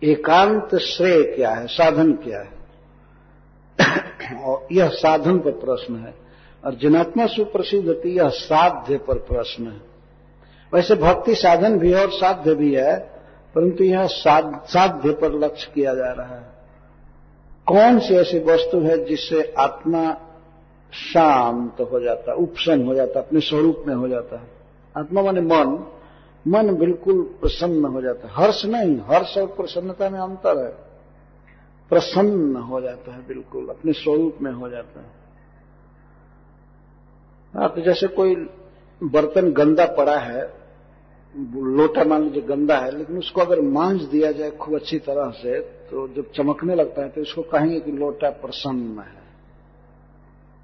एकांत 0.04 0.74
श्रेय 0.74 1.22
क्या 1.22 1.50
है, 1.50 1.66
साधन 1.66 2.12
क्या 2.12 2.40
है? 2.40 2.52
और 4.42 4.68
यह 4.72 4.88
साधन 4.88 5.38
पर 5.38 5.50
प्रश्न 5.50 5.96
है। 5.96 6.14
और 6.64 6.74
जनात्मा 6.74 7.26
सुप्रसिद्ध 7.26 7.94
थी 8.04 8.16
यह 8.16 8.28
साध्य 8.28 8.98
पर 8.98 9.14
प्रश्न 9.14 9.66
है। 9.66 9.89
वैसे 10.72 10.94
भक्ति 10.94 11.34
साधन 11.34 11.78
भी 11.78 11.92
है 11.92 12.02
और 12.02 12.10
साध्य 12.10 12.54
भी 12.54 12.74
है, 12.74 12.98
परंतु 13.54 13.84
यह 13.84 14.06
साध्य 14.06 15.12
पर 15.12 15.32
लक्ष्य 15.34 15.70
किया 15.74 15.94
जा 15.94 16.10
रहा 16.12 16.34
है। 16.36 16.48
कौन 17.66 17.98
सी 17.98 18.14
ऐसी 18.14 18.38
वस्तु 18.38 18.80
है 18.80 19.04
जिससे 19.04 19.42
आत्मा 19.58 20.12
शांत 20.92 21.74
तो 21.78 21.84
हो 21.84 22.00
जाता 22.00 22.30
है 22.30 22.36
उपसन 22.36 22.84
हो 22.86 22.94
जाता, 22.94 23.20
अपने 23.20 23.40
स्वरूप 23.40 23.84
में 23.86 23.94
हो 23.94 24.08
जाता 24.08 24.36
है? 24.36 24.46
आत्मा 24.94 25.22
माने 25.22 25.40
मन। 25.40 25.78
मन 26.46 26.74
बिल्कुल 26.76 27.22
प्रसन्न 27.40 27.84
हो 27.84 28.00
जाता 28.02 28.28
है। 28.28 28.34
हर्ष 28.34 28.64
नहीं, 28.64 28.96
हर्ष 29.06 29.36
और 29.38 29.46
प्रसन्नता 29.46 30.08
में 30.10 30.18
अंतर 30.20 30.64
है। 30.64 30.72
प्रसन्न 31.90 32.56
हो 32.56 32.80
जाता 32.80 33.12
है 33.12 33.26
बिल्कुल, 33.26 33.66
अपने 33.68 33.92
स्वरूप 33.92 34.38
में 34.42 34.52
हो 34.52 34.68
जाता 34.68 35.00
है। 35.00 35.18
आप 37.54 37.74
तो 37.74 37.80
जैसे 37.80 38.06
कोई 38.06 38.34
बर्तन 39.00 39.52
गंदा 39.52 39.86
पड़ा 39.86 40.16
है 40.16 40.42
लोटा 41.34 42.04
मान 42.04 42.22
लीजिए 42.22 42.42
गंदा 42.42 42.76
है, 42.76 42.90
लेकिन 42.98 43.18
उसको 43.18 43.40
अगर 43.40 43.60
मांझ 43.60 44.00
दिया 44.02 44.30
जाए 44.32 44.50
खूब 44.50 44.74
अच्छी 44.74 44.98
तरह 44.98 45.30
से 45.32 45.58
तो 45.90 46.06
जब 46.08 46.30
चमकने 46.32 46.74
लगता 46.74 47.02
है 47.02 47.08
तो 47.08 47.20
इसको 47.20 47.42
कहेंगे 47.42 47.80
कि 47.80 47.92
लोटा 47.92 48.30
प्रसन्न 48.30 48.98
है। 48.98 49.18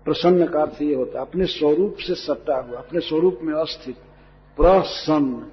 प्रसन्न 0.07 0.47
का 0.47 0.61
अर्थ 0.63 0.83
ये 0.83 0.95
होता 0.95 1.19
है, 1.19 1.27
अपने 1.27 1.47
स्वरूप 1.47 1.97
से 1.99 2.15
सटा 2.15 2.57
हुआ, 2.61 2.79
अपने 2.79 3.01
स्वरूप 3.01 3.39
में 3.43 3.55
अस्थित, 3.55 3.97
प्रसन्न। 4.59 5.47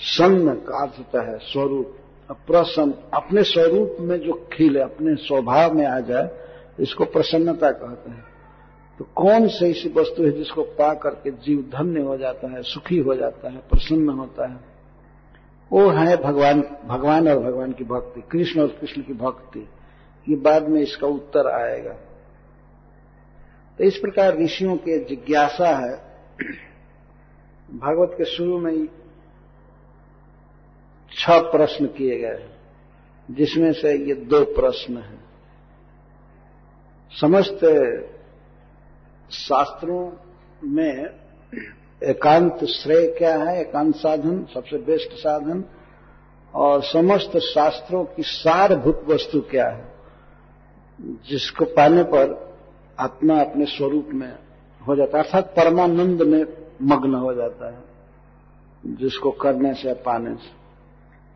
सन्न 0.00 0.54
का 0.58 0.82
अर्थ 0.82 0.98
होता 0.98 1.22
है 1.22 1.38
स्वरूप। 1.42 1.96
प्रसन्न, 2.46 2.94
अपने 3.14 3.42
स्वरूप 3.42 3.96
में 4.00 4.18
जो 4.20 4.32
खिले 4.52 4.80
अपने 4.80 5.14
स्वभाव 5.16 5.74
में 5.74 5.84
आ 5.86 5.98
जाए, 6.00 6.28
इसको 6.80 7.04
प्रसन्नता 7.04 7.70
कहते 7.70 8.10
हैं। 8.10 8.24
तो 8.98 9.08
कौन 9.16 9.48
सी 9.48 9.70
ऐसी 9.70 9.88
वस्तु 9.88 10.22
है 10.22 10.30
जिसको 10.30 10.62
पा 10.62 10.94
करके 10.94 11.30
जीव 11.30 11.70
धन्य 11.74 12.00
हो 12.00 12.16
जाता 12.16 12.48
है, 12.48 12.62
सुखी 12.62 12.98
हो 12.98 13.14
जाता 13.14 13.50
है, 13.50 13.58
प्रसन्न 13.58 14.08
होता 14.08 14.50
है? 14.50 14.72
वो 15.72 15.90
है 15.90 16.16
भगवान 16.16 16.62
भगवान 16.84 17.28
और 17.28 17.38
भगवान 17.38 17.72
की 17.72 17.84
भक्ति, 17.84 18.22
कृष्ण 18.30 18.60
और 18.60 18.68
कृष्ण 18.68 19.02
की 19.02 19.12
भक्ति। 19.12 19.68
ये 20.28 20.36
बाद 20.36 20.68
में 20.68 20.80
इसका 20.80 21.06
उत्तर 21.06 21.46
आएगा। 21.46 21.92
तो 23.78 23.84
इस 23.84 23.96
प्रकार 23.96 24.38
ऋषियों 24.38 24.76
के 24.76 25.04
जिज्ञासा 25.04 25.68
है। 25.68 26.12
भागवत 27.78 28.14
के 28.18 28.24
शुरू 28.24 28.58
में 28.58 28.72
ही 28.72 28.88
छह 31.18 31.38
प्रश्न 31.40 31.86
किए 31.86 32.18
गए 32.18 32.48
जिसमें 33.30 33.72
से 33.72 33.94
ये 33.94 34.14
दो 34.14 34.44
प्रश्न 34.44 34.96
हैं। 34.96 35.24
समस्त 37.20 37.60
शास्त्रों 39.32 40.12
में 40.64 41.06
एकांत 42.02 42.64
श्रेय 42.64 43.14
क्या 43.18 43.36
है? 43.36 43.60
एकांत 43.60 43.96
साधन, 43.96 44.46
सबसे 44.54 44.76
बेस्ट 44.76 45.12
साधन। 45.12 45.64
और 46.54 46.82
समस्त 46.82 47.36
शास्त्रों 47.36 48.04
की 48.04 48.22
सारभूत 48.22 49.04
वस्तु 49.08 49.40
क्या 49.40 49.68
है? 49.68 49.92
जिसको 51.00 51.64
पाने 51.64 52.02
पर 52.02 52.56
आत्मा 53.00 53.40
अपने 53.40 53.64
स्वरूप 53.64 54.08
में 54.12 54.38
हो 54.88 54.96
जाता 54.96 55.18
है। 55.18 55.24
अर्थात 55.24 55.44
परमानंद 55.44 56.22
में 56.22 56.46
मग्न 56.82 57.14
हो 57.14 57.34
जाता 57.34 57.70
है, 57.70 57.78
जिसको 58.86 59.30
करने 59.30 59.74
से, 59.74 59.94
पाने 59.94 60.34
से। 60.34 60.62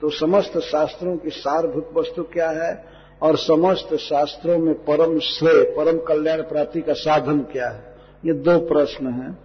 तो 0.01 0.10
समस्त 0.10 0.59
शास्त्रों 0.59 1.16
की 1.16 1.31
सारभूत 1.31 1.90
वस्तु 1.94 2.23
क्या 2.23 2.51
है? 2.51 2.95
और 3.22 3.36
समस्त 3.36 3.94
शास्त्रों 3.94 4.59
में 4.59 4.74
परम 4.74 5.18
श्रेय, 5.18 5.62
परम 5.76 5.98
कल्याण 5.98 6.43
प्राप्ति 6.43 6.80
का 6.80 6.93
साधन 6.93 7.40
क्या 7.52 7.68
है? 7.68 7.97
ये 8.24 8.32
दो 8.32 8.59
प्रश्न 8.59 9.06
हैं। 9.06 9.38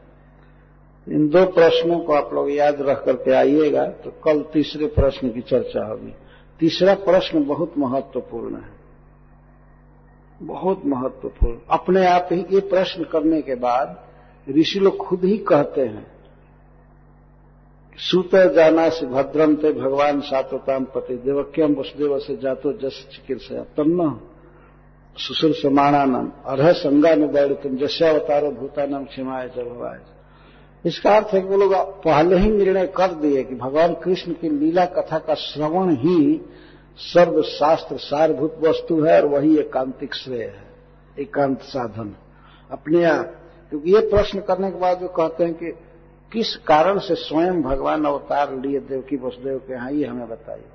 इन 1.08 1.30
दो 1.30 1.46
प्रश्नों 1.46 2.00
को 2.00 2.14
आप 2.14 2.34
लोग 2.34 2.52
याद 2.52 2.82
रख 2.82 3.04
करके 3.06 3.32
आइएगा 3.32 3.86
तो 3.86 4.12
कल 4.24 4.42
तीसरे 4.54 4.88
प्रश्न 4.88 5.30
की 5.30 5.42
चर्चा 5.42 5.86
होगी। 5.86 6.14
तीसरा 6.60 6.94
प्रश्न 6.94 7.44
बहुत 7.44 7.74
महत्वपूर्ण 7.78 8.56
है। 8.56 8.70
बहुत 10.42 10.82
महत्वपूर्ण। 10.86 11.58
अपने 11.70 12.06
आप 12.06 12.30
ही 12.32 12.46
ये 12.52 12.60
प्रश्न 12.60 13.04
करने 13.04 13.42
के 13.42 13.56
बाद 13.56 14.04
ऋषि 14.50 14.80
लोग 14.80 14.98
खुद 14.98 15.24
ही 15.24 15.38
कहते 15.38 15.82
हैं 15.82 16.21
सूत 17.98 18.36
जाना 18.56 18.88
भद्रम 18.90 19.56
ते 19.56 19.72
भगवान 19.74 20.20
सातोताम 20.22 20.84
पति 20.86 21.16
देवक्यम 21.16 21.74
वसुदेव 21.74 22.18
से 22.20 22.36
जातो 22.38 22.72
जस 22.74 23.06
चिकित्सा 23.12 23.64
तन्न 23.78 24.10
सुसुर 25.18 25.54
समाणानम, 25.54 26.32
अर्ह 26.46 26.72
संगा 26.72 27.16
में 27.16 27.32
बैठ 27.32 27.52
तुम 27.52 27.76
जस्यावतारो 27.78 28.52
भूतानम 28.52 29.04
क्षमाए 29.06 29.48
जलवाय 29.50 30.00
इसका 30.86 31.16
अर्थ 31.16 31.34
है 31.34 31.42
कि 31.42 31.48
वो 31.48 31.58
लोग 31.58 31.74
पहले 32.04 32.38
ही 32.38 32.50
निर्णय 32.52 32.88
कर 32.88 33.12
दिए 33.14 33.44
कि 33.44 33.56
भगवान 33.56 33.94
कृष्ण 33.94 34.34
की 34.34 34.50
लीला 34.50 34.86
कथा 34.86 35.20
का 35.20 35.34
श्रवण 35.34 35.96
ही 35.96 36.42
सर्व 36.98 37.42
शास्त्र 37.42 37.98
सारभूत 37.98 38.58
वस्तु 38.62 39.02
है 39.02 39.22
और 39.22 39.28
वही 39.28 39.58
एकांतिक 39.58 40.16
श्रेय 40.16 40.44
है, 40.44 40.64
एकांत 41.20 41.62
साधन। 41.62 42.16
अपने 42.72 43.04
आप, 43.04 43.36
क्योंकि 43.70 43.94
ये 43.94 44.00
प्रश्न 44.10 44.40
करने 44.40 44.72
के 44.72 44.80
बाद 44.80 45.00
जो 45.00 45.08
कहते 45.10 45.44
हैं 45.44 45.54
कि 45.54 45.74
किस 46.34 46.56
कारण 46.58 47.00
से 47.00 47.16
स्वयं 47.16 47.62
भगवान 47.62 48.06
अवतार 48.06 48.56
लिए 48.56 48.80
देवकी 48.80 49.18
वसुदेव 49.18 49.58
के 49.58 49.74
यहाँ 49.74 49.92
ये 49.92 50.06
हमें 50.06 50.30
बताइए। 50.30 50.70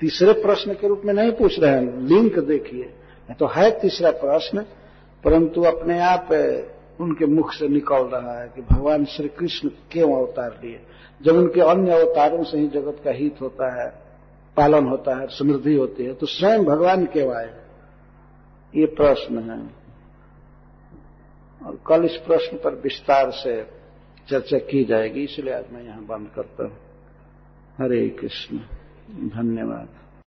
तीसरे 0.00 0.32
प्रश्न 0.32 0.74
के 0.74 0.88
रूप 0.88 1.02
में 1.04 1.12
नहीं 1.14 1.32
पूछ 1.32 1.58
रहे 1.60 1.70
हैं, 1.70 2.00
लिंक 2.00 2.38
देखिए। 2.38 2.92
तो 3.40 3.46
है 3.46 3.70
तीसरा 3.80 4.10
प्रश्न, 4.10 4.64
परंतु 5.24 5.62
अपने 5.62 5.98
आप 6.00 6.28
उनके 7.00 7.26
मुख 7.26 7.52
से 7.52 7.68
निकल 7.68 8.04
रहा 8.06 8.40
है 8.40 8.48
कि 8.48 8.62
भगवान 8.62 9.04
श्री 9.04 9.28
कृष्ण 9.28 9.68
क्यों 9.90 10.12
अवतार 10.16 10.60
लिए। 10.64 10.80
जब 11.20 11.36
उनके 11.36 11.60
अन्य 11.60 11.92
अवतारों 11.92 12.42
से 12.44 12.58
ही 12.58 12.68
जगत 12.68 13.00
का 13.04 13.10
हित 13.10 13.40
होता 13.40 13.72
है, 13.74 13.88
पालन 14.56 14.86
होता 14.86 15.14
है, 15.16 15.26
समृद्धि 15.28 15.74
होती 15.74 16.04
है 16.04 16.14
तो 16.14 16.26
स्वयं 16.26 16.64
भगवान 16.64 17.04
क्यों 17.06 17.34
आए? 17.34 17.50
ये 18.74 18.86
प्रश्न 18.86 19.38
है। 19.50 19.75
और 21.64 21.80
कल 21.86 22.04
इस 22.04 22.16
प्रश्न 22.16 22.56
पर 22.56 22.74
विस्तार 22.74 23.30
से 23.30 23.62
चर्चा 24.28 24.58
की 24.58 24.84
जाएगी, 24.84 25.24
इसलिए 25.24 25.54
आज 25.54 25.64
मैं 25.72 25.84
यहाँ 25.84 26.06
बंद 26.06 26.30
करता 26.34 26.64
हूँ। 26.64 26.78
हरे 27.78 28.08
कृष्ण, 28.08 28.58
धन्यवाद। 29.28 29.88